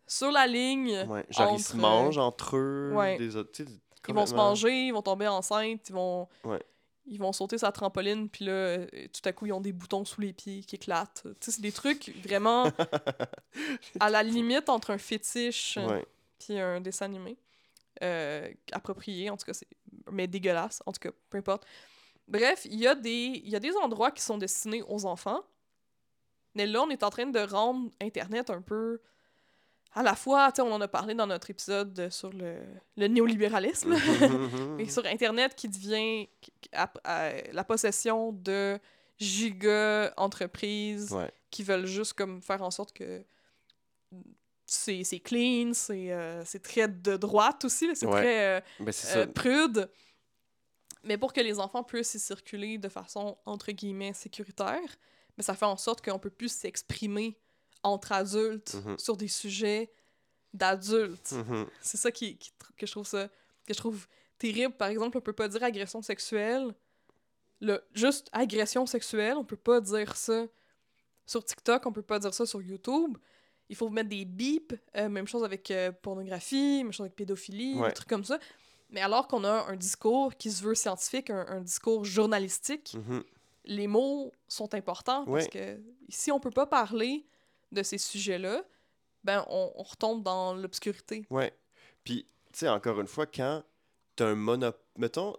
sur 0.06 0.30
la 0.30 0.46
ligne. 0.46 1.06
Ouais, 1.08 1.24
genre, 1.30 1.54
ils 1.54 1.62
se 1.62 1.72
entre, 1.72 1.76
mangent 1.80 2.18
entre 2.18 2.56
eux. 2.56 2.92
ouais. 2.94 3.16
Des 3.16 3.36
autres, 3.36 3.62
Ils 4.08 4.14
vont 4.14 4.26
se 4.26 4.34
manger, 4.34 4.86
ils 4.88 4.92
vont 4.92 5.02
tomber 5.02 5.28
enceintes, 5.28 5.88
ils 5.88 5.92
vont 5.94 6.28
Ouais. 6.44 6.60
ils 7.06 7.18
vont 7.18 7.32
sauter 7.32 7.58
sa 7.58 7.70
trampoline, 7.72 8.28
puis 8.28 8.44
là, 8.44 8.52
euh, 8.52 8.86
tout 9.12 9.28
à 9.28 9.32
coup, 9.32 9.46
ils 9.46 9.52
ont 9.52 9.60
des 9.60 9.72
boutons 9.72 10.04
sous 10.04 10.20
les 10.20 10.32
pieds 10.32 10.62
qui 10.64 10.76
éclatent. 10.76 11.22
Tu 11.24 11.30
sais, 11.40 11.50
c'est 11.52 11.60
des 11.62 11.72
trucs 11.72 12.10
vraiment 12.24 12.64
à 14.00 14.10
la 14.10 14.22
limite 14.22 14.68
entre 14.68 14.90
un 14.90 14.98
fétiche 14.98 15.78
Ouais. 15.78 16.04
puis 16.38 16.58
un 16.58 16.80
dessin 16.80 17.06
animé. 17.06 17.36
Euh, 18.02 18.50
approprié, 18.72 19.30
en 19.30 19.36
tout 19.36 19.44
cas, 19.46 19.52
mais 20.10 20.26
dégueulasse, 20.26 20.82
en 20.86 20.92
tout 20.92 21.00
cas, 21.00 21.10
peu 21.30 21.38
importe. 21.38 21.64
Bref, 22.26 22.62
il 22.64 22.74
y, 22.80 22.86
a 22.86 22.94
des- 22.94 23.40
il 23.44 23.48
y 23.50 23.54
a 23.56 23.60
des 23.60 23.76
endroits 23.76 24.10
qui 24.10 24.22
sont 24.22 24.38
destinés 24.38 24.82
aux 24.88 25.04
enfants, 25.04 25.42
mais 26.54 26.66
là, 26.66 26.82
on 26.82 26.90
est 26.90 27.02
en 27.02 27.10
train 27.10 27.26
de 27.26 27.38
rendre 27.40 27.90
Internet 28.00 28.50
un 28.50 28.62
peu... 28.62 29.00
À 29.94 30.02
la 30.02 30.14
fois, 30.14 30.50
tu 30.52 30.56
sais, 30.56 30.62
on 30.62 30.72
en 30.72 30.80
a 30.80 30.88
parlé 30.88 31.14
dans 31.14 31.26
notre 31.26 31.50
épisode 31.50 32.08
sur 32.10 32.32
le, 32.32 32.56
le 32.96 33.08
néolibéralisme, 33.08 33.94
et 34.78 34.88
sur 34.88 35.04
Internet 35.06 35.54
qui 35.54 35.68
devient 35.68 36.28
qui- 36.40 36.52
qui- 36.60 36.70
à- 36.72 36.90
à- 37.04 37.32
la 37.52 37.62
possession 37.64 38.32
de 38.32 38.78
giga 39.18 40.12
entreprises 40.16 41.12
ouais. 41.12 41.30
qui 41.50 41.62
veulent 41.62 41.86
juste 41.86 42.14
comme 42.14 42.40
faire 42.42 42.62
en 42.62 42.70
sorte 42.70 42.92
que 42.94 43.22
c'est 44.66 45.04
clean, 45.22 45.72
c'est 45.74 46.10
euh, 46.12 46.42
c'est 46.46 46.62
très 46.62 46.88
de 46.88 47.16
droite 47.16 47.64
aussi, 47.66 47.94
c'est 47.94 48.06
Ouais. 48.06 48.12
très 48.22 48.46
euh, 48.46 48.60
Ben, 48.80 48.92
euh, 49.16 49.26
prude. 49.26 49.90
Mais 51.04 51.18
pour 51.18 51.32
que 51.32 51.40
les 51.40 51.58
enfants 51.58 51.82
puissent 51.82 52.14
y 52.14 52.18
circuler 52.20 52.78
de 52.78 52.88
façon 52.88 53.36
entre 53.44 53.72
guillemets 53.72 54.14
sécuritaire, 54.14 54.78
mais 55.36 55.42
ça 55.42 55.54
fait 55.54 55.66
en 55.66 55.76
sorte 55.76 56.02
qu'on 56.02 56.18
peut 56.18 56.30
plus 56.30 56.50
s'exprimer 56.52 57.36
entre 57.82 58.12
adultes 58.12 58.74
Mhm. 58.74 58.98
sur 58.98 59.16
des 59.16 59.28
sujets 59.28 59.90
d'adultes. 60.54 61.32
Mhm. 61.32 61.66
C'est 61.80 61.96
ça 61.96 62.10
qui, 62.10 62.38
que 62.76 62.86
je 62.86 62.92
trouve 62.92 63.06
ça 63.06 63.28
que 63.66 63.72
je 63.74 63.78
trouve 63.78 64.06
terrible. 64.38 64.74
Par 64.76 64.88
exemple, 64.88 65.16
on 65.16 65.20
peut 65.20 65.32
pas 65.32 65.48
dire 65.48 65.62
agression 65.62 66.02
sexuelle. 66.02 66.74
Le, 67.60 67.80
juste 67.94 68.28
agression 68.32 68.86
sexuelle, 68.86 69.36
on 69.36 69.44
peut 69.44 69.56
pas 69.56 69.80
dire 69.80 70.16
ça 70.16 70.46
sur 71.26 71.44
TikTok, 71.44 71.86
on 71.86 71.92
peut 71.92 72.02
pas 72.02 72.18
dire 72.18 72.34
ça 72.34 72.44
sur 72.46 72.60
YouTube. 72.60 73.16
il 73.68 73.76
faut 73.76 73.88
mettre 73.88 74.10
des 74.10 74.26
bips. 74.26 74.74
Euh, 74.96 75.08
même 75.08 75.26
chose 75.26 75.44
avec 75.44 75.70
euh, 75.70 75.92
pornographie, 75.92 76.82
même 76.84 76.92
chose 76.92 77.04
avec 77.06 77.16
pédophilie, 77.16 77.78
Ouais. 77.78 77.88
des 77.88 77.94
trucs 77.94 78.08
comme 78.08 78.24
ça. 78.24 78.38
Mais 78.90 79.00
alors 79.00 79.28
qu'on 79.28 79.44
a 79.44 79.66
un 79.70 79.76
discours 79.76 80.36
qui 80.36 80.50
se 80.50 80.62
veut 80.62 80.74
scientifique, 80.74 81.30
un, 81.30 81.46
un 81.48 81.60
discours 81.62 82.04
journalistique, 82.04 82.94
Mhm. 82.98 83.22
les 83.64 83.86
mots 83.86 84.30
sont 84.46 84.74
importants 84.74 85.24
parce 85.24 85.44
Ouais. 85.46 85.48
que 85.48 85.80
si 86.10 86.30
on 86.30 86.38
peut 86.38 86.50
pas 86.50 86.66
parler 86.66 87.24
de 87.72 87.82
ces 87.82 87.98
sujets-là, 87.98 88.62
ben 89.24 89.44
on, 89.48 89.72
on 89.76 89.82
retombe 89.82 90.22
dans 90.22 90.54
l'obscurité. 90.54 91.24
Ouais. 91.30 91.52
Puis, 92.04 92.26
tu 92.52 92.60
sais, 92.60 92.68
encore 92.68 93.00
une 93.00 93.06
fois, 93.06 93.26
quand 93.26 93.62
t'as 94.16 94.26
un 94.26 94.34
monopole. 94.34 94.80
Mettons, 94.98 95.36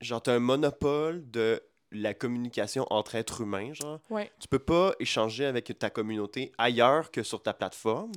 genre, 0.00 0.22
t'as 0.22 0.34
un 0.34 0.40
monopole 0.40 1.30
de 1.30 1.62
la 1.92 2.14
communication 2.14 2.86
entre 2.90 3.14
êtres 3.14 3.42
humains, 3.42 3.72
genre. 3.74 4.00
Ouais. 4.10 4.32
Tu 4.40 4.48
peux 4.48 4.58
pas 4.58 4.94
échanger 4.98 5.44
avec 5.44 5.78
ta 5.78 5.90
communauté 5.90 6.52
ailleurs 6.58 7.10
que 7.10 7.22
sur 7.22 7.42
ta 7.42 7.52
plateforme. 7.54 8.12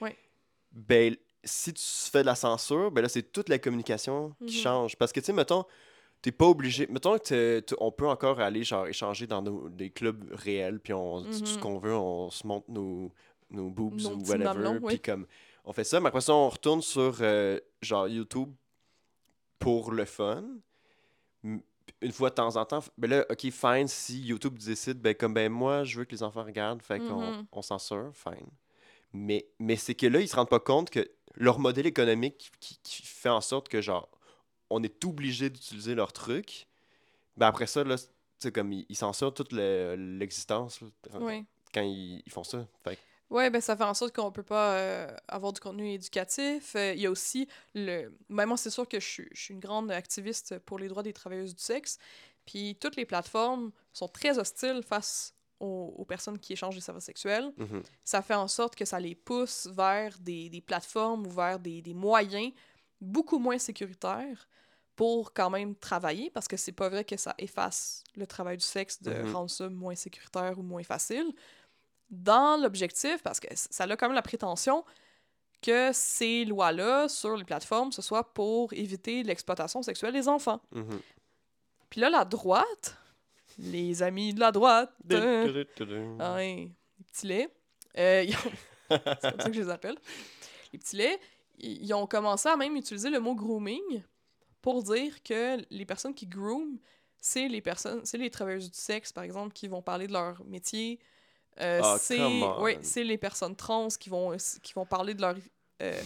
Ouais. 0.00 0.16
Ben, 0.72 1.16
si 1.44 1.72
tu 1.72 1.82
fais 1.82 2.20
de 2.20 2.26
la 2.26 2.34
censure, 2.34 2.90
ben 2.90 3.00
là, 3.02 3.08
c'est 3.08 3.22
toute 3.32 3.48
la 3.48 3.58
communication 3.58 4.34
qui 4.46 4.56
Mhm. 4.58 4.62
change. 4.62 4.96
Parce 4.96 5.12
que, 5.12 5.20
tu 5.20 5.26
sais, 5.26 5.32
mettons, 5.32 5.64
t'es 6.22 6.32
pas 6.32 6.46
obligé. 6.46 6.86
Mettons 6.88 7.18
que 7.18 7.62
on 7.78 7.90
peut 7.92 8.06
encore 8.08 8.40
aller, 8.40 8.62
genre, 8.64 8.86
échanger 8.86 9.26
dans 9.26 9.42
nos, 9.42 9.68
des 9.68 9.90
clubs 9.90 10.24
réels, 10.32 10.80
puis 10.80 10.92
on 10.92 11.22
dit 11.22 11.40
tout 11.40 11.46
ce 11.46 11.54
Mhm. 11.56 11.60
qu'on 11.60 11.78
veut, 11.78 11.94
on 11.94 12.30
se 12.30 12.46
montre 12.46 12.70
nos, 12.70 13.12
nos 13.50 13.70
boobs 13.70 14.00
Nos 14.02 14.10
ou 14.16 14.24
whatever. 14.26 14.76
Puis 14.78 14.84
oui. 14.86 15.00
comme, 15.00 15.26
on 15.64 15.72
fait 15.72 15.84
ça, 15.84 16.00
mais 16.00 16.08
après 16.08 16.20
ça, 16.20 16.34
on 16.34 16.48
retourne 16.48 16.82
sur, 16.82 17.16
euh, 17.20 17.58
genre, 17.82 18.08
YouTube 18.08 18.50
pour 19.58 19.92
le 19.92 20.04
fun. 20.04 20.44
Une 22.02 22.12
fois 22.12 22.30
de 22.30 22.34
temps 22.36 22.56
en 22.56 22.64
temps, 22.64 22.82
ben 22.96 23.10
là, 23.10 23.26
ok, 23.30 23.50
fine, 23.50 23.88
si 23.88 24.20
YouTube 24.20 24.56
décide, 24.58 25.00
ben 25.00 25.14
comme, 25.14 25.34
ben 25.34 25.50
moi, 25.50 25.84
je 25.84 25.98
veux 25.98 26.04
que 26.04 26.12
les 26.12 26.22
enfants 26.22 26.44
regardent, 26.44 26.82
fait 26.82 26.98
qu'on 27.00 27.20
Mhm. 27.38 27.46
on 27.52 27.62
censure, 27.62 28.10
fine. 28.14 28.46
Mais, 29.12 29.46
mais 29.58 29.76
c'est 29.76 29.94
que 29.94 30.06
là, 30.06 30.20
ils 30.20 30.28
se 30.28 30.36
rendent 30.36 30.48
pas 30.48 30.60
compte 30.60 30.88
que 30.90 31.10
leur 31.34 31.58
modèle 31.58 31.86
économique 31.86 32.52
qui, 32.60 32.78
qui 32.82 33.02
fait 33.02 33.28
en 33.28 33.40
sorte 33.40 33.68
que, 33.68 33.80
genre, 33.80 34.08
on 34.70 34.82
est 34.82 35.04
obligé 35.04 35.50
d'utiliser 35.50 35.94
leur 35.94 36.12
truc, 36.12 36.66
ben 37.36 37.46
après 37.48 37.66
ça, 37.66 37.84
là, 37.84 37.96
sais, 38.38 38.52
comme, 38.52 38.72
ils, 38.72 38.86
ils 38.88 38.96
censurent 38.96 39.34
toute 39.34 39.52
le- 39.52 39.96
l'existence 40.18 40.80
Oui. 41.20 41.44
quand 41.74 41.82
ils, 41.82 42.22
ils 42.24 42.32
font 42.32 42.44
ça. 42.44 42.66
Fait 42.84 42.96
que- 42.96 43.00
Ouais, 43.30 43.48
ben 43.48 43.60
ça 43.60 43.76
fait 43.76 43.84
en 43.84 43.94
sorte 43.94 44.12
qu'on 44.14 44.32
peut 44.32 44.42
pas 44.42 44.74
euh, 44.74 45.16
avoir 45.28 45.52
du 45.52 45.60
contenu 45.60 45.92
éducatif. 45.92 46.74
Euh, 46.74 46.94
Il 46.94 47.00
y 47.00 47.06
a 47.06 47.10
aussi 47.12 47.46
le. 47.74 48.12
Ben, 48.28 48.44
moi, 48.46 48.56
c'est 48.56 48.70
sûr 48.70 48.88
que 48.88 48.98
je 48.98 49.06
suis, 49.06 49.28
je 49.32 49.40
suis 49.40 49.54
une 49.54 49.60
grande 49.60 49.90
activiste 49.92 50.58
pour 50.60 50.80
les 50.80 50.88
droits 50.88 51.04
des 51.04 51.12
travailleuses 51.12 51.54
du 51.54 51.62
sexe. 51.62 51.98
Puis 52.44 52.76
toutes 52.80 52.96
les 52.96 53.04
plateformes 53.06 53.70
sont 53.92 54.08
très 54.08 54.36
hostiles 54.40 54.82
face 54.82 55.32
aux, 55.60 55.94
aux 55.96 56.04
personnes 56.04 56.40
qui 56.40 56.54
échangent 56.54 56.74
des 56.74 56.80
services 56.80 57.04
sexuels. 57.04 57.52
Mhm. 57.56 57.82
Ça 58.02 58.20
fait 58.20 58.34
en 58.34 58.48
sorte 58.48 58.74
que 58.74 58.84
ça 58.84 58.98
les 58.98 59.14
pousse 59.14 59.68
vers 59.68 60.18
des, 60.18 60.48
des 60.50 60.60
plateformes 60.60 61.24
ou 61.26 61.30
vers 61.30 61.60
des, 61.60 61.82
des 61.82 61.94
moyens 61.94 62.50
beaucoup 63.00 63.38
moins 63.38 63.58
sécuritaires 63.58 64.48
pour 65.00 65.32
quand 65.32 65.48
même 65.48 65.74
travailler, 65.76 66.28
parce 66.28 66.46
que 66.46 66.58
c'est 66.58 66.72
pas 66.72 66.90
vrai 66.90 67.04
que 67.06 67.16
ça 67.16 67.34
efface 67.38 68.04
le 68.16 68.26
travail 68.26 68.58
du 68.58 68.64
sexe 68.64 69.00
de 69.02 69.10
Mhm. 69.14 69.32
rendre 69.34 69.48
ça 69.48 69.66
moins 69.70 69.94
sécuritaire 69.94 70.58
ou 70.58 70.62
moins 70.62 70.82
facile. 70.82 71.32
Dans 72.10 72.60
l'objectif, 72.60 73.22
parce 73.22 73.40
que 73.40 73.46
ça 73.54 73.84
a 73.84 73.96
quand 73.96 74.08
même 74.08 74.14
la 74.14 74.20
prétention 74.20 74.84
que 75.62 75.90
ces 75.94 76.44
lois-là 76.44 77.08
sur 77.08 77.34
les 77.34 77.44
plateformes, 77.44 77.92
ce 77.92 78.02
soit 78.02 78.34
pour 78.34 78.74
éviter 78.74 79.22
l'exploitation 79.22 79.80
sexuelle 79.82 80.12
des 80.12 80.28
enfants. 80.28 80.60
Mhm. 80.72 81.00
Puis 81.88 82.00
là, 82.02 82.10
la 82.10 82.26
droite, 82.26 82.98
les 83.56 84.02
amis 84.02 84.34
de 84.34 84.40
la 84.40 84.52
droite, 84.52 84.92
euh, 85.12 85.64
ah 86.18 86.38
les 86.40 86.70
petits 87.10 87.26
laits. 87.26 87.50
Euh, 87.96 88.26
ont- 88.26 88.50
C'est 89.22 89.30
comme 89.30 89.40
ça 89.40 89.48
que 89.48 89.52
je 89.54 89.62
les 89.62 89.70
appelle. 89.70 89.96
Les 90.74 90.78
petits 90.78 90.96
laits, 90.96 91.18
ils 91.58 91.92
ont 91.94 92.06
commencé 92.06 92.50
à 92.50 92.56
même 92.56 92.76
utiliser 92.76 93.08
le 93.08 93.18
mot 93.20 93.34
grooming 93.34 94.02
pour 94.62 94.82
dire 94.82 95.22
que 95.22 95.58
les 95.70 95.84
personnes 95.84 96.14
qui 96.14 96.26
groom, 96.26 96.78
c'est 97.18 97.48
les 97.48 97.60
personnes, 97.60 98.00
c'est 98.04 98.18
les 98.18 98.30
travailleuses 98.30 98.70
du 98.70 98.78
sexe, 98.78 99.12
par 99.12 99.24
exemple, 99.24 99.52
qui 99.52 99.68
vont 99.68 99.82
parler 99.82 100.06
de 100.06 100.12
leur 100.12 100.42
métier. 100.44 100.98
Euh, 101.60 101.80
Ah, 101.82 101.96
c'est 101.98 102.18
ouais, 102.60 102.78
les 102.96 103.18
personnes 103.18 103.56
trans 103.56 103.88
qui 103.88 104.08
vont, 104.08 104.36
qui 104.62 104.72
vont 104.72 104.86
parler 104.86 105.14
de 105.14 105.20
leur 105.20 105.34
euh, 105.82 106.00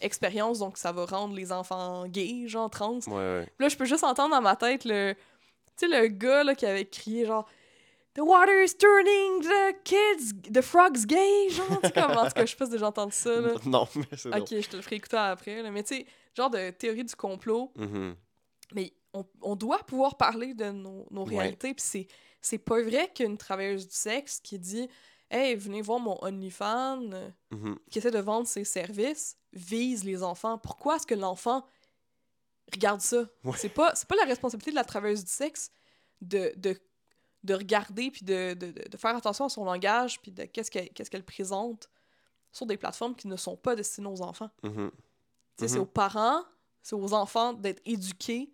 expérience, 0.00 0.58
donc 0.58 0.78
ça 0.78 0.92
va 0.92 1.04
rendre 1.06 1.34
les 1.34 1.50
enfants 1.50 2.06
gays, 2.06 2.46
genre 2.46 2.70
trans. 2.70 2.98
Ouais, 3.06 3.12
ouais. 3.14 3.44
Puis 3.56 3.64
là, 3.64 3.68
je 3.68 3.76
peux 3.76 3.84
juste 3.84 4.04
entendre 4.04 4.34
dans 4.34 4.42
ma 4.42 4.56
tête 4.56 4.84
le. 4.84 5.14
Tu 5.76 5.88
sais, 5.88 6.00
le 6.02 6.08
gars 6.08 6.44
là, 6.44 6.54
qui 6.54 6.66
avait 6.66 6.84
crié 6.84 7.24
genre. 7.26 7.48
The 8.14 8.20
water 8.20 8.62
is 8.62 8.76
turning 8.76 9.40
the 9.42 9.82
kids, 9.84 10.52
the 10.52 10.60
frogs 10.60 11.06
gay, 11.06 11.48
genre. 11.48 11.80
Tu 11.80 11.88
sais, 11.88 11.92
comme, 11.94 12.10
en 12.10 12.26
tout 12.26 12.32
cas, 12.32 12.44
je 12.44 12.50
sais 12.50 12.56
pas 12.56 12.66
si 12.66 12.72
j'ai 12.72 12.76
déjà 12.76 12.88
entendu 12.88 13.14
ça, 13.14 13.40
là. 13.40 13.54
Non, 13.64 13.88
mais 13.94 14.04
c'est 14.16 14.28
drôle. 14.28 14.42
Ok, 14.42 14.48
je 14.50 14.68
te 14.68 14.76
le 14.76 14.82
ferai 14.82 14.96
écouter 14.96 15.16
après, 15.16 15.62
là. 15.62 15.70
Mais 15.70 15.82
tu 15.82 15.96
sais, 15.96 16.06
genre 16.34 16.50
de 16.50 16.70
théorie 16.70 17.04
du 17.04 17.14
complot. 17.16 17.72
Mhm. 17.76 18.16
Mais 18.74 18.92
on, 19.12 19.24
on 19.42 19.56
doit 19.56 19.78
pouvoir 19.84 20.16
parler 20.16 20.54
de 20.54 20.70
nos, 20.70 21.06
réalités. 21.24 21.74
Puis 21.74 22.08
c'est, 22.40 22.58
pas 22.58 22.80
vrai 22.82 23.10
qu'une 23.14 23.36
travailleuse 23.36 23.86
du 23.88 23.94
sexe 23.94 24.40
qui 24.40 24.58
dit 24.58 24.88
Hey, 25.30 25.54
venez 25.54 25.80
voir 25.82 25.98
mon 26.00 26.18
OnlyFans, 26.22 27.32
Mhm. 27.50 27.78
qui 27.90 27.98
essaie 27.98 28.10
de 28.10 28.18
vendre 28.18 28.46
ses 28.46 28.64
services, 28.64 29.36
vise 29.52 30.04
les 30.04 30.22
enfants. 30.22 30.58
Pourquoi 30.58 30.96
est-ce 30.96 31.06
que 31.06 31.14
l'enfant 31.14 31.66
regarde 32.72 33.00
ça? 33.00 33.24
Ouais. 33.44 33.52
C'est 33.56 33.68
pas, 33.68 33.92
la 34.16 34.24
responsabilité 34.26 34.70
de 34.70 34.76
la 34.76 34.84
travailleuse 34.84 35.24
du 35.24 35.30
sexe 35.32 35.70
de, 36.20 36.52
de, 36.56 36.78
de 37.44 37.54
regarder 37.54 38.10
puis 38.10 38.24
de, 38.24 38.54
de, 38.54 38.70
de- 38.72 38.88
de 38.88 38.96
faire 38.96 39.16
attention 39.16 39.46
à 39.46 39.48
son 39.48 39.64
langage 39.64 40.20
puis 40.22 40.30
de 40.32 40.44
qu'est-ce 40.44 40.70
qu'elle, 40.70 41.24
présente 41.24 41.90
sur 42.52 42.66
des 42.66 42.76
plateformes 42.76 43.14
qui 43.16 43.28
ne 43.28 43.36
sont 43.36 43.56
pas 43.56 43.74
destinées 43.74 44.08
aux 44.08 44.22
enfants. 44.22 44.50
Mhm. 44.62 44.90
C'est 45.68 45.76
Mhm. 45.76 45.82
aux 45.82 45.86
parents, 45.86 46.42
c'est 46.82 46.94
aux 46.96 47.12
enfants 47.14 47.52
d'être 47.52 47.80
éduqués. 47.84 48.50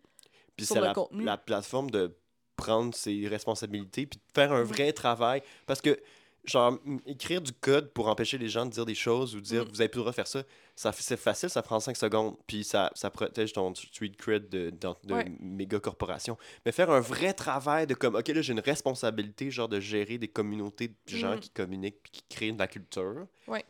Puis 0.57 0.67
sur 0.67 0.77
le 0.77 0.83
la, 0.83 0.95
contenu. 0.95 1.25
la 1.25 1.37
plateforme 1.37 1.91
de 1.91 2.17
prendre 2.57 2.93
ses 2.95 3.29
responsabilités 3.29 4.07
puis 4.07 4.19
de 4.19 4.33
faire 4.35 4.53
un 4.53 4.65
vrai 4.65 4.93
travail. 4.93 5.43
Parce 5.67 5.81
que, 5.81 5.97
genre, 6.45 6.77
écrire 7.07 7.41
du 7.41 7.53
code 7.53 7.93
pour 7.93 8.09
empêcher 8.09 8.37
les 8.39 8.49
gens 8.49 8.67
de 8.67 8.71
dire 8.73 8.85
des 8.85 8.95
choses 8.97 9.37
ou 9.37 9.41
dire 9.41 9.63
Mhm. 9.65 9.71
vous 9.71 9.81
avez 9.81 9.89
plus 9.89 9.99
le 9.99 10.03
droit 10.03 10.11
de 10.13 10.17
faire 10.17 10.27
ça, 10.27 10.43
ça 10.75 10.91
c'est 10.93 11.17
facile, 11.17 11.49
ça 11.51 11.63
prend 11.63 11.79
5 11.79 11.97
secondes. 11.97 12.37
Puis 12.49 12.65
ça, 12.65 12.91
ça 12.95 13.11
protège 13.11 13.53
ton 13.53 13.73
street 13.75 14.13
cred 14.19 14.49
de, 14.49 14.71
de, 14.71 14.89
de 15.05 15.15
Ouais. 15.15 15.33
méga 15.39 15.79
corporations. 15.79 16.37
Mais 16.67 16.73
faire 16.73 16.91
un 16.91 17.01
vrai 17.01 17.33
travail 17.35 17.87
de 17.87 17.95
comme, 17.95 18.17
ok, 18.17 18.27
là, 18.29 18.43
j'ai 18.43 18.53
une 18.53 18.61
responsabilité, 18.61 19.51
genre, 19.53 19.69
de 19.69 19.79
gérer 19.79 20.19
des 20.19 20.29
communautés 20.29 20.89
de 20.89 20.95
gens 21.07 21.35
Mhm. 21.35 21.41
qui 21.41 21.51
communiquent 21.51 22.03
puis 22.03 22.11
qui 22.13 22.23
créent 22.29 22.53
de 22.53 22.59
la 22.59 22.67
culture. 22.67 23.27
Ouais. 23.47 23.65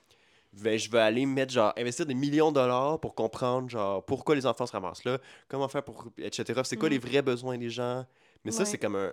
Ben, 0.63 0.79
je 0.79 0.91
vais 0.91 0.99
aller 1.01 1.27
mettre, 1.27 1.53
genre, 1.53 1.73
investir 1.77 2.07
des 2.07 2.15
millions 2.15 2.51
de 2.51 2.55
dollars 2.57 2.99
pour 3.01 3.15
comprendre, 3.15 3.69
genre, 3.69 4.05
pourquoi 4.05 4.35
les 4.35 4.47
enfants 4.47 4.67
se 4.67 4.73
ramassent 4.73 5.05
là, 5.05 5.19
comment 5.49 5.69
faire 5.69 5.83
pour. 5.85 6.07
etc. 6.19 6.61
C'est 6.65 6.77
quoi 6.77 6.89
Mhm. 6.89 6.93
les 6.95 6.99
vrais 6.99 7.23
besoins 7.23 7.59
des 7.59 7.71
gens? 7.71 8.07
Mais 8.45 8.51
ça, 8.51 8.61
Ouais. 8.61 8.65
c'est 8.67 8.79
comme 8.79 8.97
un. 8.97 9.13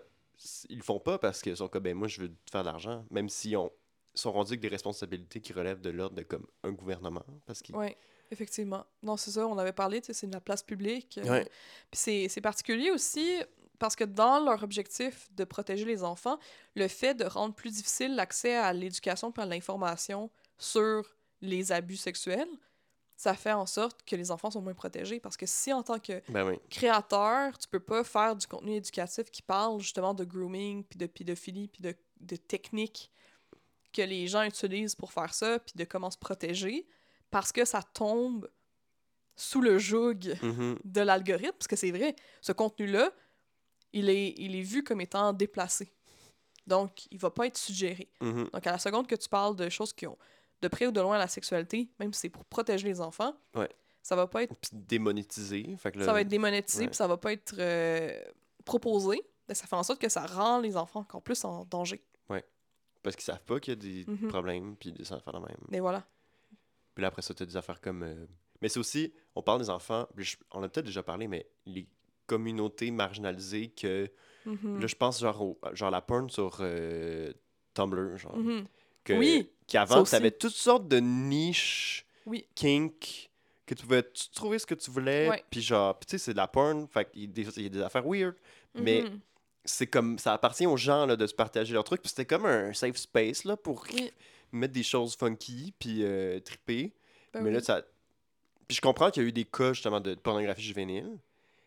Ils 0.69 0.77
le 0.77 0.83
font 0.83 0.99
pas 0.99 1.17
parce 1.17 1.41
qu'ils 1.41 1.55
sont 1.57 1.67
comme, 1.67 1.83
ben, 1.83 1.95
moi, 1.95 2.07
je 2.07 2.21
veux 2.21 2.31
faire 2.51 2.61
de 2.61 2.67
l'argent, 2.67 3.05
même 3.09 3.29
si 3.29 3.55
on 3.55 3.71
sont 4.13 4.31
rendus 4.31 4.51
avec 4.53 4.61
des 4.61 4.69
responsabilités 4.69 5.41
qui 5.41 5.51
relèvent 5.51 5.81
de 5.81 5.89
l'ordre 5.89 6.15
de 6.15 6.23
comme 6.23 6.45
un 6.63 6.71
gouvernement. 6.71 7.23
Parce 7.45 7.61
qu'ils. 7.61 7.75
Oui, 7.75 7.95
effectivement. 8.31 8.85
Non, 9.03 9.17
c'est 9.17 9.31
ça, 9.31 9.45
on 9.45 9.57
avait 9.57 9.73
parlé, 9.73 10.01
c'est 10.03 10.27
de 10.27 10.33
la 10.33 10.39
place 10.41 10.63
publique. 10.63 11.19
euh, 11.23 11.29
Ouais. 11.29 11.43
Puis 11.91 11.99
c'est- 11.99 12.27
c'est 12.29 12.39
particulier 12.41 12.91
aussi 12.91 13.41
parce 13.77 13.93
que 13.95 14.05
dans 14.05 14.39
leur 14.39 14.63
objectif 14.63 15.27
de 15.33 15.43
protéger 15.43 15.83
les 15.83 16.01
enfants, 16.03 16.39
le 16.75 16.87
fait 16.87 17.13
de 17.13 17.25
rendre 17.25 17.53
plus 17.55 17.71
difficile 17.71 18.15
l'accès 18.15 18.55
à 18.55 18.71
l'éducation 18.71 19.33
et 19.37 19.41
à 19.41 19.45
l'information 19.45 20.29
sur 20.57 21.14
les 21.41 21.71
abus 21.71 21.97
sexuels, 21.97 22.47
ça 23.17 23.33
fait 23.33 23.53
en 23.53 23.65
sorte 23.65 24.03
que 24.03 24.15
les 24.15 24.29
enfants 24.31 24.51
sont 24.51 24.61
moins 24.61 24.73
protégés. 24.73 25.19
Parce 25.19 25.37
que 25.37 25.45
si 25.45 25.71
en 25.71 25.83
tant 25.83 25.99
que 25.99 26.21
Ben 26.29 26.45
oui. 26.47 26.59
créateur, 26.69 27.57
tu 27.57 27.67
peux 27.67 27.79
pas 27.79 28.03
faire 28.03 28.35
du 28.35 28.45
contenu 28.47 28.73
éducatif 28.75 29.31
qui 29.31 29.41
parle 29.41 29.79
justement 29.79 30.13
de 30.13 30.23
grooming, 30.25 30.83
puis 30.83 30.97
de 30.97 31.05
pédophilie, 31.05 31.67
puis 31.69 31.81
de, 31.81 31.95
de 32.19 32.35
techniques 32.35 33.09
que 33.93 34.01
les 34.01 34.27
gens 34.27 34.43
utilisent 34.43 34.95
pour 34.95 35.13
faire 35.13 35.33
ça, 35.33 35.59
puis 35.59 35.73
de 35.75 35.85
comment 35.85 36.11
se 36.11 36.17
protéger, 36.17 36.85
parce 37.31 37.53
que 37.53 37.63
ça 37.63 37.81
tombe 37.81 38.49
sous 39.37 39.61
le 39.61 39.77
joug 39.79 40.19
Mhm. 40.41 40.79
de 40.83 41.01
l'algorithme, 41.01 41.53
parce 41.57 41.67
que 41.67 41.75
c'est 41.77 41.91
vrai, 41.91 42.15
ce 42.41 42.51
contenu-là, 42.51 43.11
il 43.93 44.09
est, 44.09 44.33
il 44.37 44.55
est 44.57 44.61
vu 44.61 44.83
comme 44.83 44.99
étant 44.99 45.31
déplacé. 45.31 45.89
Donc, 46.67 47.05
il 47.11 47.17
va 47.19 47.29
pas 47.31 47.47
être 47.47 47.57
suggéré. 47.57 48.09
Mhm. 48.19 48.49
Donc, 48.51 48.67
à 48.67 48.71
la 48.71 48.79
seconde 48.79 49.07
que 49.07 49.15
tu 49.15 49.29
parles 49.29 49.55
de 49.55 49.69
choses 49.69 49.93
qui 49.93 50.05
ont 50.07 50.17
de 50.65 50.69
près 50.69 50.87
ou 50.87 50.91
de 50.91 50.99
loin 51.01 51.17
la 51.17 51.27
sexualité, 51.27 51.89
même 51.99 52.11
si 52.13 52.21
c'est 52.21 52.29
pour 52.29 52.43
protéger 52.45 52.87
les 52.87 52.99
enfants, 53.01 53.35
Ouais. 53.55 53.69
ça 54.01 54.15
va 54.15 54.27
pas 54.27 54.43
être 54.43 54.55
Puis 54.59 54.71
démonétisé. 54.73 55.75
Fait 55.77 55.91
que 55.91 55.99
là, 55.99 56.05
ça 56.05 56.13
va 56.13 56.21
être 56.21 56.27
démonétisé, 56.27 56.83
ouais. 56.83 56.87
puis 56.87 56.95
ça 56.97 57.07
va 57.07 57.17
pas 57.17 57.31
être 57.33 57.55
euh, 57.59 58.19
proposé. 58.65 59.21
Ça 59.51 59.67
fait 59.67 59.75
en 59.75 59.83
sorte 59.83 60.01
que 60.01 60.09
ça 60.09 60.25
rend 60.25 60.59
les 60.59 60.75
enfants 60.75 61.01
encore 61.01 61.21
plus 61.21 61.43
en 61.45 61.65
danger. 61.65 62.01
Parce 63.03 63.15
qu'ils 63.15 63.25
savent 63.25 63.43
pas 63.43 63.59
qu'il 63.59 63.71
y 63.71 63.77
a 63.77 64.03
des 64.03 64.11
Mhm. 64.11 64.29
problèmes, 64.29 64.75
puis 64.77 64.91
des 64.91 65.13
affaires 65.13 65.33
de 65.33 65.37
même. 65.37 65.57
Mais 65.69 65.79
voilà. 65.79 66.03
Puis 66.95 67.03
là, 67.03 67.09
après 67.09 67.21
ça, 67.21 67.35
tu 67.35 67.43
as 67.43 67.45
des 67.45 67.55
affaires 67.55 67.79
comme. 67.79 68.01
euh, 68.01 68.25
Mais 68.63 68.67
c'est 68.67 68.79
aussi, 68.79 69.13
on 69.35 69.43
parle 69.43 69.59
des 69.59 69.69
enfants, 69.69 70.07
puis 70.15 70.25
je- 70.25 70.37
on 70.49 70.63
a 70.63 70.67
peut-être 70.69 70.87
déjà 70.87 71.03
parlé, 71.03 71.27
mais 71.27 71.47
les 71.67 71.87
communautés 72.25 72.89
marginalisées 72.89 73.67
que. 73.69 74.09
Mhm. 74.47 74.79
Là, 74.79 74.87
je 74.87 74.95
pense 74.95 75.19
genre, 75.19 75.39
au... 75.39 75.59
genre 75.73 75.91
la 75.91 76.01
porn 76.01 76.31
sur 76.31 76.57
euh, 76.61 77.31
Tumblr, 77.75 78.17
genre. 78.17 78.35
Mhm. 78.37 78.65
Que, 79.05 79.13
Oui, 79.13 79.49
qu'avant, 79.67 80.03
tu 80.03 80.13
avais 80.15 80.31
toutes 80.31 80.53
sortes 80.55 80.87
de 80.89 80.97
niches 80.99 82.05
Oui. 82.25 82.45
kink 82.55 83.29
que 83.65 83.73
tu 83.73 83.83
pouvais 83.83 84.03
trouver 84.33 84.59
ce 84.59 84.65
que 84.65 84.75
tu 84.75 84.91
voulais. 84.91 85.43
Puis 85.49 85.61
genre, 85.61 85.97
tu 85.99 86.05
sais, 86.11 86.17
c'est 86.17 86.31
de 86.33 86.37
la 86.37 86.47
porn, 86.47 86.87
fait 86.87 87.09
qu'il 87.09 87.21
y 87.21 87.23
a 87.25 87.27
des, 87.27 87.47
il 87.57 87.63
y 87.63 87.65
a 87.67 87.69
des 87.69 87.81
affaires 87.81 88.05
weird. 88.05 88.35
Mais 88.75 89.01
Mhm. 89.03 89.19
c'est 89.63 89.87
comme, 89.87 90.19
ça 90.19 90.33
appartient 90.33 90.67
aux 90.67 90.77
gens 90.77 91.05
là, 91.05 91.15
de 91.15 91.25
se 91.25 91.33
partager 91.33 91.73
leurs 91.73 91.83
trucs. 91.83 92.01
Puis 92.01 92.09
c'était 92.09 92.25
comme 92.25 92.45
un 92.45 92.73
safe 92.73 92.97
space 92.97 93.43
là, 93.45 93.55
pour 93.57 93.85
Oui. 93.93 94.11
mettre 94.51 94.73
des 94.73 94.83
choses 94.83 95.15
funky, 95.15 95.73
puis 95.79 96.03
euh, 96.03 96.39
triper. 96.41 96.93
Ben 97.33 97.41
mais 97.41 97.51
là, 97.51 97.61
ça. 97.61 97.81
Puis 98.67 98.75
je 98.77 98.81
comprends 98.81 99.09
qu'il 99.11 99.23
y 99.23 99.25
a 99.25 99.29
eu 99.29 99.31
des 99.31 99.45
cas 99.45 99.73
justement 99.73 99.99
de 99.99 100.13
pornographie 100.15 100.61
juvénile. 100.63 101.17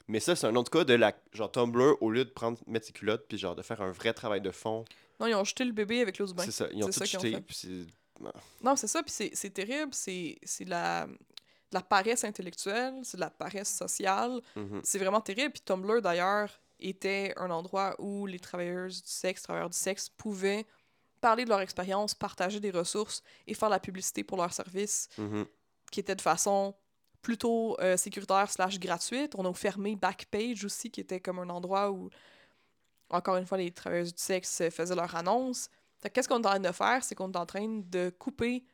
Mais 0.09 0.21
ça, 0.21 0.35
c'est 0.35 0.47
un 0.47 0.57
autre 0.57 0.71
cas 0.71 0.85
de 0.85 0.95
la. 0.95 1.15
Genre 1.33 1.51
Tumblr, 1.53 1.97
au 2.01 2.11
lieu 2.11 2.25
de 2.25 2.31
prendre, 2.31 2.59
mettre 2.67 2.87
ses 2.87 2.93
culottes, 2.93 3.27
puis 3.29 3.37
genre 3.39 3.55
de 3.55 3.63
faire 3.63 3.81
un 3.83 3.93
vrai 3.93 4.13
travail 4.15 4.41
de 4.41 4.51
fond. 4.51 4.85
Non, 5.21 5.27
ils 5.27 5.35
ont 5.35 5.45
jeté 5.45 5.65
le 5.65 5.73
bébé 5.73 6.01
avec 6.01 6.19
l'eau 6.19 6.27
du 6.27 6.35
bain. 6.35 6.45
c'est 6.45 6.51
ça. 6.53 6.67
Ils 6.73 6.83
ont 6.85 6.89
tout 6.89 7.05
jeté. 7.05 7.37
c'est. 7.51 7.87
Non, 8.63 8.75
c'est 8.75 8.87
ça, 8.89 9.03
puis 9.03 9.13
c'est- 9.13 9.51
terrible, 9.51 9.93
c'est 9.95 10.39
la, 10.67 11.07
la 11.71 11.81
paresse 11.83 12.25
intellectuelle, 12.25 12.95
c'est 13.05 13.17
de 13.17 13.21
la 13.21 13.31
paresse 13.31 13.73
sociale, 13.77 14.41
Mhm. 14.57 14.81
c'est 14.83 14.99
vraiment 14.99 15.21
terrible. 15.21 15.53
Puis 15.53 15.61
Tumblr, 15.65 16.01
d'ailleurs, 16.03 16.51
était 16.81 17.33
un 17.37 17.51
endroit 17.51 17.95
où 18.01 18.27
les 18.27 18.41
travailleuses 18.41 19.03
du 19.03 19.09
sexe, 19.11 19.43
travailleurs 19.43 19.71
du 19.71 19.77
sexe, 19.77 20.09
pouvaient 20.09 20.67
parler 21.21 21.45
de 21.45 21.51
leur 21.51 21.61
expérience, 21.61 22.15
partager 22.15 22.59
des 22.61 22.71
ressources 22.71 23.23
et 23.47 23.55
faire 23.55 23.69
la 23.69 23.79
publicité 23.81 24.25
pour 24.25 24.37
leurs 24.39 24.53
services, 24.53 25.09
Mhm. 25.19 25.45
qui 25.93 26.01
était 26.01 26.15
de 26.17 26.21
façon 26.23 26.75
plutôt 27.23 27.77
euh, 27.81 27.97
sécuritaire 27.97 28.51
slash 28.51 28.79
gratuite. 28.79 29.35
On 29.37 29.45
a 29.45 29.53
fermé 29.55 29.97
Backpage 29.97 30.65
aussi, 30.65 30.91
qui 30.91 31.01
était 31.01 31.21
comme 31.21 31.39
un 31.39 31.49
endroit 31.51 31.91
où, 31.91 32.11
encore 33.11 33.37
une 33.37 33.47
fois, 33.47 33.59
les 33.59 33.71
travailleuses 33.71 34.15
du 34.15 34.23
sexe 34.23 34.61
euh, 34.61 34.71
faisaient 34.71 34.95
leur 34.95 35.15
annonce. 35.15 35.69
Qu'est-ce 36.13 36.29
qu'on 36.29 36.37
est 36.37 36.47
en 36.47 36.51
train 36.51 36.61
de 36.61 36.73
faire? 36.73 37.03
C'est 37.03 37.15
qu'on 37.15 37.31
est 37.33 37.37
en 37.37 37.47
train 37.47 37.83
de 37.85 38.11
couper, 38.19 38.65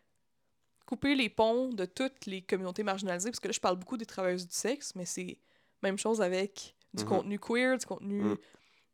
couper 0.87 1.15
les 1.15 1.31
ponts 1.31 1.71
de 1.71 1.87
toutes 1.87 2.27
les 2.27 2.43
communautés 2.43 2.83
marginalisées, 2.83 3.31
parce 3.31 3.41
que 3.41 3.49
là, 3.49 3.53
je 3.53 3.61
parle 3.61 3.77
beaucoup 3.77 3.97
des 3.97 4.07
travailleuses 4.07 4.47
du 4.47 4.55
sexe, 4.55 4.95
mais 4.95 5.07
c'est 5.07 5.39
même 5.83 5.99
chose 5.99 6.21
avec 6.21 6.75
du 6.93 7.03
Mhm. 7.03 7.09
contenu 7.09 7.39
queer, 7.39 7.79
du 7.79 7.87
contenu 7.87 8.23
Mhm. 8.23 8.37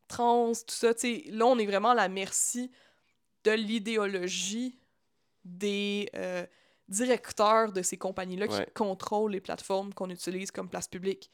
trans, 0.08 0.52
tout 0.52 0.74
ça. 0.74 0.88
là, 1.26 1.46
on 1.46 1.58
est 1.58 1.66
vraiment 1.66 1.90
à 1.90 1.94
la 1.94 2.08
merci 2.08 2.70
de 3.44 3.50
l'idéologie 3.52 4.78
des 5.44 6.08
euh, 6.14 6.46
directeurs 6.90 7.72
de 7.72 7.80
ces 7.82 7.96
compagnies-là 7.96 8.46
Ouais. 8.46 8.66
qui 8.66 8.72
contrôlent 8.72 9.32
les 9.32 9.40
plateformes 9.40 9.94
qu'on 9.94 10.10
utilise 10.10 10.50
comme 10.50 10.68
place 10.68 10.88
publique. 10.88 11.30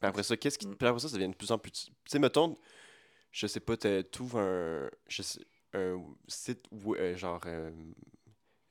Puis 0.00 0.08
après 0.08 0.22
ça, 0.22 0.36
qu'est-ce 0.36 0.58
qui. 0.58 0.66
Mm. 0.66 0.76
Puis 0.76 0.86
après 0.88 1.00
ça, 1.00 1.08
ça 1.08 1.16
devient 1.16 1.30
de 1.30 1.34
plus 1.36 1.50
en 1.50 1.58
plus. 1.58 1.70
Tu 1.72 1.92
sais, 2.06 2.18
mettons, 2.18 2.56
je 3.32 3.46
sais 3.46 3.60
pas, 3.60 3.76
tu 3.76 4.04
trouves 4.10 4.36
un. 4.36 4.90
Je 5.08 5.22
sais, 5.22 5.40
un 5.74 6.02
site 6.26 6.64
ou 6.70 6.94
euh, 6.94 7.16
genre. 7.16 7.40
euh, 7.46 7.70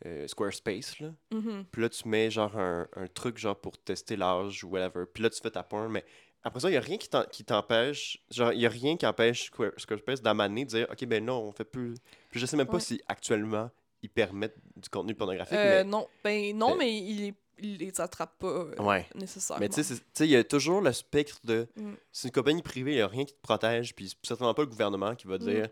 euh, 0.05 0.27
Squarespace, 0.27 0.99
là. 0.99 1.11
Mhm. 1.31 1.65
Puis 1.71 1.81
là, 1.81 1.89
tu 1.89 2.07
mets 2.07 2.29
genre 2.29 2.55
un, 2.57 2.87
un 2.95 3.07
truc 3.07 3.37
genre 3.39 3.59
pour 3.59 3.77
tester 3.79 4.15
l'âge 4.15 4.63
ou 4.63 4.69
whatever. 4.69 5.05
Puis 5.11 5.23
là, 5.23 5.29
tu 5.31 5.41
fais 5.41 5.49
ta 5.49 5.63
porn. 5.63 5.91
Mais 5.91 6.05
après 6.43 6.59
ça, 6.59 6.69
il 6.69 6.73
n'y 6.73 6.77
a 6.77 6.81
rien 6.81 6.97
qui 6.99 7.43
t'empêche. 7.43 8.23
Genre, 8.29 8.53
il 8.53 8.59
n'y 8.59 8.65
a 8.67 8.69
rien 8.69 8.95
qui 8.95 9.07
empêche 9.07 9.45
Square- 9.45 9.71
Squarespace 9.77 10.21
d'amener, 10.21 10.65
de 10.65 10.69
dire, 10.69 10.87
OK, 10.91 11.03
ben 11.05 11.25
non, 11.25 11.39
on 11.41 11.51
fait 11.51 11.65
plus. 11.65 11.95
Puis 12.29 12.39
je 12.39 12.45
sais 12.45 12.55
même 12.55 12.67
pas 12.67 12.79
si 12.79 13.01
actuellement 13.07 13.71
ils 14.01 14.09
permettent 14.09 14.57
du 14.75 14.89
contenu 14.89 15.15
pornographique. 15.15 15.57
Euh, 15.57 15.83
mais... 15.83 15.89
Non, 15.89 16.07
ben 16.23 16.55
non, 16.57 16.73
Euh, 16.73 16.77
mais 16.77 16.97
il, 16.97 17.23
est- 17.25 17.35
il 17.59 17.77
les 17.77 17.99
attrape 18.01 18.37
pas 18.37 18.47
euh, 18.47 18.75
Ouais. 18.79 19.05
nécessairement. 19.15 19.59
Mais 19.59 19.69
tu 19.69 19.83
sais, 19.83 19.95
il 20.19 20.27
y 20.29 20.35
a 20.35 20.43
toujours 20.43 20.81
le 20.81 20.93
spectre 20.93 21.39
de. 21.43 21.67
Mm. 21.75 21.93
C'est 22.11 22.27
une 22.27 22.31
compagnie 22.33 22.61
privée, 22.61 22.91
il 22.91 22.95
n'y 22.97 23.01
a 23.01 23.07
rien 23.07 23.25
qui 23.25 23.33
te 23.33 23.41
protège, 23.41 23.95
puis 23.95 24.09
c'est 24.09 24.27
certainement 24.27 24.53
pas 24.53 24.61
le 24.63 24.67
gouvernement 24.69 25.15
qui 25.15 25.27
va 25.27 25.35
Mm. 25.35 25.39
dire 25.45 25.67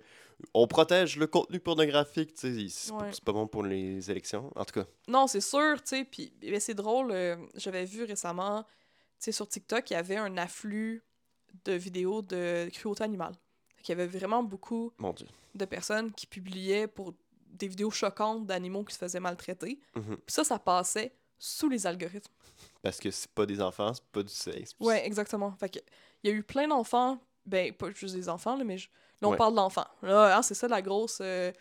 on 0.53 0.67
protège 0.67 1.15
le 1.17 1.28
contenu 1.28 1.59
pornographique, 1.61 2.34
tu 2.34 2.39
sais, 2.53 2.67
c'est 2.69 2.91
pas- 2.91 3.03
Ouais. 3.03 3.09
c'est 3.13 3.23
pas 3.23 3.32
bon 3.32 3.47
pour 3.47 3.63
les 3.63 4.11
élections. 4.11 4.51
En 4.55 4.65
tout 4.65 4.73
cas, 4.82 4.86
Non, 5.07 5.28
c'est 5.28 5.39
sûr, 5.39 5.76
tu 5.82 5.88
sais, 5.95 6.03
puis 6.03 6.34
ben, 6.41 6.59
c'est 6.59 6.73
drôle, 6.73 7.11
euh, 7.11 7.38
j'avais 7.55 7.86
vu 7.86 8.03
récemment, 8.03 8.63
tu 8.63 8.69
sais, 9.19 9.32
sur 9.32 9.47
TikTok, 9.47 9.89
il 9.91 9.93
y 9.93 9.95
avait 9.95 10.17
un 10.17 10.36
afflux 10.38 11.03
de 11.63 11.71
vidéos 11.71 12.21
de 12.21 12.67
cruauté 12.73 13.03
animale. 13.05 13.34
Il 13.84 13.89
y 13.89 13.91
avait 13.93 14.07
vraiment 14.07 14.43
beaucoup 14.43 14.91
mon 14.97 15.13
Dieu. 15.13 15.28
de 15.53 15.63
personnes 15.65 16.11
qui 16.11 16.28
publiaient 16.28 16.88
pour 16.88 17.13
des 17.56 17.68
vidéos 17.68 17.91
choquantes 17.91 18.45
d'animaux 18.45 18.84
qui 18.84 18.93
se 18.93 18.99
faisaient 18.99 19.20
maltraiter. 19.20 19.80
Mhm. 19.95 20.18
Puis 20.18 20.34
ça, 20.34 20.43
ça 20.43 20.60
passait 20.60 21.14
sous 21.38 21.70
les 21.70 21.86
algorithmes. 21.88 22.32
Parce 22.82 22.99
que 22.99 23.10
c'est 23.12 23.30
pas 23.32 23.45
des 23.45 23.62
enfants, 23.62 23.93
c'est 23.93 24.03
pas 24.06 24.24
du 24.24 24.34
sexe. 24.34 24.76
Ouais, 24.80 25.06
exactement. 25.06 25.51
Fait 25.60 25.70
que 25.70 25.80
il 26.24 26.30
y 26.30 26.34
a 26.34 26.36
eu 26.36 26.43
plein 26.43 26.68
d'enfants, 26.68 27.20
ben 27.45 27.74
pas 27.74 27.91
juste 27.91 28.16
des 28.16 28.30
enfants, 28.30 28.56
là, 28.56 28.64
mais 28.64 28.78
je- 28.78 28.88
là 29.22 29.28
on 29.28 29.32
Ouais. 29.32 29.38
parle 29.38 29.56
d'enfants. 29.56 29.88
Là, 30.01 30.38
hein, 30.38 30.41
c'est 30.41 30.53
ça 30.56 30.68
la 30.68 30.82
grosse 30.82 31.20
euh, 31.22 31.51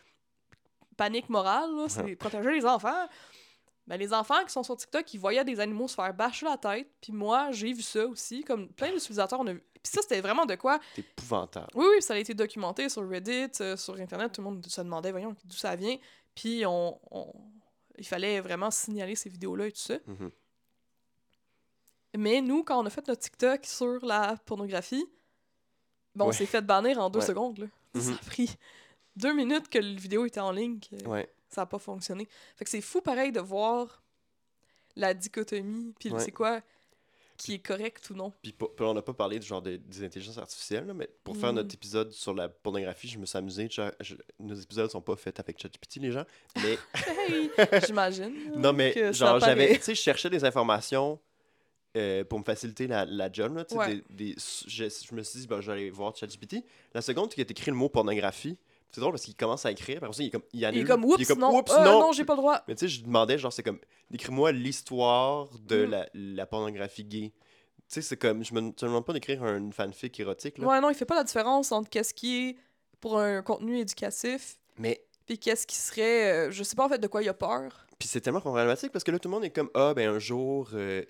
panique 0.96 1.28
morale, 1.28 1.74
là, 1.76 1.86
c'est 1.88 2.16
protéger 2.16 2.52
les 2.52 2.64
enfants. 2.64 3.08
Ben, 3.86 3.98
les 3.98 4.14
enfants 4.14 4.42
qui 4.46 4.50
sont 4.52 4.62
sur 4.62 4.76
TikTok, 4.76 5.12
ils 5.12 5.18
voyaient 5.20 5.44
des 5.44 5.60
animaux 5.60 5.88
se 5.88 5.94
faire 5.94 6.14
bâcher 6.14 6.46
la 6.46 6.56
tête, 6.56 6.88
puis 7.02 7.12
moi, 7.12 7.50
j'ai 7.52 7.72
vu 7.72 7.82
ça 7.82 8.06
aussi, 8.06 8.42
comme 8.42 8.68
plein 8.68 8.90
d'utilisateurs, 8.92 9.40
on 9.40 9.46
a 9.46 9.52
vu. 9.52 9.62
Puis 9.74 9.92
ça, 9.92 10.00
c'était 10.00 10.22
vraiment 10.22 10.46
de 10.46 10.54
quoi? 10.54 10.80
C'est 10.94 11.02
épouvantable. 11.02 11.66
Oui, 11.74 11.84
oui, 11.94 12.00
ça 12.02 12.14
a 12.14 12.16
été 12.16 12.32
documenté 12.32 12.88
sur 12.88 13.06
Reddit, 13.06 13.50
euh, 13.60 13.76
sur 13.76 13.94
Internet, 14.00 14.32
tout 14.32 14.40
le 14.40 14.46
monde 14.48 14.64
se 14.66 14.80
demandait, 14.80 15.10
voyons, 15.10 15.36
d'où 15.44 15.56
ça 15.56 15.76
vient. 15.76 15.96
Puis 16.34 16.64
on, 16.64 16.98
on- 17.10 17.34
il 17.98 18.06
fallait 18.06 18.40
vraiment 18.40 18.70
signaler 18.70 19.14
ces 19.16 19.28
vidéos-là 19.28 19.66
et 19.66 19.72
tout 19.72 19.80
ça. 19.82 19.98
Mhm. 20.06 20.30
Mais 22.16 22.40
nous, 22.40 22.62
quand 22.64 22.80
on 22.82 22.86
a 22.86 22.90
fait 22.90 23.06
notre 23.08 23.20
TikTok 23.22 23.66
sur 23.66 24.04
la 24.04 24.36
pornographie, 24.46 25.04
ben, 26.14 26.24
on 26.24 26.28
Ouais. 26.28 26.32
s'est 26.34 26.46
fait 26.46 26.62
bannir 26.62 26.98
en 26.98 27.10
deux 27.10 27.18
Ouais. 27.20 27.26
secondes. 27.26 27.58
Là. 27.58 27.66
Ça 28.00 28.10
Mhm. 28.10 28.14
a 28.14 28.24
pris 28.24 28.56
deux 29.16 29.32
minutes 29.34 29.68
que 29.68 29.78
la 29.78 29.94
vidéo 30.00 30.24
était 30.24 30.40
en 30.40 30.52
ligne, 30.52 30.78
que 30.80 31.06
Ouais. 31.06 31.28
Ça 31.54 31.62
n'a 31.62 31.66
pas 31.66 31.78
fonctionné. 31.78 32.26
Fait 32.56 32.64
que 32.64 32.70
c'est 32.70 32.80
fou 32.80 33.00
pareil 33.00 33.32
de 33.32 33.40
voir 33.40 34.02
la 34.96 35.14
dichotomie, 35.14 35.94
puis 35.98 36.10
Ouais. 36.10 36.20
c'est 36.20 36.32
quoi 36.32 36.60
qui 37.36 37.54
est 37.54 37.58
correct 37.58 38.10
ou 38.10 38.14
non. 38.14 38.32
Puis, 38.42 38.54
on 38.78 38.94
n'a 38.94 39.02
pas 39.02 39.12
parlé 39.12 39.40
du 39.40 39.46
genre 39.46 39.60
de- 39.60 39.74
des 39.76 40.04
intelligences 40.04 40.38
artificielles, 40.38 40.86
là, 40.86 40.94
mais 40.94 41.08
pour 41.24 41.36
faire 41.36 41.52
Mm. 41.52 41.56
notre 41.56 41.74
épisode 41.74 42.12
sur 42.12 42.32
la 42.32 42.48
pornographie, 42.48 43.08
je 43.08 43.18
me 43.18 43.26
suis 43.26 43.36
amusé. 43.36 43.68
je- 43.70 44.14
nos 44.38 44.54
épisodes 44.54 44.88
sont 44.88 45.00
pas 45.00 45.16
faits 45.16 45.40
avec 45.40 45.60
ChatGPT, 45.60 45.96
les 45.98 46.12
gens. 46.12 46.24
Mais 46.62 46.78
Hey, 47.28 47.50
j'imagine. 47.86 48.32
Non, 48.56 48.72
mais 48.72 49.12
genre, 49.12 49.40
j'avais. 49.40 49.74
Tu 49.78 49.82
sais, 49.82 49.94
je 49.96 50.00
cherchais 50.00 50.30
des 50.30 50.44
informations 50.44 51.18
euh, 51.96 52.24
pour 52.24 52.38
me 52.40 52.44
faciliter 52.44 52.86
la, 52.88 53.04
la 53.04 53.30
job. 53.32 53.56
Là, 53.56 53.64
Ouais. 53.72 54.02
des, 54.10 54.32
des- 54.32 54.36
je, 54.66 54.88
je 54.88 55.14
me 55.14 55.22
suis 55.24 55.40
dit, 55.40 55.46
ben, 55.48 55.60
j'allais 55.60 55.90
voir 55.90 56.14
ChatGPT. 56.16 56.64
La 56.92 57.00
seconde, 57.02 57.32
il 57.36 57.40
a 57.40 57.44
écrit 57.48 57.70
le 57.70 57.76
mot 57.76 57.88
pornographie. 57.88 58.56
C'est 58.94 59.00
drôle 59.00 59.12
parce 59.12 59.24
qu'il 59.24 59.34
commence 59.34 59.66
à 59.66 59.72
écrire. 59.72 60.00
Ça, 60.12 60.22
il 60.22 60.26
est 60.26 60.30
comme. 60.30 60.42
Il, 60.52 60.60
Il 60.60 60.62
est 60.62 60.66
annule, 60.66 60.84
puis 60.86 60.92
oups, 60.94 61.36
non, 61.36 61.58
oups, 61.58 61.72
euh, 61.72 61.84
non. 61.84 62.00
non, 62.00 62.12
j'ai 62.12 62.24
pas 62.24 62.34
le 62.34 62.38
droit. 62.40 62.62
Mais 62.68 62.74
tu 62.76 62.80
sais, 62.80 62.88
je 62.88 62.98
lui 63.00 63.06
demandais, 63.06 63.36
genre, 63.38 63.52
c'est 63.52 63.62
comme. 63.64 63.80
Décris-moi 64.10 64.52
l'histoire 64.52 65.48
de 65.66 65.84
Mm. 65.86 65.90
la, 65.90 66.06
la 66.14 66.46
pornographie 66.46 67.04
gay. 67.04 67.32
Tu 67.32 67.82
sais, 67.88 68.02
c'est 68.02 68.16
comme. 68.16 68.44
Je 68.44 68.54
me, 68.54 68.60
tu 68.72 68.84
me 68.84 68.90
demandes 68.90 69.04
pas 69.04 69.12
d'écrire 69.12 69.44
une 69.46 69.72
fanfic 69.72 70.18
érotique, 70.20 70.58
là. 70.58 70.66
Ouais, 70.66 70.80
non, 70.80 70.90
il 70.90 70.94
fait 70.94 71.04
pas 71.04 71.16
la 71.16 71.24
différence 71.24 71.72
entre 71.72 71.90
qu'est-ce 71.90 72.14
qui 72.14 72.48
est 72.50 72.56
pour 73.00 73.18
un 73.18 73.42
contenu 73.42 73.78
éducatif, 73.78 74.58
Mais. 74.78 75.04
puis 75.26 75.38
qu'est-ce 75.38 75.66
qui 75.66 75.76
serait. 75.76 76.32
euh, 76.32 76.50
je 76.50 76.62
sais 76.62 76.76
pas 76.76 76.86
en 76.86 76.88
fait 76.88 76.98
de 76.98 77.06
quoi 77.08 77.22
il 77.22 77.28
a 77.28 77.34
peur. 77.34 77.86
Puis 77.98 78.08
c'est 78.08 78.20
tellement 78.20 78.40
problématique 78.40 78.92
parce 78.92 79.04
que 79.04 79.10
là, 79.10 79.18
tout 79.18 79.28
le 79.28 79.34
monde 79.34 79.44
est 79.44 79.50
comme. 79.50 79.70
Ah, 79.74 79.92
ben 79.94 80.08
un 80.08 80.18
jour, 80.18 80.70
euh, 80.74 81.02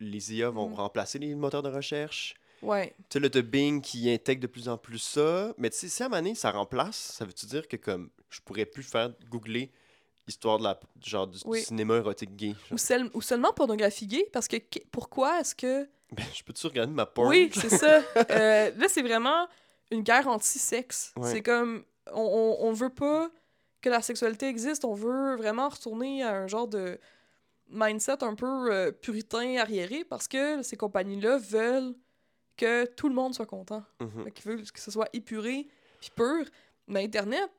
les 0.00 0.34
IA 0.34 0.50
vont 0.50 0.68
Mm. 0.68 0.74
remplacer 0.74 1.18
les 1.18 1.34
moteurs 1.34 1.62
de 1.62 1.70
recherche. 1.70 2.34
Ouais. 2.62 2.94
Tu 3.08 3.14
sais, 3.14 3.20
le 3.20 3.28
de 3.28 3.40
Bing 3.40 3.82
qui 3.82 4.10
intègre 4.10 4.42
de 4.42 4.46
plus 4.46 4.68
en 4.68 4.78
plus 4.78 4.98
ça. 4.98 5.52
Mais 5.58 5.70
tu 5.70 5.78
sais, 5.78 5.88
si 5.88 6.02
à 6.02 6.06
un 6.06 6.08
moment 6.08 6.22
donné, 6.22 6.34
ça 6.34 6.50
remplace, 6.50 6.96
ça 6.96 7.24
veut-tu 7.24 7.46
dire 7.46 7.66
que 7.68 7.76
comme 7.76 8.10
je 8.30 8.40
pourrais 8.40 8.66
plus 8.66 8.82
faire 8.84 9.12
googler 9.28 9.70
histoire 10.28 10.58
de 10.58 10.64
la 10.64 10.78
genre 11.04 11.26
du, 11.26 11.38
cinéma 11.60 11.96
érotique 11.96 12.34
gay? 12.36 12.54
Ou, 12.70 12.78
seul- 12.78 13.10
ou 13.14 13.20
seulement 13.20 13.52
pornographie 13.52 14.06
gay, 14.06 14.28
parce 14.32 14.48
que 14.48 14.56
pourquoi 14.90 15.40
est-ce 15.40 15.54
que. 15.54 15.88
Ben, 16.12 16.26
je 16.34 16.42
peux-tu 16.42 16.66
regarder 16.66 16.92
ma 16.92 17.06
porn? 17.06 17.28
Oui, 17.28 17.50
c'est 17.54 17.70
ça. 17.70 18.02
Euh, 18.30 18.70
là, 18.76 18.86
c'est 18.88 19.00
vraiment 19.00 19.48
une 19.90 20.02
guerre 20.02 20.28
anti-sexe. 20.28 21.14
Ouais. 21.16 21.30
C'est 21.32 21.42
comme. 21.42 21.84
On, 22.12 22.20
on, 22.60 22.66
on 22.68 22.72
veut 22.72 22.90
pas 22.90 23.30
que 23.80 23.88
la 23.88 24.02
sexualité 24.02 24.46
existe, 24.46 24.84
on 24.84 24.92
veut 24.92 25.36
vraiment 25.36 25.70
retourner 25.70 26.22
à 26.22 26.34
un 26.34 26.48
genre 26.48 26.68
de 26.68 26.98
mindset 27.70 28.22
un 28.22 28.34
peu 28.34 28.70
euh, 28.70 28.92
puritain, 28.92 29.56
arriéré, 29.56 30.04
parce 30.04 30.28
que 30.28 30.62
ces 30.62 30.76
compagnies-là 30.76 31.38
veulent 31.38 31.94
que 32.62 32.84
tout 32.94 33.08
le 33.08 33.14
monde 33.14 33.34
soit 33.34 33.46
content. 33.46 33.82
Fait 34.24 34.30
qu'ils 34.30 34.50
veulent 34.50 34.70
que 34.70 34.80
ce 34.80 34.90
soit 34.90 35.08
épuré 35.12 35.66
puis 36.00 36.10
pur. 36.14 36.44
Mais 36.88 37.04
Internet, 37.04 37.50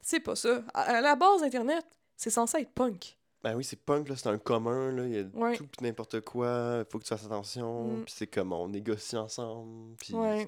c'est 0.00 0.20
pas 0.20 0.34
ça. 0.36 0.62
À, 0.74 0.82
à 0.96 1.00
la 1.00 1.14
base, 1.16 1.42
Internet, 1.42 1.84
c'est 2.16 2.30
censé 2.30 2.58
être 2.58 2.72
punk. 2.72 3.16
Ben 3.42 3.54
oui, 3.54 3.64
c'est 3.64 3.80
punk, 3.80 4.08
là, 4.08 4.16
c'est 4.16 4.28
un 4.28 4.36
commun, 4.38 4.92
là. 4.92 5.04
Il 5.06 5.14
y 5.14 5.18
a 5.18 5.22
Ouais. 5.34 5.56
tout 5.56 5.66
pis 5.66 5.82
n'importe 5.82 6.20
quoi. 6.20 6.84
Faut 6.90 6.98
que 6.98 7.04
tu 7.04 7.08
fasses 7.08 7.24
attention. 7.24 7.84
Mm. 7.84 8.04
Puis 8.04 8.14
c'est 8.16 8.26
comme 8.26 8.52
on 8.52 8.68
négocie 8.68 9.16
ensemble. 9.16 9.96
Puis 9.98 10.14
Ouais. 10.14 10.46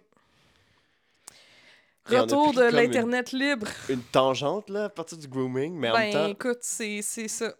Retour 2.06 2.52
de 2.52 2.62
l'Internet 2.62 3.32
libre. 3.32 3.68
une 3.88 4.02
tangente, 4.02 4.68
là, 4.68 4.84
à 4.84 4.88
partir 4.88 5.16
du 5.18 5.28
grooming. 5.28 5.72
Mais 5.74 5.88
en 5.90 5.94
ben, 5.94 6.00
même 6.00 6.12
temps. 6.12 6.26
écoute, 6.28 6.58
c'est 6.62 7.00
ça. 7.02 7.54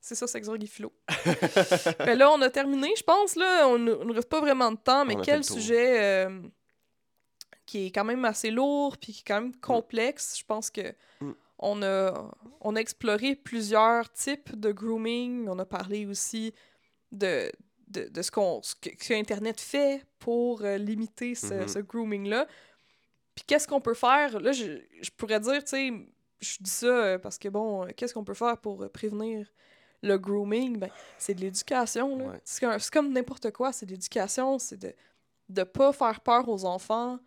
C'est 0.00 0.14
ça, 0.14 0.26
Sex 0.26 0.46
Drug 0.46 0.62
et 0.62 0.66
Philo. 0.66 0.92
ben 1.98 2.16
là, 2.18 2.30
on 2.30 2.40
a 2.40 2.48
terminé, 2.50 2.88
je 2.96 3.02
pense. 3.02 3.36
Là, 3.36 3.68
on 3.68 3.78
ne 3.78 4.12
reste 4.14 4.28
pas 4.28 4.40
vraiment 4.40 4.72
de 4.72 4.78
temps, 4.78 5.04
mais 5.04 5.16
quel 5.22 5.44
sujet 5.44 6.00
euh, 6.26 6.40
qui 7.66 7.86
est 7.86 7.90
quand 7.90 8.04
même 8.04 8.24
assez 8.24 8.50
lourd 8.50 8.96
puis 8.96 9.12
qui 9.12 9.20
est 9.20 9.24
quand 9.26 9.40
même 9.42 9.56
complexe. 9.56 10.36
Je 10.38 10.44
pense 10.44 10.70
que 10.70 10.94
Mm. 11.20 11.32
On 11.62 11.82
a, 11.82 12.30
on 12.62 12.74
a 12.74 12.80
exploré 12.80 13.36
plusieurs 13.36 14.10
types 14.14 14.58
de 14.58 14.72
grooming. 14.72 15.46
On 15.46 15.58
a 15.58 15.66
parlé 15.66 16.06
aussi 16.06 16.54
de, 17.12 17.52
de, 17.88 18.08
de 18.08 18.22
ce, 18.22 18.30
qu'on, 18.30 18.62
ce, 18.62 18.74
que, 18.74 18.88
que 18.88 19.12
Internet 19.12 19.60
fait 19.60 20.02
pour 20.18 20.62
euh, 20.62 20.78
limiter 20.78 21.34
ce, 21.34 21.52
Mhm. 21.52 21.68
ce 21.68 21.78
grooming-là. 21.80 22.46
Puis 23.34 23.44
qu'est-ce 23.46 23.68
qu'on 23.68 23.82
peut 23.82 23.92
faire? 23.92 24.40
Là, 24.40 24.52
je, 24.52 24.80
je 25.02 25.10
pourrais 25.14 25.38
dire, 25.40 25.62
tu 25.62 25.70
sais, 25.70 25.92
je 26.40 26.56
dis 26.60 26.70
ça 26.70 26.86
euh, 26.86 27.18
parce 27.18 27.36
que, 27.36 27.50
bon, 27.50 27.86
qu'est-ce 27.94 28.14
qu'on 28.14 28.24
peut 28.24 28.32
faire 28.32 28.56
pour 28.56 28.90
prévenir 28.90 29.46
le 30.02 30.18
grooming? 30.18 30.78
Ben, 30.78 30.90
c'est 31.18 31.34
de 31.34 31.40
l'éducation. 31.40 32.28
Ouais. 32.28 32.40
C'est, 32.44 32.90
comme- 32.92 33.12
n'importe 33.12 33.50
quoi, 33.52 33.72
c'est 33.72 33.86
de 33.86 33.90
l'éducation, 33.92 34.58
c'est 34.58 34.76
de 34.78 34.94
de 35.48 35.64
pas 35.64 35.92
faire 35.92 36.20
peur 36.20 36.48
aux 36.48 36.64
enfants, 36.64 37.18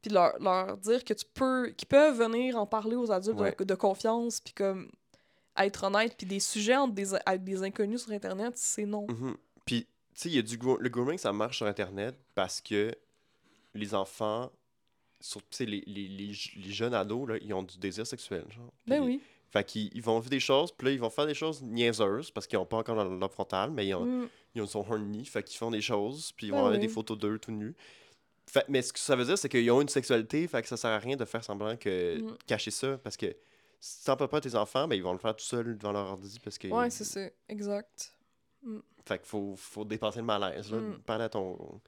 puis 0.00 0.12
leur, 0.12 0.38
leur 0.40 0.76
dire 0.76 1.02
que 1.04 1.12
tu 1.12 1.24
peux, 1.34 1.70
qu'ils 1.76 1.88
peuvent 1.88 2.16
venir 2.16 2.56
en 2.56 2.64
parler 2.64 2.94
aux 2.94 3.10
adultes 3.10 3.36
de- 3.38 3.42
Ouais. 3.42 3.56
de, 3.58 3.74
confiance, 3.74 4.40
puis 4.40 4.52
comme 4.54 4.88
être 5.56 5.82
honnête, 5.82 6.14
puis 6.16 6.28
des 6.28 6.38
sujets 6.38 6.76
entre 6.76 6.94
des, 6.94 7.12
avec 7.26 7.42
des 7.42 7.60
inconnus 7.64 8.02
sur 8.04 8.12
Internet, 8.12 8.52
c'est 8.56 8.86
non. 8.86 9.04
Mhm. 9.08 9.36
Puis, 9.64 9.82
tu 9.84 9.88
sais, 10.14 10.28
il 10.28 10.36
y 10.36 10.38
a 10.38 10.42
du 10.42 10.56
gro- 10.56 10.78
le 10.78 10.88
grooming, 10.88 11.18
ça 11.18 11.32
marche 11.32 11.56
sur 11.56 11.66
Internet 11.66 12.14
parce 12.36 12.60
que 12.60 12.94
les 13.74 13.96
enfants, 13.96 14.48
sur, 15.18 15.40
tu 15.42 15.56
sais, 15.56 15.66
les, 15.66 15.82
les, 15.88 16.06
les, 16.06 16.32
les 16.56 16.70
jeunes 16.70 16.94
ados, 16.94 17.28
là, 17.30 17.36
ils 17.42 17.52
ont 17.52 17.64
du 17.64 17.78
désir 17.78 18.06
sexuel. 18.06 18.44
Genre. 18.48 18.72
Ben 18.86 19.02
oui. 19.02 19.20
Fait 19.50 19.64
qu'ils 19.64 19.90
ils 19.94 20.02
vont 20.02 20.18
vivre 20.20 20.30
des 20.30 20.38
choses, 20.40 20.70
puis 20.72 20.86
là, 20.86 20.92
ils 20.92 21.00
vont 21.00 21.10
faire 21.10 21.26
des 21.26 21.34
choses 21.34 21.60
niaiseuses 21.62 22.30
parce 22.30 22.46
qu'ils 22.46 22.58
n'ont 22.58 22.66
pas 22.66 22.76
encore 22.78 22.94
leur, 22.94 23.08
leur 23.10 23.32
frontal, 23.32 23.70
mais 23.72 23.86
ils 23.86 23.94
ont, 23.94 24.04
Mm. 24.04 24.28
ils 24.54 24.62
ont 24.62 24.66
son 24.66 24.80
horny, 24.80 25.24
fait 25.24 25.42
qu'ils 25.42 25.58
font 25.58 25.70
des 25.72 25.80
choses, 25.80 26.32
puis 26.36 26.46
ils 26.46 26.50
vont 26.50 26.56
Ben 26.58 26.64
avoir 26.66 26.74
oui. 26.74 26.86
des 26.86 26.88
photos 26.88 27.18
d'eux 27.18 27.38
tout 27.38 27.50
nus. 27.52 27.74
Fait, 28.46 28.64
mais 28.68 28.82
ce 28.82 28.92
que 28.92 28.98
ça 28.98 29.14
veut 29.16 29.24
dire, 29.24 29.36
c'est 29.38 29.48
qu'ils 29.48 29.70
ont 29.70 29.80
une 29.80 29.88
sexualité, 29.88 30.46
fait 30.48 30.62
que 30.62 30.68
ça 30.68 30.76
sert 30.76 30.90
à 30.90 30.98
rien 30.98 31.16
de 31.16 31.24
faire 31.24 31.42
semblant 31.44 31.76
que 31.76 32.20
Mm. 32.20 32.36
cacher 32.46 32.70
ça, 32.70 32.96
parce 32.98 33.16
que 33.16 33.34
si 33.80 34.04
t'en 34.04 34.16
peux 34.16 34.28
pas 34.28 34.40
tes 34.40 34.54
enfants, 34.54 34.86
ben 34.86 34.94
ils 34.94 35.02
vont 35.02 35.12
le 35.12 35.18
faire 35.18 35.34
tout 35.34 35.44
seuls 35.44 35.76
devant 35.76 35.92
leur 35.92 36.06
ordi, 36.10 36.38
parce 36.38 36.56
que... 36.58 36.68
Ouais, 36.68 36.90
c'est 36.90 37.04
ça, 37.04 37.20
exact. 37.48 38.12
Fait 39.06 39.18
qu'il 39.18 39.26
faut, 39.26 39.54
faut 39.56 39.84
dépasser 39.84 40.18
le 40.20 40.26
malaise, 40.26 40.70
là. 40.70 40.78
Mm. 40.78 40.98
Parler 41.06 41.24
à 41.24 41.28
ton, 41.28 41.80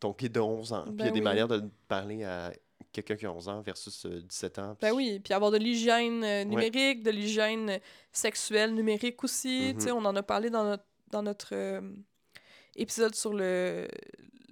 ton 0.00 0.12
kid 0.14 0.32
de 0.32 0.40
11 0.40 0.72
ans. 0.72 0.84
Puis 0.84 0.94
il 0.94 0.98
y 0.98 1.02
a 1.02 1.04
Ben 1.06 1.12
des 1.12 1.18
oui. 1.20 1.24
manières 1.24 1.48
de 1.48 1.62
parler 1.86 2.24
à 2.24 2.52
quelqu'un 2.92 3.16
qui 3.16 3.26
a 3.26 3.32
11 3.32 3.48
ans 3.48 3.60
versus 3.62 4.06
euh, 4.06 4.20
17 4.22 4.58
ans. 4.58 4.76
Ben 4.80 4.92
oui, 4.92 5.18
puis 5.20 5.32
avoir 5.34 5.50
de 5.50 5.56
l'hygiène 5.58 6.22
euh, 6.24 6.44
numérique, 6.44 7.02
de 7.02 7.10
l'hygiène 7.10 7.70
euh, 7.70 7.78
sexuelle 8.12 8.74
numérique 8.74 9.22
aussi. 9.24 9.72
Mhm. 9.74 9.80
Sais, 9.80 9.90
on 9.92 10.04
en 10.04 10.14
a 10.14 10.22
parlé 10.22 10.50
dans 10.50 10.64
notre, 10.64 10.84
dans 11.10 11.22
notre 11.22 11.48
euh, 11.54 11.80
épisode 12.76 13.14
sur 13.14 13.32
le, 13.32 13.88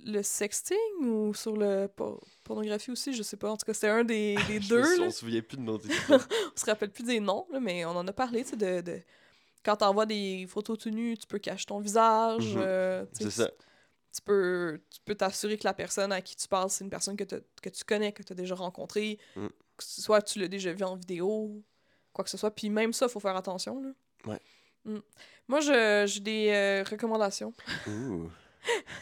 le 0.07 0.23
sexting 0.23 0.77
ou 1.03 1.35
sur 1.35 1.57
le 1.57 1.87
por- 1.95 2.25
pornographie 2.45 2.91
aussi, 2.91 3.13
je 3.13 3.23
sais 3.23 3.37
pas. 3.37 3.51
En 3.51 3.57
tout 3.57 3.67
cas, 3.67 3.75
c'était 3.75 3.89
un 3.89 4.05
des, 4.05 4.37
deux. 4.69 4.81
là. 4.99 5.05
On 5.07 5.11
se 5.11 5.19
souvient 5.21 5.43
plus 5.43 5.57
de 5.59 5.63
nos. 5.63 5.79
On 6.11 6.19
se 6.57 6.67
rappelle 6.67 6.91
plus 6.91 7.05
des 7.05 7.21
noms, 7.21 7.47
là, 7.53 7.61
mais 7.61 7.85
on 7.85 7.91
en 7.91 8.07
a 8.09 8.13
parlé, 8.13 8.43
tu 8.45 8.51
sais, 8.51 8.57
de, 8.57 8.81
de... 8.81 9.01
Quand 9.63 9.77
t'envoies 9.77 10.07
des 10.07 10.47
photos 10.49 10.79
tout 10.79 10.89
nues, 10.91 11.19
tu 11.19 11.27
peux 11.27 11.39
cacher 11.39 11.67
ton 11.67 11.81
visage. 11.81 12.55
Mhm. 12.55 12.63
euh, 12.63 13.05
sais, 13.13 13.25
c'est 13.25 13.31
ça. 13.31 13.51
Tu 14.13 14.23
peux 14.23 14.81
tu 14.91 15.01
peux 15.05 15.15
t'assurer 15.15 15.57
que 15.59 15.65
la 15.65 15.75
personne 15.75 16.13
à 16.13 16.21
qui 16.21 16.37
tu 16.37 16.49
parles, 16.49 16.71
c'est 16.71 16.85
une 16.85 16.91
personne 16.91 17.17
que, 17.17 17.25
que 17.25 17.69
tu 17.69 17.85
connais, 17.85 18.13
que 18.13 18.23
tu 18.23 18.33
as 18.33 18.37
déjà 18.37 18.55
rencontrée, 18.55 19.19
Mm. 19.37 19.47
que 19.77 19.85
ce 19.85 20.03
soit 20.03 20.23
tu 20.23 20.39
l'as 20.39 20.49
déjà 20.49 20.73
vu 20.73 20.85
en 20.85 20.97
vidéo, 20.97 21.63
quoi 22.13 22.25
que 22.25 22.31
ce 22.31 22.37
soit. 22.37 22.51
Puis 22.51 22.71
même 22.71 22.93
ça, 22.93 23.09
faut 23.09 23.21
faire 23.21 23.37
attention. 23.37 23.81
Là. 23.83 23.93
Ouais. 24.27 24.41
Mm. 24.85 24.99
Moi, 25.49 25.61
j'ai 25.61 26.21
des 26.21 26.49
euh, 26.51 26.85
recommandations. 26.89 27.53
Ouh. 27.87 28.31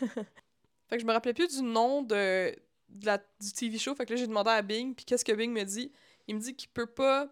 Fait 0.88 0.96
que 0.96 1.00
je 1.02 1.06
me 1.06 1.12
rappelais 1.12 1.34
plus 1.34 1.48
du 1.48 1.62
nom 1.62 2.02
de, 2.02 2.54
de 2.88 3.06
la, 3.06 3.18
du 3.18 3.52
TV 3.52 3.76
show. 3.78 3.94
Fait 3.94 4.06
que 4.06 4.14
là, 4.14 4.16
j'ai 4.16 4.26
demandé 4.26 4.50
à 4.50 4.62
Bing, 4.62 4.94
puis 4.94 5.04
qu'est-ce 5.04 5.24
que 5.24 5.32
Bing 5.32 5.52
me 5.52 5.64
dit? 5.64 5.92
Il 6.26 6.36
me 6.36 6.40
dit 6.40 6.54
qu'il 6.54 6.70
peut 6.70 6.86
pas 6.86 7.28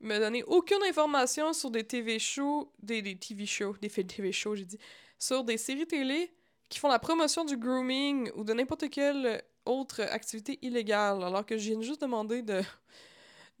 me 0.00 0.18
donner 0.18 0.44
aucune 0.44 0.82
information 0.84 1.52
sur 1.52 1.70
des 1.70 1.84
TV 1.84 2.18
shows, 2.18 2.70
des, 2.80 3.02
des 3.02 3.16
TV 3.16 3.46
shows, 3.46 3.76
des 3.80 3.88
films 3.88 4.06
TV 4.06 4.30
shows, 4.32 4.54
j'ai 4.54 4.64
dit, 4.66 4.78
sur 5.18 5.42
des 5.42 5.56
séries 5.56 5.86
télé 5.86 6.32
qui 6.68 6.78
font 6.78 6.88
la 6.88 6.98
promotion 6.98 7.44
du 7.44 7.56
grooming 7.56 8.30
ou 8.34 8.44
de 8.44 8.52
n'importe 8.52 8.90
quelle 8.90 9.42
autre 9.64 10.00
activité 10.02 10.58
illégale. 10.62 11.22
Alors 11.22 11.44
que 11.46 11.56
je 11.58 11.70
viens 11.70 11.80
juste 11.80 12.00
demander 12.00 12.42
de, 12.42 12.62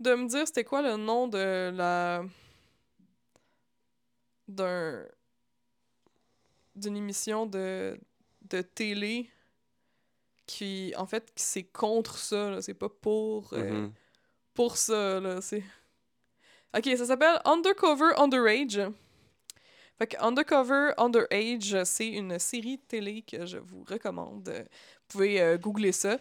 de 0.00 0.14
me 0.14 0.26
dire 0.28 0.46
c'était 0.46 0.64
quoi 0.64 0.82
le 0.82 0.96
nom 0.96 1.28
de 1.28 1.70
la. 1.74 2.24
d'un. 4.48 5.04
d'une 6.74 6.96
émission 6.96 7.46
de, 7.46 7.98
de 8.50 8.62
télé 8.62 9.30
qui, 10.46 10.92
en 10.98 11.06
fait, 11.06 11.30
c'est 11.36 11.62
contre 11.64 12.18
ça. 12.18 12.60
C'est 12.60 12.74
pas 12.74 12.88
pour. 12.88 13.52
euh, 13.54 13.70
Mhm. 13.70 13.92
pour 14.54 14.76
ça, 14.76 15.20
là. 15.20 15.40
C'est. 15.40 15.62
Ok, 16.76 16.88
ça 16.96 17.06
s'appelle 17.06 17.40
Undercover 17.44 18.10
Underage. 18.16 18.80
Fait 19.98 20.08
que 20.08 20.16
Undercover 20.20 20.90
Underage, 20.96 21.84
c'est 21.84 22.08
une 22.08 22.38
série 22.38 22.78
télé 22.78 23.22
que 23.22 23.46
je 23.46 23.58
vous 23.58 23.84
recommande. 23.88 24.48
Vous 24.48 24.64
pouvez 25.08 25.40
euh, 25.40 25.56
googler 25.56 25.92
ça. 25.92 26.18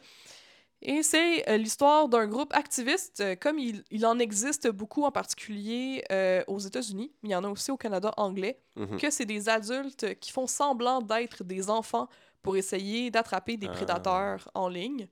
Et 0.85 1.01
c'est 1.01 1.49
euh, 1.49 1.55
l'histoire 1.57 2.09
d'un 2.09 2.27
groupe 2.27 2.53
activiste, 2.53 3.21
euh, 3.21 3.35
comme 3.35 3.57
il, 3.57 3.83
il 3.89 4.05
en 4.05 4.19
existe 4.19 4.67
beaucoup 4.67 5.03
en 5.05 5.11
particulier 5.11 6.03
euh, 6.11 6.43
aux 6.47 6.59
États-Unis, 6.59 7.11
mais 7.23 7.29
il 7.29 7.31
y 7.31 7.35
en 7.35 7.43
a 7.45 7.47
aussi 7.49 7.71
au 7.71 7.77
Canada 7.77 8.13
anglais, 8.17 8.59
Mhm. 8.75 8.97
que 8.99 9.09
c'est 9.09 9.25
des 9.25 9.47
adultes 9.49 10.19
qui 10.19 10.31
font 10.31 10.45
semblant 10.47 11.01
d'être 11.01 11.43
des 11.45 11.69
enfants 11.69 12.09
pour 12.41 12.57
essayer 12.57 13.09
d'attraper 13.11 13.55
des 13.55 13.67
Ah. 13.69 13.71
prédateurs 13.73 14.49
en 14.53 14.67
ligne. 14.67 15.07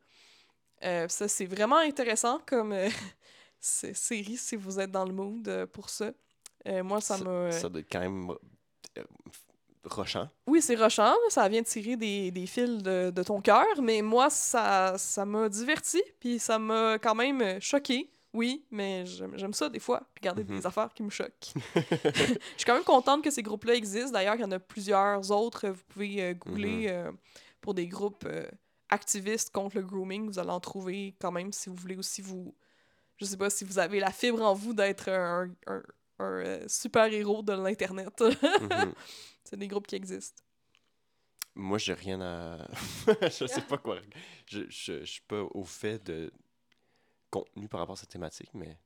Euh, 0.83 1.07
ça, 1.07 1.27
c'est 1.29 1.45
vraiment 1.45 1.77
intéressant 1.77 2.39
comme 2.45 2.73
euh, 2.73 2.89
série 3.61 4.37
si 4.37 4.55
vous 4.57 4.79
êtes 4.79 4.91
dans 4.91 5.05
le 5.05 5.13
mood 5.13 5.47
euh, 5.47 5.65
pour 5.67 5.89
ça. 5.89 6.11
Euh, 6.67 6.83
moi, 6.83 6.99
ça 7.01 7.17
Ça- 7.17 7.23
m'a. 7.23 7.29
euh, 7.29 7.51
Ça 7.51 7.69
doit 7.69 7.79
être 7.81 7.91
quand 7.91 7.99
même 8.01 8.29
euh, 8.29 8.35
rochant. 9.85 10.29
Oui, 10.47 10.61
c'est 10.61 10.75
rochant, 10.75 11.13
ça 11.29 11.47
vient 11.49 11.63
tirer 11.63 11.95
des, 11.95 12.31
des 12.31 12.45
fils 12.45 12.83
de, 12.83 13.09
de 13.09 13.23
ton 13.23 13.41
cœur, 13.41 13.65
mais 13.81 14.01
moi, 14.01 14.29
ça 14.29 14.95
ça 14.97 15.25
m'a 15.25 15.49
diverti, 15.49 16.01
puis 16.19 16.37
ça 16.39 16.59
m'a 16.59 16.99
quand 16.99 17.15
même 17.15 17.41
euh, 17.41 17.59
choqué. 17.59 18.09
Oui, 18.33 18.63
mais 18.71 19.05
j'aime 19.05 19.53
ça 19.53 19.67
des 19.67 19.79
fois, 19.79 20.03
regarder 20.17 20.43
Mhm. 20.45 20.59
des 20.59 20.65
affaires 20.65 20.93
qui 20.93 21.03
me 21.03 21.09
choquent. 21.09 21.51
Je 21.75 22.31
suis 22.55 22.65
quand 22.65 22.75
même 22.75 22.83
contente 22.85 23.21
que 23.23 23.29
ces 23.31 23.43
groupes-là 23.43 23.75
existent. 23.75 24.11
D'ailleurs, 24.11 24.35
il 24.35 24.41
y 24.41 24.45
en 24.45 24.51
a 24.51 24.59
plusieurs 24.59 25.31
autres. 25.31 25.67
Vous 25.67 25.83
pouvez 25.89 26.21
euh, 26.23 26.33
googler 26.33 26.85
euh, 26.87 27.11
pour 27.59 27.73
des 27.73 27.87
groupes 27.87 28.23
euh, 28.25 28.45
activistes 28.87 29.49
contre 29.51 29.75
le 29.75 29.83
grooming. 29.83 30.27
Vous 30.27 30.39
allez 30.39 30.49
en 30.49 30.61
trouver 30.61 31.13
quand 31.19 31.31
même 31.33 31.51
si 31.51 31.67
vous 31.69 31.75
voulez 31.75 31.97
aussi 31.97 32.21
vous. 32.21 32.55
Je 33.17 33.25
sais 33.25 33.35
pas 33.35 33.49
si 33.49 33.65
vous 33.65 33.79
avez 33.79 33.99
la 33.99 34.11
fibre 34.11 34.41
en 34.41 34.53
vous 34.53 34.73
d'être 34.73 35.09
un, 35.09 35.49
un, 35.67 35.81
un, 36.21 36.45
euh, 36.45 36.67
super-héros 36.67 37.41
de 37.43 37.53
l'Internet. 37.53 38.21
Mhm. 38.21 38.93
C'est 39.43 39.57
des 39.57 39.67
groupes 39.67 39.87
qui 39.87 39.95
existent. 39.95 40.41
Moi, 41.55 41.77
j'ai 41.77 41.93
rien 41.93 42.21
à. 42.21 42.67
je 43.23 43.45
sais 43.45 43.61
pas 43.61 43.77
quoi. 43.77 43.97
Je, 44.45 44.61
je, 44.69 44.99
je 45.01 45.05
suis 45.05 45.21
pas 45.27 45.41
au 45.53 45.63
fait 45.63 46.01
de 46.05 46.31
contenu 47.29 47.67
par 47.67 47.81
rapport 47.81 47.93
à 47.93 47.97
cette 47.97 48.09
thématique, 48.09 48.49
mais 48.53 48.77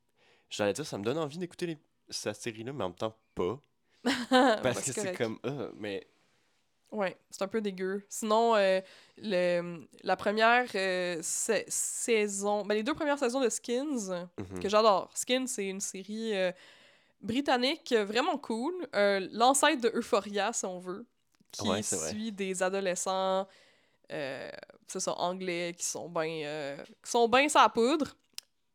j'allais 0.50 0.74
dire, 0.74 0.86
ça 0.86 0.98
me 0.98 1.04
donne 1.04 1.18
envie 1.18 1.38
d'écouter 1.38 1.68
les... 1.68 1.78
cette 2.10 2.36
série-là, 2.38 2.74
mais 2.74 2.84
en 2.84 2.90
même 2.90 2.98
temps 2.98 3.16
pas. 3.36 3.60
Parce 4.04 4.62
Bah, 4.62 4.74
que 4.74 4.92
c'est 4.94 5.16
comme. 5.16 5.40
ah, 5.44 5.70
mais. 5.78 6.08
Ouais, 6.92 7.18
c'est 7.30 7.42
un 7.44 7.48
peu 7.48 7.62
dégueu. 7.62 8.06
Sinon, 8.10 8.56
euh, 8.56 8.80
le, 9.18 9.86
la 10.04 10.16
première 10.16 10.66
euh, 10.76 11.20
sa- 11.22 11.64
saison, 11.68 12.64
ben 12.66 12.76
les 12.76 12.84
deux 12.84 12.94
premières 12.94 13.20
saisons 13.20 13.42
de 13.42 13.50
Skins, 13.50 14.28
mhm. 14.40 14.60
que 14.60 14.70
j'adore. 14.70 15.12
Skins, 15.16 15.48
c'est 15.48 15.68
une 15.68 15.82
série 15.82 16.36
euh, 16.36 16.52
britannique 17.26 17.92
euh, 17.92 18.06
vraiment 18.06 18.38
cool. 18.38 18.74
Euh, 18.96 19.28
L'ancêtre 19.32 19.82
de 19.82 19.92
Euphoria, 19.94 20.54
si 20.54 20.66
on 20.66 20.80
veut, 20.80 21.06
qui 21.52 21.68
Ouais, 21.68 21.82
suit 21.82 22.32
des 22.32 22.62
adolescents, 22.64 23.48
euh, 24.12 24.50
c'est 24.88 25.00
ça, 25.00 25.14
anglais, 25.14 25.74
qui 25.78 25.86
sont 25.86 26.10
bien 26.10 26.46
euh, 26.46 26.78
qui 27.04 27.12
sont 27.12 27.28
bien 27.28 27.50
sa 27.50 27.68
poudre. 27.70 28.16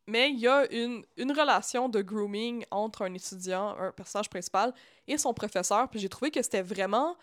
Mais 0.07 0.29
il 0.31 0.39
y 0.39 0.47
a 0.47 0.69
une, 0.73 1.05
une 1.15 1.31
relation 1.31 1.87
de 1.87 2.01
grooming 2.01 2.65
entre 2.71 3.03
un 3.03 3.13
étudiant, 3.13 3.77
un 3.79 3.91
personnage 3.91 4.29
principal, 4.29 4.73
et 5.07 5.17
son 5.17 5.33
professeur. 5.33 5.87
Puis 5.89 5.99
j'ai 5.99 6.09
trouvé 6.09 6.31
que 6.31 6.41
c'était 6.41 6.63
vraiment 6.63 7.15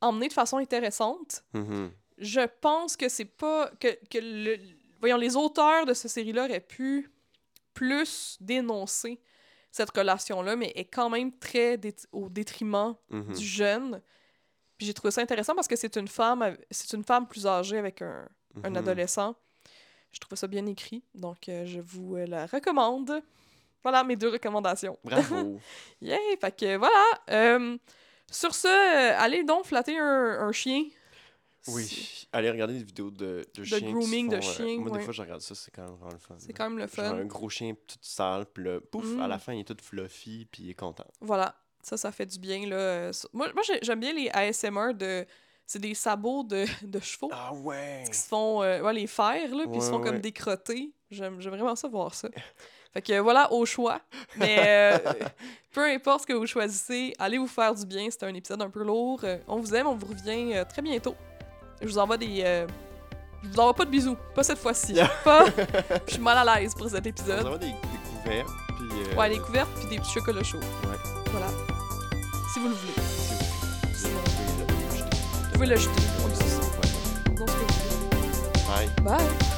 emmené 0.00 0.28
de 0.28 0.32
façon 0.32 0.58
intéressante. 0.58 1.44
Mhm. 1.52 1.90
Je 2.18 2.40
pense 2.60 2.96
que 2.96 3.08
c'est 3.08 3.24
pas. 3.24 3.70
que, 3.80 3.88
que 4.08 4.18
le, 4.18 4.58
voyons, 5.00 5.16
les 5.16 5.36
auteurs 5.36 5.84
de 5.86 5.92
cette 5.92 6.12
série-là 6.12 6.44
auraient 6.44 6.60
pu 6.60 7.10
plus 7.74 8.36
dénoncer 8.40 9.20
cette 9.72 9.90
relation-là, 9.96 10.54
mais 10.54 10.70
est 10.76 10.84
quand 10.84 11.10
même 11.10 11.32
très 11.38 11.76
dé- 11.78 11.94
au 12.12 12.28
détriment 12.28 12.94
Mhm. 13.10 13.32
du 13.34 13.44
jeune. 13.44 14.00
Puis 14.78 14.86
j'ai 14.86 14.94
trouvé 14.94 15.10
ça 15.10 15.20
intéressant 15.22 15.54
parce 15.54 15.66
que 15.68 15.76
c'est 15.76 15.96
une 15.96 16.08
femme 16.08 16.56
c'est 16.70 16.92
une 16.96 17.02
femme 17.04 17.26
plus 17.26 17.46
âgée 17.46 17.78
avec 17.78 18.02
un, 18.02 18.28
un 18.62 18.70
Mhm. 18.70 18.76
adolescent. 18.76 19.34
Je 20.12 20.20
trouve 20.20 20.36
ça 20.38 20.46
bien 20.46 20.66
écrit, 20.66 21.02
donc 21.14 21.48
euh, 21.48 21.64
je 21.66 21.80
vous 21.80 22.16
euh, 22.16 22.26
la 22.26 22.46
recommande. 22.46 23.22
Voilà 23.82 24.04
mes 24.04 24.14
deux 24.14 24.28
recommandations. 24.28 24.96
Bravo. 25.02 25.58
Yeah! 26.02 26.18
Fait 26.40 26.54
que 26.56 26.76
voilà. 26.76 27.04
euh, 27.30 27.76
sur 28.30 28.54
ce, 28.54 28.68
allez 29.18 29.42
donc 29.44 29.64
flatter 29.66 29.98
un, 29.98 30.38
un 30.46 30.52
chien. 30.52 30.84
Oui, 31.68 32.26
allez 32.32 32.50
regarder 32.50 32.74
des 32.78 32.84
vidéos 32.84 33.10
de, 33.10 33.46
de, 33.54 33.60
De 33.60 33.64
chiens. 33.64 33.78
qui 33.78 33.92
grooming 33.92 34.30
se 34.30 34.36
de 34.36 34.40
font, 34.40 34.48
euh, 34.48 34.52
chiens, 34.54 34.78
Moi, 34.80 34.90
ouais. 34.90 34.98
des 34.98 35.04
fois, 35.04 35.12
je 35.12 35.22
regarde 35.22 35.40
ça, 35.40 35.54
c'est 35.54 35.70
quand 35.70 35.82
même 35.82 35.92
vraiment 35.94 36.12
le 36.12 36.18
fun. 36.18 36.34
C'est 36.38 36.52
quand 36.52 36.64
même 36.68 36.78
le 36.78 36.86
Genre 36.86 36.90
fun. 36.90 37.16
un 37.18 37.24
gros 37.24 37.48
chien 37.48 37.74
tout 37.74 37.96
sale, 38.00 38.46
puis 38.46 38.64
là, 38.64 38.80
pouf, 38.80 39.06
à 39.20 39.28
la 39.28 39.36
Mm. 39.36 39.40
fin, 39.40 39.52
il 39.54 39.60
est 39.60 39.64
tout 39.64 39.76
fluffy, 39.80 40.46
puis 40.50 40.64
il 40.64 40.70
est 40.70 40.74
content. 40.74 41.06
Voilà, 41.20 41.54
ça, 41.82 41.96
ça 41.96 42.10
fait 42.10 42.26
du 42.26 42.38
bien. 42.38 42.66
Là. 42.66 42.76
Euh, 42.76 43.12
Moi, 43.32 43.48
moi 43.54 43.62
j'ai- 43.66 43.78
j'aime 43.82 44.00
bien 44.00 44.12
les 44.12 44.28
ASMR 44.30 44.92
de. 44.94 45.24
C'est 45.64 45.78
des 45.78 45.94
sabots 45.94 46.42
de, 46.42 46.64
de 46.82 46.98
chevaux 47.00 47.30
Ah 47.32 47.52
ouais! 47.54 48.02
qui 48.10 48.18
se 48.18 48.26
font. 48.28 48.62
euh, 48.62 48.82
ouais, 48.82 48.92
les 48.92 49.06
fers, 49.06 49.54
là, 49.54 49.64
puis 49.68 49.76
ils 49.76 49.82
se 49.82 49.90
font 49.90 50.00
comme 50.00 50.18
décrotter. 50.18 50.92
J'aime 51.10 51.38
vraiment 51.38 51.76
ça 51.76 51.86
voir 51.88 52.12
ça. 52.14 52.28
Fait 52.92 53.00
que 53.00 53.18
voilà, 53.20 53.50
au 53.52 53.64
choix. 53.64 54.02
Mais 54.36 54.56
euh, 54.58 54.98
peu 55.72 55.80
importe 55.86 56.22
ce 56.22 56.26
que 56.26 56.32
vous 56.34 56.46
choisissez, 56.46 57.14
allez 57.18 57.38
vous 57.38 57.46
faire 57.46 57.74
du 57.74 57.86
bien. 57.86 58.10
C'était 58.10 58.26
un 58.26 58.34
épisode 58.34 58.60
un 58.60 58.68
peu 58.68 58.82
lourd. 58.82 59.24
On 59.48 59.60
vous 59.60 59.74
aime, 59.74 59.86
on 59.86 59.94
vous 59.94 60.08
revient 60.08 60.62
très 60.68 60.82
bientôt. 60.82 61.14
Je 61.82 61.88
vous 61.88 61.98
envoie 61.98 62.16
des. 62.16 62.42
euh, 62.44 62.66
Je 63.42 63.48
vous 63.48 63.58
envoie 63.60 63.74
pas 63.74 63.84
de 63.84 63.90
bisous, 63.90 64.16
pas 64.34 64.42
cette 64.42 64.58
fois-ci. 64.58 64.94
pas. 65.24 65.44
Je 66.06 66.12
suis 66.14 66.22
mal 66.22 66.46
à 66.48 66.60
l'aise 66.60 66.74
pour 66.74 66.88
cet 66.88 67.04
On 67.04 67.08
épisode. 67.08 67.42
va 67.46 67.58
des, 67.58 67.66
des 67.66 67.72
couverts, 68.22 68.46
puis... 68.76 68.88
euh, 69.12 69.16
Ouais, 69.18 69.28
les 69.28 69.38
couvertes 69.38 69.70
puis 69.76 69.88
des 69.88 69.98
petits 69.98 70.12
chocolats 70.12 70.42
chauds. 70.44 70.58
Ouais. 70.58 70.98
Voilà. 71.32 71.48
Si 72.52 72.60
vous 72.60 72.68
le 72.68 72.74
voulez. 72.74 72.92
si 73.94 74.06
vous- 74.06 74.18
Sinon, 74.92 75.08
vous 75.44 75.52
pouvez 75.52 75.66
le 75.66 75.76
jeter. 75.76 75.90
Oui, 76.24 76.32
c'est 76.34 76.44
ça. 76.48 76.60
Ouais. 76.60 77.34
Dans 77.34 77.46
ce 77.46 77.52
que 77.52 77.58
vous 77.58 78.08
voulez. 78.10 78.96
Bye. 79.04 79.04
Bye! 79.18 79.51